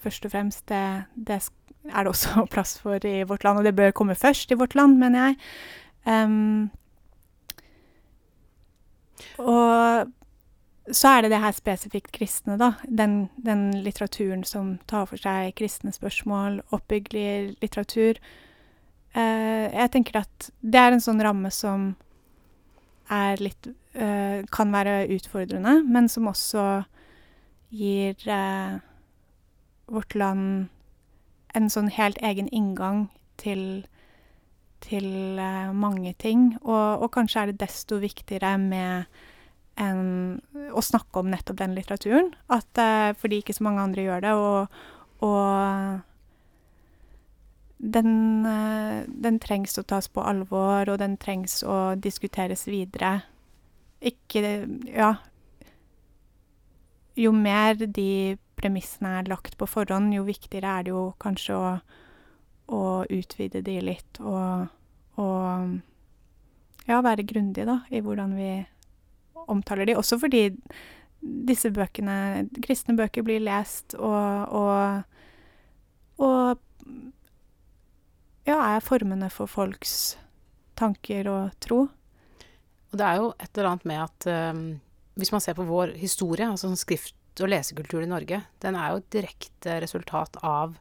først 0.00 0.24
og 0.24 0.30
fremst, 0.30 0.68
det, 0.68 1.04
det 1.16 1.40
er 1.88 2.04
det 2.04 2.12
også 2.12 2.46
plass 2.54 2.78
for 2.78 3.06
i 3.06 3.22
vårt 3.22 3.44
land. 3.44 3.58
Og 3.58 3.64
det 3.64 3.76
bør 3.76 3.90
komme 3.90 4.14
først 4.14 4.50
i 4.50 4.58
vårt 4.58 4.74
land, 4.74 4.98
mener 4.98 5.26
jeg. 5.26 5.36
Um, 6.06 6.70
og 9.38 10.08
så 10.92 11.08
er 11.08 11.22
det 11.22 11.30
det 11.30 11.40
her 11.40 11.54
spesifikt 11.54 12.12
kristne, 12.12 12.56
da. 12.58 12.72
Den, 12.88 13.28
den 13.36 13.70
litteraturen 13.84 14.44
som 14.44 14.78
tar 14.90 15.06
for 15.10 15.20
seg 15.20 15.54
kristne 15.58 15.92
spørsmål, 15.94 16.60
oppbyggelig 16.74 17.56
litteratur. 17.62 18.20
Eh, 19.14 19.66
jeg 19.70 19.90
tenker 19.94 20.22
at 20.22 20.50
det 20.60 20.80
er 20.80 20.94
en 20.94 21.04
sånn 21.04 21.22
ramme 21.22 21.52
som 21.54 21.92
er 23.10 23.42
litt 23.42 23.70
eh, 23.94 24.42
Kan 24.54 24.74
være 24.74 25.08
utfordrende, 25.14 25.80
men 25.86 26.08
som 26.08 26.28
også 26.30 26.82
gir 27.70 28.18
eh, 28.26 28.78
vårt 29.90 30.14
land 30.14 30.68
en 31.54 31.66
sånn 31.70 31.90
helt 31.90 32.18
egen 32.22 32.46
inngang 32.54 33.08
til, 33.42 33.84
til 34.84 35.38
eh, 35.38 35.72
mange 35.74 36.14
ting. 36.22 36.52
Og, 36.62 37.02
og 37.06 37.10
kanskje 37.14 37.42
er 37.42 37.50
det 37.50 37.60
desto 37.62 37.98
viktigere 38.02 38.56
med 38.62 39.10
en, 39.80 40.38
å 40.70 40.82
snakke 40.82 41.22
om 41.22 41.30
nettopp 41.32 41.58
den 41.62 41.74
litteraturen. 41.78 42.32
At, 42.52 42.70
fordi 43.18 43.40
ikke 43.40 43.56
så 43.56 43.66
mange 43.66 43.82
andre 43.86 44.06
gjør 44.06 44.26
det. 44.26 44.34
Og, 44.38 44.80
og 45.26 46.02
den, 47.80 48.46
eh, 48.46 49.04
den 49.08 49.38
trengs 49.40 49.78
å 49.78 49.86
tas 49.86 50.08
på 50.08 50.22
alvor, 50.22 50.88
og 50.88 50.98
den 51.00 51.16
trengs 51.16 51.62
å 51.64 51.96
diskuteres 51.96 52.66
videre. 52.68 53.22
Ikke 54.00 54.68
Ja. 54.86 55.16
Jo 57.16 57.32
mer 57.32 57.74
de 57.74 58.38
premissene 58.56 59.18
er 59.18 59.28
lagt 59.28 59.56
på 59.58 59.66
forhånd, 59.66 60.14
jo 60.14 60.24
viktigere 60.24 60.78
er 60.78 60.82
det 60.84 60.90
jo 60.90 61.14
kanskje 61.18 61.54
å, 61.56 61.80
å 62.68 63.04
utvide 63.10 63.62
de 63.62 63.80
litt 63.80 64.20
og, 64.20 64.68
og 65.18 65.80
ja, 66.86 67.00
være 67.00 67.26
grundig 67.26 67.66
da, 67.66 67.80
i 67.90 68.00
hvordan 68.00 68.36
vi 68.36 68.66
omtaler 69.48 69.86
de. 69.86 69.96
Også 69.96 70.18
fordi 70.20 70.50
disse 71.20 71.70
bøkene, 71.70 72.48
kristne 72.62 72.96
bøker, 72.96 73.22
blir 73.26 73.40
lest 73.40 73.94
og, 73.98 74.54
og, 74.56 75.02
og 76.24 76.58
ja, 78.50 78.58
er 78.76 78.84
formende 78.84 79.30
for 79.32 79.46
folks 79.50 80.16
tanker 80.80 81.28
og 81.30 81.50
tro. 81.62 81.84
Og 82.90 82.98
det 82.98 83.06
er 83.06 83.20
jo 83.20 83.30
et 83.38 83.50
eller 83.54 83.70
annet 83.70 83.86
med 83.86 84.00
at 84.02 84.26
um, 84.54 84.62
hvis 85.20 85.30
man 85.34 85.42
ser 85.44 85.54
på 85.58 85.66
vår 85.68 85.92
historie, 86.00 86.46
altså 86.48 86.66
sånn 86.70 86.80
skrift- 86.80 87.16
og 87.40 87.48
lesekultur 87.52 88.02
i 88.02 88.08
Norge, 88.10 88.40
den 88.60 88.74
er 88.76 88.90
jo 88.90 89.00
et 89.00 89.10
direkte 89.14 89.76
resultat 89.84 90.34
av 90.42 90.74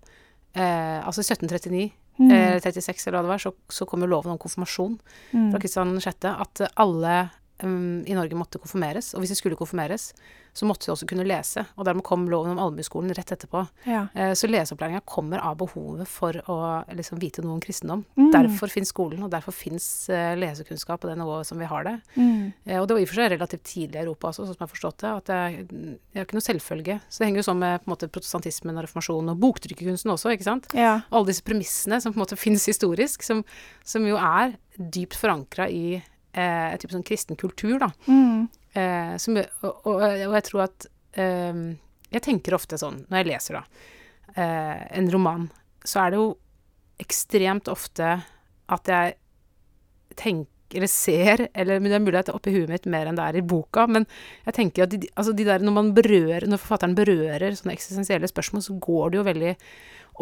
eh, 0.56 1.00
Altså 1.06 1.22
i 1.22 1.28
1739, 1.30 1.92
Mm. 2.20 2.32
eh, 2.36 2.58
36 2.60 3.06
eller 3.08 3.16
hva 3.16 3.22
det 3.24 3.30
var, 3.32 3.40
så, 3.40 3.52
så 3.72 3.86
kom 3.88 4.02
jo 4.04 4.08
loven 4.12 4.34
om 4.34 4.38
konfirmasjon 4.42 4.98
Mm. 5.32 5.52
fra 5.54 5.60
Kristian 5.64 5.94
6. 6.04 6.26
At 6.34 6.60
alle 6.76 7.30
um, 7.64 8.04
i 8.08 8.16
Norge 8.18 8.38
måtte 8.38 8.62
konfirmeres. 8.62 9.14
Og 9.14 9.24
hvis 9.24 9.34
de 9.34 9.40
skulle 9.40 9.58
konfirmeres, 9.60 10.12
så 10.54 10.66
måtte 10.68 10.88
de 10.88 10.94
også 10.94 11.08
kunne 11.10 11.26
lese. 11.28 11.64
Og 11.78 11.86
dermed 11.88 12.04
kom 12.08 12.26
loven 12.32 12.56
om 12.56 12.62
allmueskolen 12.62 13.14
rett 13.16 13.32
etterpå. 13.36 13.64
Ja. 13.90 14.06
Uh, 14.16 14.34
så 14.38 14.50
leseopplæringa 14.50 15.02
kommer 15.08 15.44
av 15.46 15.60
behovet 15.62 16.10
for 16.10 16.40
å 16.52 16.58
liksom, 16.96 17.22
vite 17.22 17.44
noe 17.46 17.58
om 17.58 17.64
kristendom. 17.64 18.04
Mm. 18.20 18.32
Derfor 18.36 18.72
fins 18.74 18.94
skolen, 18.94 19.22
og 19.26 19.32
derfor 19.34 19.56
fins 19.56 19.86
uh, 20.12 20.34
lesekunnskap 20.40 21.04
på 21.04 21.12
det 21.12 21.18
nivået 21.20 21.48
som 21.50 21.62
vi 21.62 21.70
har 21.70 21.88
det. 21.88 21.96
Mm. 22.16 22.52
Uh, 22.66 22.78
og 22.82 22.90
det 22.90 22.98
var 22.98 23.04
i 23.04 23.08
og 23.08 23.12
for 23.12 23.22
seg 23.22 23.34
relativt 23.36 23.66
tidlig 23.70 24.00
i 24.00 24.04
Europa 24.04 24.32
også, 24.32 24.46
sånn 24.46 24.56
som 24.58 24.64
jeg 24.64 24.68
har 24.68 24.74
forstått 24.74 25.04
det. 25.06 25.16
At 25.16 25.30
det 25.30 25.40
er, 25.40 25.58
det 25.70 26.24
er 26.24 26.28
ikke 26.28 26.40
noe 26.40 26.48
selvfølge. 26.50 27.00
Så 27.08 27.22
det 27.22 27.30
henger 27.30 27.44
jo 27.44 27.50
sånn 27.52 27.64
med 27.64 27.84
på 27.84 27.90
en 27.90 27.96
måte, 27.96 28.12
protestantismen 28.20 28.78
og 28.78 28.88
reformasjonen 28.88 29.34
og 29.36 29.44
boktrykkerkunsten 29.44 30.16
også, 30.16 30.34
ikke 30.36 30.48
sant. 30.48 30.72
Ja. 30.78 31.00
Alle 31.10 31.32
disse 31.32 31.46
premissene 31.46 32.02
som 32.04 32.16
på 32.16 32.20
en 32.20 32.26
måte 32.26 32.40
fins 32.40 32.68
historisk, 32.70 33.26
som, 33.26 33.44
som 33.88 34.08
jo 34.08 34.18
er 34.20 34.58
dypt 34.80 35.18
forankra 35.20 35.68
i 35.70 36.00
eh, 36.34 36.76
type 36.80 36.94
sånn 36.96 37.06
kristen 37.08 37.40
kultur, 37.40 37.78
da. 37.82 37.90
Mm. 38.08 38.48
Eh, 38.74 39.16
som, 39.22 39.38
og, 39.38 39.80
og, 39.86 40.04
og 40.04 40.36
jeg 40.38 40.46
tror 40.46 40.62
at 40.68 40.86
eh, 41.18 41.62
Jeg 42.14 42.22
tenker 42.22 42.54
ofte 42.54 42.78
sånn 42.78 43.00
når 43.10 43.22
jeg 43.22 43.30
leser, 43.32 43.58
da, 43.58 43.88
eh, 44.36 44.84
en 45.00 45.10
roman, 45.14 45.48
så 45.86 46.04
er 46.04 46.14
det 46.14 46.22
jo 46.22 46.30
ekstremt 47.00 47.70
ofte 47.72 48.14
at 48.70 48.94
jeg 48.94 49.18
tenker 50.20 50.56
eller 50.78 50.90
ser, 50.92 51.48
eller 51.58 51.80
men 51.82 51.90
det 51.90 51.96
er 51.98 52.04
mulig 52.04 52.18
at 52.20 52.28
det 52.28 52.34
er 52.34 52.38
oppi 52.38 52.52
huet 52.54 52.70
mitt 52.70 52.84
mer 52.94 53.08
enn 53.10 53.18
det 53.18 53.24
er 53.26 53.40
i 53.40 53.42
boka, 53.42 53.88
men 53.90 54.04
jeg 54.46 54.54
tenker 54.54 54.86
at 54.86 54.92
de, 54.94 55.08
altså 55.18 55.34
de 55.34 55.48
der, 55.48 55.64
når 55.66 55.74
man 55.74 55.88
berører, 55.98 56.46
når 56.46 56.62
forfatteren 56.62 56.94
berører 56.98 57.56
sånne 57.58 57.74
eksistensielle 57.74 58.30
spørsmål, 58.30 58.62
så 58.66 58.76
går 58.78 59.10
det 59.10 59.20
jo 59.20 59.24
veldig 59.26 59.54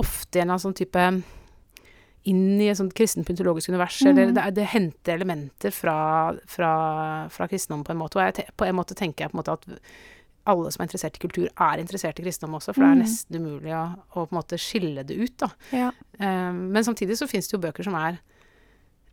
ofte 0.03 0.39
i 0.39 0.41
en 0.41 0.45
eller 0.45 0.53
annen 0.53 0.63
sånn 0.63 0.77
type 0.77 1.03
inn 2.25 2.59
i 2.61 2.67
et 2.69 2.77
sånt 2.77 2.93
kristenpyntologisk 2.93 3.69
univers, 3.69 4.01
Mm. 4.01 4.09
eller 4.17 4.31
det, 4.33 4.53
det 4.55 4.65
henter 4.65 5.13
elementer 5.15 5.71
fra, 5.71 6.33
fra, 6.47 7.27
fra 7.29 7.47
kristendom 7.47 7.83
på 7.83 7.91
en 7.91 7.97
måte, 8.01 8.17
og 8.19 8.35
jeg, 8.35 8.47
på 8.57 8.65
en 8.67 8.75
måte 8.75 8.95
tenker 8.95 9.25
jeg 9.25 9.31
på 9.31 9.37
en 9.37 9.43
måte 9.43 9.53
at 9.53 9.79
alle 10.47 10.71
som 10.71 10.81
er 10.81 10.87
interessert 10.87 11.15
i 11.17 11.19
kultur, 11.19 11.47
er 11.59 11.77
interessert 11.79 12.19
i 12.19 12.23
kristendom 12.23 12.55
også, 12.59 12.73
for 12.73 12.81
det 12.83 12.89
er 12.89 12.95
Mhm. 12.95 13.03
nesten 13.03 13.35
umulig 13.35 13.73
å, 13.75 13.99
å 14.15 14.27
på 14.27 14.31
en 14.31 14.39
måte 14.39 14.57
skille 14.57 15.03
det 15.05 15.17
ut, 15.19 15.37
da. 15.37 15.49
Ja. 15.71 15.91
Um, 16.19 16.71
men 16.71 16.83
samtidig 16.83 17.17
så 17.19 17.27
finnes 17.27 17.47
det 17.47 17.53
jo 17.57 17.63
bøker 17.63 17.83
som 17.83 17.95
er 17.95 18.19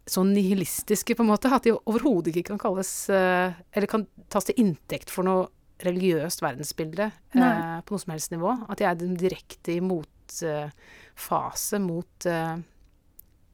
så 0.07 0.23
nihilistiske, 0.23 1.15
på 1.17 1.23
en 1.25 1.31
måte, 1.31 1.51
at 1.53 1.63
de 1.65 1.73
overhodet 1.73 2.37
ikke 2.37 2.53
kan 2.53 2.59
kalles 2.59 3.09
uh, 3.11 3.53
Eller 3.73 3.87
kan 3.89 4.07
tas 4.29 4.45
til 4.45 4.55
inntekt 4.59 5.09
for 5.11 5.25
noe 5.25 5.49
religiøst 5.81 6.41
verdensbilde 6.43 7.11
uh, 7.35 7.81
på 7.83 7.91
noe 7.95 7.99
som 8.03 8.13
helst 8.13 8.31
nivå. 8.31 8.67
At 8.71 8.79
de 8.79 8.85
er 8.85 8.95
direkte 8.95 9.73
i 9.75 9.81
motfase 9.81 11.81
mot 11.81 12.27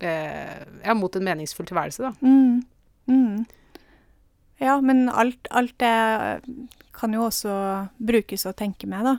eh, 0.02 0.66
Ja, 0.84 0.94
mot 0.94 1.16
en 1.16 1.24
meningsfull 1.24 1.66
tilværelse, 1.68 2.02
da. 2.02 2.12
Mm. 2.20 2.62
Mm. 3.10 3.46
Ja, 4.60 4.80
men 4.80 5.08
alt, 5.08 5.48
alt 5.50 5.74
det 5.80 5.94
kan 6.92 7.14
jo 7.16 7.22
også 7.28 7.52
brukes 7.98 8.44
å 8.46 8.52
tenke 8.52 8.86
med, 8.90 9.04
da. 9.06 9.16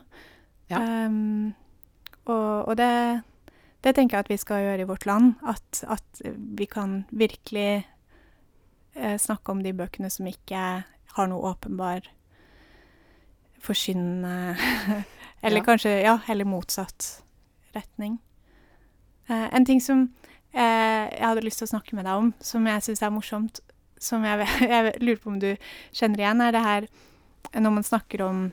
Ja. 0.70 0.80
Um, 1.08 1.54
og 2.30 2.68
og 2.70 2.76
det, 2.78 3.24
det 3.84 3.96
tenker 3.98 4.18
jeg 4.20 4.26
at 4.28 4.30
vi 4.30 4.38
skal 4.38 4.62
gjøre 4.64 4.86
i 4.86 4.90
vårt 4.92 5.06
land. 5.10 5.34
At, 5.44 5.84
at 5.90 6.22
vi 6.38 6.66
kan 6.70 7.06
virkelig 7.10 7.84
eh, 8.96 9.18
snakke 9.18 9.52
om 9.52 9.64
de 9.66 9.74
bøkene 9.74 10.10
som 10.14 10.30
ikke 10.30 10.62
har 11.16 11.28
noe 11.28 11.50
åpenbar 11.52 12.06
forkynnende 13.62 14.56
Eller 15.44 15.58
Ja. 15.58 15.64
kanskje, 15.66 15.90
ja, 16.04 16.16
heller 16.28 16.46
motsatt 16.46 17.24
retning. 17.74 18.20
Eh, 19.28 19.48
en 19.56 19.66
ting 19.66 19.82
som 19.82 20.12
jeg 20.54 21.24
hadde 21.24 21.46
lyst 21.46 21.62
til 21.62 21.70
å 21.70 21.74
snakke 21.76 21.96
med 21.96 22.08
deg 22.08 22.24
om, 22.24 22.34
som 22.44 22.66
jeg 22.68 22.84
syns 22.84 23.04
er 23.06 23.14
morsomt, 23.14 23.62
som 24.02 24.26
jeg, 24.26 24.48
jeg 24.74 24.98
lurer 25.00 25.22
på 25.22 25.32
om 25.32 25.40
du 25.42 25.54
kjenner 25.96 26.24
igjen, 26.24 26.44
er 26.44 26.56
det 26.56 26.66
her 26.66 26.90
når 27.56 27.74
man 27.78 27.86
snakker 27.86 28.24
om 28.26 28.44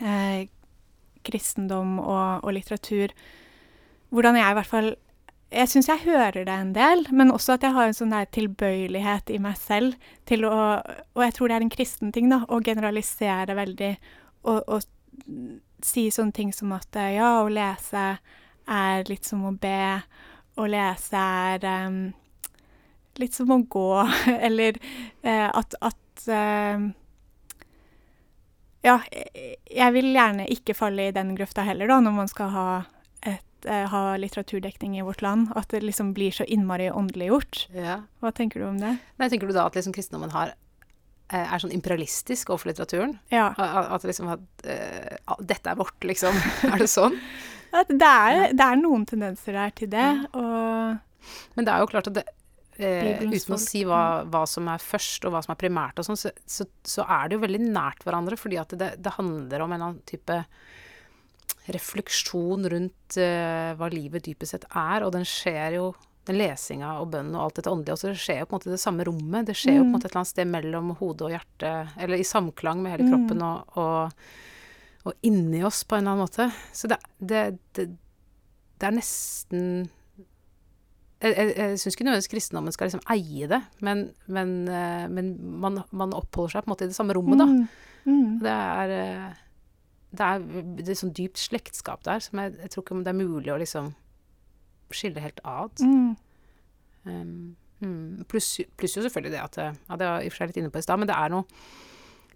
eh, 0.00 0.46
kristendom 1.26 1.98
og, 2.00 2.44
og 2.44 2.54
litteratur 2.54 3.12
Hvordan 4.14 4.38
jeg 4.38 4.52
i 4.52 4.56
hvert 4.56 4.70
fall 4.70 4.88
Jeg 5.50 5.70
syns 5.72 5.88
jeg 5.90 6.04
hører 6.04 6.46
det 6.46 6.54
en 6.54 6.72
del, 6.74 7.02
men 7.10 7.32
også 7.34 7.56
at 7.56 7.66
jeg 7.66 7.74
har 7.74 7.88
en 7.88 7.96
sånn 7.96 8.14
der 8.14 8.28
tilbøyelighet 8.34 9.32
i 9.34 9.40
meg 9.42 9.58
selv 9.58 9.98
til 10.30 10.46
å 10.46 10.54
Og 10.78 11.24
jeg 11.24 11.34
tror 11.36 11.50
det 11.50 11.58
er 11.58 11.66
en 11.66 11.74
kristen 11.74 12.14
ting, 12.14 12.30
da, 12.30 12.44
å 12.48 12.62
generalisere 12.62 13.58
veldig 13.58 13.92
og, 14.46 14.62
og 14.70 14.82
si 15.82 16.06
sånne 16.14 16.34
ting 16.36 16.52
som 16.54 16.70
at 16.76 16.96
eh, 16.98 17.16
ja, 17.16 17.40
å 17.42 17.50
lese 17.50 18.04
er 18.66 19.06
litt 19.10 19.26
som 19.26 19.42
å 19.46 19.52
be. 19.58 20.02
Å 20.56 20.66
lese 20.70 21.20
er 21.20 21.64
um, 21.86 21.98
litt 23.20 23.34
som 23.36 23.50
å 23.52 23.58
gå, 23.68 23.88
eller 24.48 24.78
uh, 25.24 25.50
at, 25.52 25.74
at 25.84 26.28
uh, 26.32 26.86
Ja, 28.86 29.00
jeg- 29.12 29.92
vil 29.96 30.12
gjerne 30.14 30.46
ikke 30.52 30.74
falle 30.78 31.08
i 31.08 31.14
den 31.14 31.34
grøfta 31.36 31.64
heller, 31.66 31.88
da, 31.90 31.98
når 32.00 32.12
man 32.14 32.28
skal 32.30 32.52
ha, 32.54 32.66
et, 33.26 33.66
eh, 33.66 33.86
ha 33.90 34.02
litteraturdekning 34.16 34.94
i 34.98 35.02
vårt 35.02 35.22
land. 35.26 35.48
At 35.58 35.68
det 35.74 35.80
liksom 35.82 36.12
blir 36.14 36.30
så 36.30 36.44
innmari 36.46 36.86
åndeliggjort. 36.92 37.66
Hva 38.22 38.30
tenker 38.32 38.60
du 38.62 38.68
om 38.68 38.78
det? 38.78 38.92
Nei, 39.18 39.28
tenker 39.28 39.48
du 39.50 39.52
da 39.56 39.64
at 39.66 39.74
liksom 39.74 39.92
kristendommen 39.96 40.30
har 40.30 40.54
er 41.34 41.58
sånn 41.62 41.74
imperialistisk 41.74 42.52
overfor 42.52 42.70
litteraturen? 42.70 43.16
Ja. 43.32 43.48
At, 43.58 43.90
at 43.96 44.06
liksom 44.06 44.30
at 44.30 44.66
eh, 44.68 45.16
ah, 45.26 45.40
Dette 45.42 45.72
er 45.72 45.78
vårt, 45.80 45.98
liksom. 46.06 46.36
er 46.70 46.78
det 46.82 46.90
sånn? 46.92 47.16
At 47.74 47.90
det, 47.90 48.06
er, 48.06 48.54
det 48.56 48.66
er 48.66 48.78
noen 48.78 49.04
tendenser 49.08 49.58
der 49.58 49.74
til 49.76 49.90
det, 49.92 50.08
og 50.38 50.96
Men 51.58 51.66
det 51.66 51.72
er 51.72 51.82
jo 51.82 51.90
klart 51.90 52.08
at 52.12 52.20
det, 52.20 52.24
eh, 52.78 53.24
uten 53.26 53.56
å 53.56 53.60
si 53.60 53.82
hva, 53.88 54.22
hva 54.30 54.44
som 54.48 54.68
er 54.70 54.82
først, 54.82 55.26
og 55.26 55.34
hva 55.34 55.42
som 55.42 55.56
er 55.56 55.60
primært 55.60 55.98
og 55.98 56.06
sånn, 56.06 56.20
så, 56.20 56.30
så, 56.46 56.68
så 56.86 57.06
er 57.18 57.26
det 57.26 57.38
jo 57.38 57.42
veldig 57.42 57.62
nært 57.66 58.06
hverandre, 58.06 58.38
fordi 58.38 58.60
at 58.62 58.76
det, 58.78 58.92
det 59.02 59.16
handler 59.18 59.64
om 59.64 59.72
en 59.72 59.78
eller 59.80 59.90
annen 59.90 60.06
type 60.08 60.40
refleksjon 61.74 62.68
rundt 62.70 63.16
eh, 63.18 63.72
hva 63.74 63.90
livet 63.90 64.28
dypest 64.28 64.54
sett 64.54 64.68
er, 64.70 65.02
og 65.02 65.10
den 65.16 65.26
skjer 65.26 65.80
jo 65.80 65.88
den 66.26 66.38
lesinga 66.40 66.94
og 67.00 67.10
bønnen 67.12 67.34
og 67.38 67.44
alt 67.44 67.58
dette 67.60 67.70
åndelige, 67.70 67.94
også 67.96 68.10
det 68.10 68.18
skjer 68.22 68.40
jo 68.40 68.46
på 68.50 68.54
en 68.56 68.58
måte 68.60 68.72
det 68.74 68.80
samme 68.82 69.04
rommet. 69.06 69.46
Det 69.46 69.54
skjer 69.56 69.76
jo 69.78 69.84
på 69.84 69.86
en 69.86 69.90
Mm. 69.90 69.94
måte 69.96 70.06
et 70.08 70.10
eller 70.12 70.20
annet 70.22 70.32
sted 70.34 70.48
mellom 70.50 70.88
hodet 70.98 71.22
og 71.28 71.30
hjertet, 71.36 71.92
eller 72.02 72.16
i 72.18 72.26
samklang 72.26 72.82
med 72.82 72.92
hele 72.96 73.06
Mm. 73.06 73.12
kroppen 73.12 73.42
og, 73.46 73.76
og, 73.78 74.12
og 75.06 75.12
inni 75.22 75.62
oss 75.64 75.84
på 75.84 75.96
en 75.96 76.02
eller 76.02 76.16
annen 76.16 76.26
måte. 76.26 76.48
Så 76.74 76.88
det, 76.90 76.98
det, 77.20 77.58
det, 77.78 77.86
det 78.78 78.88
er 78.88 78.96
nesten 78.98 79.88
Jeg, 81.22 81.32
jeg, 81.32 81.52
jeg 81.56 81.78
syns 81.80 81.94
ikke 81.96 82.04
nødvendigvis 82.04 82.28
kristendommen 82.34 82.72
skal 82.74 82.90
liksom 82.90 83.04
eie 83.08 83.46
det, 83.48 83.62
men, 83.80 84.02
men, 84.28 84.50
eh, 84.68 85.06
men 85.08 85.30
man, 85.62 85.78
man 85.96 86.12
oppholder 86.12 86.52
seg 86.58 86.64
på 86.66 86.68
en 86.68 86.74
måte 86.74 86.84
i 86.84 86.90
det 86.90 86.96
samme 86.98 87.14
rommet, 87.16 87.38
da. 87.40 87.46
Mm, 87.46 87.68
mm. 88.04 88.34
Det 88.44 88.52
er 88.52 88.92
eh, 88.98 89.30
det 90.16 90.26
er, 90.26 90.44
det 90.76 90.88
er 90.92 90.98
sånn 91.00 91.14
dypt 91.16 91.40
slektskap 91.40 92.04
der 92.04 92.20
som 92.20 92.38
jeg, 92.40 92.52
jeg 92.60 92.70
tror 92.72 92.84
ikke 92.84 93.00
det 93.04 93.10
er 93.14 93.16
mulig 93.18 93.50
å 93.52 93.56
liksom 93.60 93.94
skille 94.94 95.22
helt 95.22 95.40
ad. 95.44 95.82
Mm. 95.82 96.16
Um, 97.06 97.56
mm, 97.80 98.24
pluss, 98.30 98.60
jo 98.60 98.88
selvfølgelig 98.88 99.32
det 99.32 99.42
at 99.42 99.58
Ja, 99.58 99.96
det 99.96 100.06
var 100.06 100.20
i 100.20 100.26
og 100.26 100.32
for 100.32 100.42
seg 100.42 100.50
litt 100.50 100.56
inne 100.62 100.72
på 100.74 100.80
i 100.80 100.86
stad, 100.86 100.98
men 100.98 101.06
det 101.06 101.14
er 101.14 101.30
noe 101.30 101.44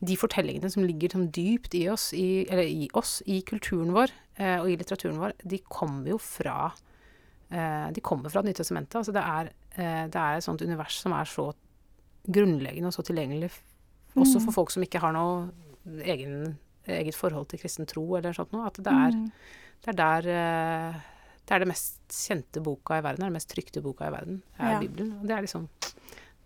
De 0.01 0.17
fortellingene 0.17 0.71
som 0.71 0.85
ligger 0.87 1.13
sånn 1.13 1.31
dypt 1.35 1.75
i 1.75 1.89
oss, 1.91 2.13
i, 2.17 2.47
eller 2.49 2.65
i 2.65 2.89
oss, 2.97 3.19
i 3.27 3.41
kulturen 3.43 3.91
vår 3.93 4.13
eh, 4.39 4.59
og 4.61 4.71
i 4.71 4.77
litteraturen 4.81 5.19
vår, 5.21 5.35
de 5.45 5.59
kommer 5.69 6.15
jo 6.15 6.19
fra 6.23 6.71
eh, 7.51 7.91
De 7.93 8.01
kommer 8.01 8.31
fra 8.33 8.41
Det 8.41 8.53
nye 8.53 8.61
testamentet. 8.63 8.97
Altså 9.03 9.13
det 9.13 9.25
er, 9.27 9.51
eh, 9.75 10.07
det 10.09 10.23
er 10.23 10.39
et 10.39 10.47
sånt 10.47 10.63
univers 10.63 10.97
som 11.03 11.13
er 11.13 11.29
så 11.29 11.51
grunnleggende 12.31 12.89
og 12.89 12.95
så 12.97 13.05
tilgjengelig 13.05 13.51
mm. 13.51 14.23
også 14.23 14.41
for 14.47 14.53
folk 14.53 14.73
som 14.73 14.85
ikke 14.85 15.01
har 15.03 15.13
noe 15.17 15.51
egen, 16.05 16.59
eget 16.87 17.17
forhold 17.17 17.49
til 17.51 17.61
kristen 17.63 17.89
tro 17.89 18.05
eller 18.17 18.37
sånt 18.37 18.53
noe. 18.53 18.69
At 18.69 18.81
det 18.81 18.93
er, 18.93 19.17
Mm. 19.17 19.31
det 19.85 19.93
er 19.93 19.99
der 20.01 20.31
eh, 20.33 21.01
Det 21.51 21.57
er 21.57 21.65
det 21.65 21.73
mest 21.73 22.15
kjente 22.15 22.61
boka 22.63 23.01
i 23.01 23.03
verden, 23.03 23.19
det 23.19 23.27
er 23.27 23.33
den 23.33 23.35
mest 23.41 23.51
trykte 23.51 23.81
boka 23.83 24.07
i 24.07 24.13
verden, 24.15 24.37
er 24.55 24.77
Ja. 24.77 24.79
Bibelen. 24.79 25.17
Og 25.19 25.27
det 25.27 25.35
er 25.35 25.43
liksom 25.43 25.67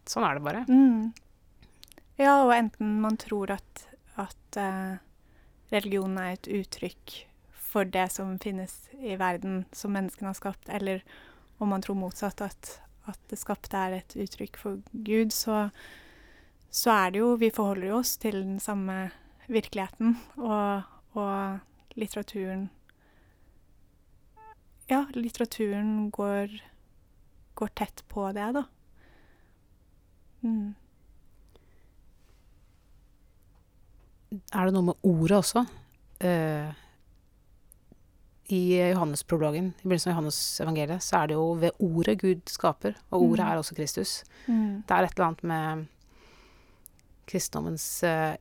Sånn 0.09 0.25
er 0.25 0.35
det 0.37 0.45
bare. 0.45 0.63
Mm. 0.69 1.13
Ja, 2.21 2.45
og 2.45 2.53
enten 2.53 3.01
man 3.01 3.17
tror 3.17 3.51
at, 3.55 3.87
at 4.21 4.59
eh, 4.61 4.99
religion 5.73 6.19
er 6.21 6.35
et 6.35 6.49
uttrykk 6.49 7.15
for 7.57 7.89
det 7.89 8.11
som 8.13 8.37
finnes 8.39 8.75
i 9.01 9.17
verden 9.17 9.65
som 9.73 9.95
menneskene 9.97 10.29
har 10.29 10.37
skapt, 10.37 10.69
eller 10.69 11.01
om 11.59 11.73
man 11.73 11.83
tror 11.83 11.97
motsatt, 11.97 12.45
at, 12.45 12.81
at 13.09 13.19
det 13.33 13.41
skapte 13.41 13.81
er 13.81 13.99
et 13.99 14.17
uttrykk 14.27 14.61
for 14.61 14.81
Gud, 14.93 15.33
så, 15.33 15.71
så 16.71 16.93
er 16.93 17.15
det 17.15 17.25
jo 17.25 17.35
Vi 17.41 17.51
forholder 17.51 17.97
oss 17.97 18.17
til 18.21 18.43
den 18.43 18.61
samme 18.61 19.11
virkeligheten, 19.49 20.19
og, 20.37 20.85
og 21.17 21.97
litteraturen 21.97 22.69
Ja, 24.91 25.07
litteraturen 25.17 26.11
går, 26.13 26.53
går 27.57 27.71
tett 27.79 28.03
på 28.13 28.27
det, 28.37 28.51
da. 28.59 28.65
Mm. 30.45 30.75
Er 34.53 34.67
det 34.67 34.75
noe 34.75 34.89
med 34.91 35.07
ordet 35.07 35.39
også? 35.39 35.63
Uh, 36.25 36.73
I 38.53 38.61
Johannesprologen, 38.93 39.71
i 39.79 39.87
begynnelsen 39.87 40.11
av 40.13 40.17
Johannes 40.19 40.41
evangeliet, 40.61 41.05
så 41.07 41.23
er 41.23 41.31
det 41.31 41.39
jo 41.39 41.47
ved 41.63 41.79
ordet 41.85 42.19
Gud 42.21 42.43
skaper, 42.53 42.97
og 43.11 43.23
ordet 43.31 43.45
Mm. 43.45 43.51
er 43.53 43.57
også 43.63 43.75
Kristus. 43.79 44.13
Mm. 44.47 44.83
Det 44.87 44.91
er 44.91 45.03
et 45.07 45.15
eller 45.17 45.27
annet 45.31 45.45
med 45.45 45.87
kristendommens 47.27 47.87
uh, 48.05 48.35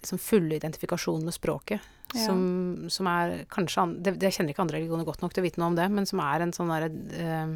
liksom 0.00 0.18
fulle 0.22 0.54
identifikasjon 0.56 1.24
med 1.24 1.34
språket, 1.34 1.80
Ja. 2.14 2.24
som, 2.26 2.88
som 2.90 3.06
er 3.06 3.44
kanskje 3.52 3.82
an, 3.82 4.02
det, 4.02 4.16
det 4.18 4.32
kjenner 4.34 4.50
ikke 4.54 4.62
andre 4.64 4.78
religioner 4.80 5.04
godt 5.06 5.22
nok 5.22 5.32
til 5.34 5.42
å 5.42 5.46
vite 5.46 5.60
noe 5.62 5.68
om 5.70 5.76
det, 5.78 5.86
men 5.94 6.06
som 6.10 6.18
er 6.24 6.42
en 6.42 6.52
sånn 6.56 6.72
derre 6.72 6.90
eh, 7.20 7.52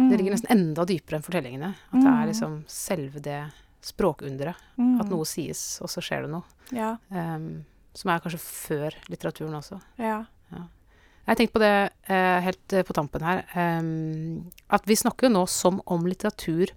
Det 0.00 0.16
ligger 0.16 0.32
nesten 0.32 0.52
enda 0.54 0.84
dypere 0.88 1.18
enn 1.18 1.24
fortellingene. 1.26 1.74
At 1.92 1.98
det 1.98 2.06
Mm. 2.08 2.22
er 2.22 2.26
liksom 2.30 2.52
selve 2.66 3.20
det 3.20 3.40
språkunderet. 3.84 4.56
Mm. 4.78 5.00
At 5.00 5.08
noe 5.12 5.24
sies, 5.28 5.80
og 5.82 5.88
så 5.92 6.00
skjer 6.04 6.22
det 6.26 6.30
noe. 6.30 6.44
Ja, 6.72 6.96
Um, 7.10 7.64
som 7.94 8.10
er 8.12 8.20
kanskje 8.22 8.38
før 8.40 8.94
litteraturen 9.10 9.54
også. 9.58 9.80
ja. 9.98 10.24
Jeg 10.50 11.36
har 11.36 11.36
tenkt 11.36 11.52
på 11.52 11.60
det 11.60 11.90
eh, 12.08 12.40
helt 12.42 12.72
eh, 12.72 12.82
på 12.82 12.94
tampen 12.96 13.22
her. 13.22 13.44
um, 13.54 14.50
at 14.70 14.82
vi 14.88 14.94
snakker 14.96 15.28
jo 15.28 15.34
nå 15.34 15.42
som 15.48 15.80
om 15.86 16.06
litteratur 16.08 16.72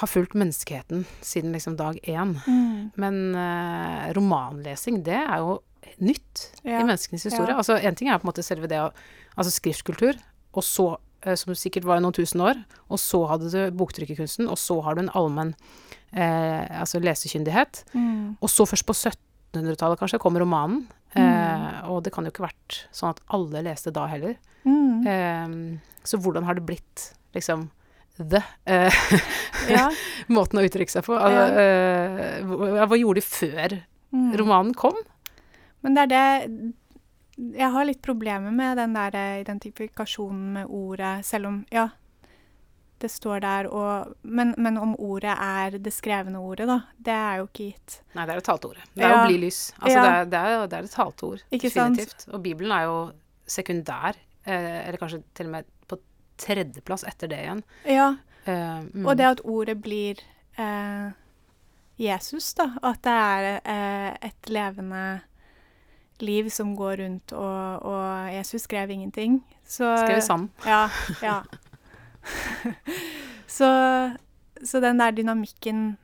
har 0.00 0.10
fulgt 0.10 0.36
menneskeheten 0.38 1.04
siden 1.24 1.54
liksom 1.54 1.76
dag 1.78 1.98
én. 2.04 2.36
Mm. 2.46 2.90
Men 3.00 3.18
uh, 3.36 4.12
romanlesing, 4.16 5.02
det 5.06 5.18
er 5.18 5.42
jo 5.42 5.58
nytt 6.02 6.50
Ja. 6.64 6.80
i 6.80 6.84
menneskenes 6.84 7.24
historie. 7.28 7.52
Ja. 7.54 7.60
Altså, 7.62 7.76
en 7.78 7.94
ting 7.94 8.08
er 8.10 8.18
på 8.18 8.26
en 8.26 8.32
måte 8.32 8.44
selve 8.46 8.68
det 8.70 8.82
å 8.82 8.90
Altså 9.36 9.52
skriftkultur, 9.52 10.16
og 10.56 10.64
så 10.64 10.86
uh, 10.96 11.34
Som 11.36 11.52
sikkert 11.54 11.84
var 11.84 11.98
i 11.98 12.00
noen 12.00 12.14
tusen 12.16 12.40
år, 12.40 12.56
og 12.88 12.98
så 12.98 13.20
hadde 13.28 13.50
du 13.52 13.76
boktrykkerkunsten, 13.76 14.48
og 14.48 14.56
så 14.56 14.78
har 14.80 14.96
du 14.96 15.02
en 15.02 15.12
allmenn 15.12 15.52
uh, 16.16 16.80
altså 16.80 17.00
lesekyndighet. 17.04 17.84
Mm. 17.92 18.36
Og 18.40 18.48
så 18.48 18.64
først 18.64 18.86
på 18.88 18.96
1700-tallet 18.96 20.00
kanskje 20.00 20.22
kom 20.22 20.38
romanen. 20.40 20.86
Mm. 21.16 21.88
og 21.88 22.02
det 22.04 22.10
kan 22.12 22.26
jo 22.26 22.28
ikke 22.28 22.42
vært 22.44 22.74
sånn 22.92 23.14
at 23.14 23.20
alle 23.32 23.62
leste 23.64 23.88
da 23.94 24.02
heller. 24.10 24.34
Mm. 24.68 25.78
Så 26.04 26.18
hvordan 26.20 26.44
har 26.44 26.58
det 26.58 26.66
blitt 26.68 27.04
liksom 27.32 27.70
the 28.18 28.40
eh, 28.66 28.92
Ja. 29.68 29.90
måten 30.32 30.60
å 30.60 30.64
uttrykke 30.66 30.90
seg 30.92 31.04
på? 31.06 31.16
Altså, 31.18 31.44
eh, 31.60 32.40
hva, 32.86 32.96
gjorde 32.98 33.20
de 33.20 33.26
før 33.26 33.76
Mm. 34.14 34.36
romanen 34.38 34.72
kom? 34.78 34.94
Men 35.82 35.94
det 35.96 36.02
er 36.04 36.10
det 36.46 36.74
Jeg 37.58 37.70
har 37.74 37.84
litt 37.84 38.00
problemer 38.00 38.52
med 38.54 38.78
den 38.78 38.94
der 38.94 39.14
eh, 39.18 39.40
identifikasjonen 39.42 40.52
med 40.54 40.66
ordet, 40.70 41.24
selv 41.26 41.46
om 41.50 41.56
Ja, 41.74 41.88
det 43.02 43.10
står 43.12 43.40
der 43.44 43.66
og 43.68 44.14
Men, 44.22 44.54
men 44.56 44.78
om 44.80 44.94
ordet 44.98 45.34
er 45.36 45.76
det 45.78 45.92
skrevne 45.92 46.38
ordet, 46.40 46.66
da, 46.70 46.78
det 46.96 47.12
er 47.12 47.36
jo 47.42 47.48
ikke 47.50 47.66
gitt. 47.74 47.98
Nei, 48.14 48.24
det 48.24 48.32
er 48.32 48.40
det 48.40 48.46
talte 48.46 48.70
ordet. 48.70 48.86
Det 48.94 49.04
er 49.04 49.10
Ja. 49.10 49.18
å 49.24 49.26
bli 49.28 49.38
lys. 49.42 49.60
Altså, 49.82 49.96
Ja. 49.98 50.02
det, 50.02 50.14
er, 50.14 50.24
det, 50.24 50.38
er, 50.40 50.66
det 50.66 50.78
er 50.78 50.84
et 50.88 50.96
talte 50.96 51.22
ord. 51.28 51.42
Ikke 51.52 51.70
sant? 51.70 51.96
definitivt. 51.98 52.28
Og 52.32 52.42
Bibelen 52.46 52.72
er 52.72 52.84
jo 52.86 52.96
sekundær, 53.46 54.14
eh, 54.46 54.88
eller 54.88 54.96
kanskje 55.02 55.22
til 55.34 55.46
og 55.46 55.52
med 55.58 55.64
tredjeplass 56.40 57.04
etter 57.08 57.30
det 57.32 57.42
igjen. 57.44 57.62
Ja, 57.88 58.08
uh, 58.48 58.82
mm. 58.86 59.06
og 59.06 59.16
det 59.18 59.30
at 59.30 59.44
ordet 59.44 59.78
blir 59.82 60.20
uh, 60.58 61.12
Jesus, 62.00 62.52
da. 62.58 62.70
At 62.84 63.02
det 63.06 63.16
er 63.16 63.48
uh, 63.64 64.28
et 64.28 64.52
levende 64.52 65.06
liv 66.24 66.48
som 66.50 66.76
går 66.76 67.02
rundt, 67.02 67.32
og, 67.36 67.82
og 67.82 68.32
Jesus 68.32 68.64
skrev 68.64 68.90
ingenting. 68.90 69.42
Så 69.66 69.96
skrev 70.00 70.20
sammen. 70.24 70.50
Ja. 70.66 70.88
ja. 71.22 71.40
så, 73.58 73.68
så 74.64 74.80
den 74.80 75.00
der 75.00 75.10
dynamikken 75.10 75.96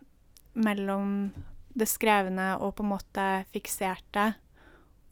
mellom 0.52 1.32
det 1.72 1.88
skrevne 1.88 2.58
og 2.60 2.74
på 2.76 2.84
en 2.84 2.92
måte 2.92 3.26
fikserte 3.52 4.32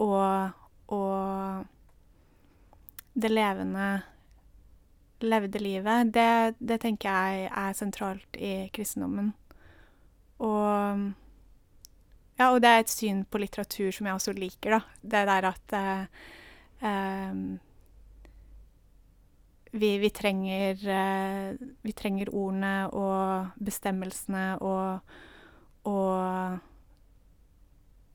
og, 0.00 0.50
og 0.92 1.64
det 3.20 3.30
levende 3.32 3.88
levde 5.22 5.60
livet, 5.62 6.12
det, 6.14 6.56
det 6.58 6.80
tenker 6.82 7.10
jeg 7.10 7.48
er 7.50 7.76
sentralt 7.76 8.36
i 8.38 8.68
kristendommen. 8.74 9.32
Og 10.40 11.10
ja, 12.40 12.46
og 12.48 12.62
det 12.64 12.70
er 12.70 12.78
et 12.80 12.92
syn 12.92 13.24
på 13.28 13.40
litteratur 13.42 13.90
som 13.92 14.08
jeg 14.08 14.16
også 14.16 14.32
liker, 14.36 14.78
da. 14.78 14.80
Det 15.02 15.24
der 15.28 15.48
at 15.50 15.74
eh, 15.76 16.22
em, 16.88 17.42
vi, 19.72 19.90
vi, 20.00 20.10
trenger, 20.10 20.80
eh, 20.96 21.60
vi 21.84 21.92
trenger 21.92 22.32
ordene 22.32 22.74
og 22.88 23.52
bestemmelsene 23.60 24.56
og, 24.64 25.14
og 25.84 26.58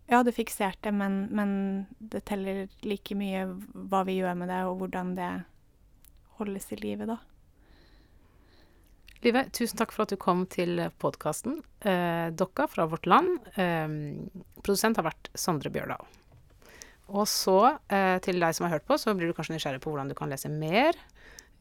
Ja, 0.05 0.19
det 0.21 0.35
fikserte, 0.37 0.91
men, 0.93 1.23
men 1.33 1.51
det 1.97 2.27
teller 2.29 2.67
like 2.85 3.15
mye 3.17 3.47
hva 3.73 4.03
vi 4.05 4.19
gjør 4.19 4.35
med 4.37 4.51
det, 4.53 4.59
og 4.69 4.75
hvordan 4.77 5.15
det 5.17 5.29
holdes 6.39 6.71
i 6.73 6.79
live, 6.81 7.07
da. 7.09 7.17
Live, 9.25 9.47
tusen 9.57 9.79
takk 9.79 9.93
for 9.95 10.05
at 10.05 10.11
du 10.13 10.19
kom 10.21 10.43
til 10.51 10.77
podkasten. 11.01 11.57
Eh, 11.81 12.27
Dokka 12.35 12.67
fra 12.69 12.85
Vårt 12.89 13.07
Land. 13.09 13.39
Eh, 13.55 13.87
produsent 14.61 14.99
har 14.99 15.07
vært 15.07 15.31
Sondre 15.33 15.71
Bjørdal. 15.73 16.05
Og 17.07 17.27
så, 17.29 17.77
eh, 17.89 18.19
til 18.19 18.39
deg 18.39 18.53
som 18.55 18.65
har 18.65 18.77
hørt 18.77 18.87
på, 18.87 18.97
så 18.97 19.13
blir 19.15 19.27
du 19.27 19.33
kanskje 19.33 19.55
nysgjerrig 19.55 19.81
på 19.81 19.91
hvordan 19.91 20.09
du 20.09 20.15
kan 20.15 20.29
lese 20.29 20.49
mer 20.49 20.93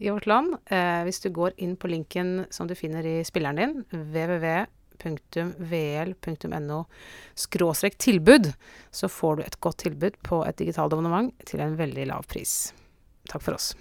i 0.00 0.10
Vårt 0.10 0.26
Land. 0.26 0.54
Eh, 0.66 1.04
hvis 1.04 1.20
du 1.20 1.30
går 1.30 1.52
inn 1.58 1.76
på 1.76 1.88
linken 1.88 2.46
som 2.50 2.66
du 2.66 2.74
finner 2.74 3.04
i 3.04 3.22
spilleren 3.24 3.56
din, 3.56 3.84
www.vl.no 3.92 4.66
skråstrek 7.34 7.98
tilbud, 7.98 8.54
så 8.90 9.08
får 9.08 9.36
du 9.36 9.42
et 9.42 9.60
godt 9.60 9.76
tilbud 9.84 10.16
på 10.22 10.46
et 10.46 10.56
digitalt 10.56 10.92
abonnement 10.92 11.32
til 11.44 11.60
en 11.60 11.76
veldig 11.76 12.06
lav 12.08 12.26
pris. 12.26 12.72
Takk 13.28 13.42
for 13.42 13.54
oss. 13.54 13.74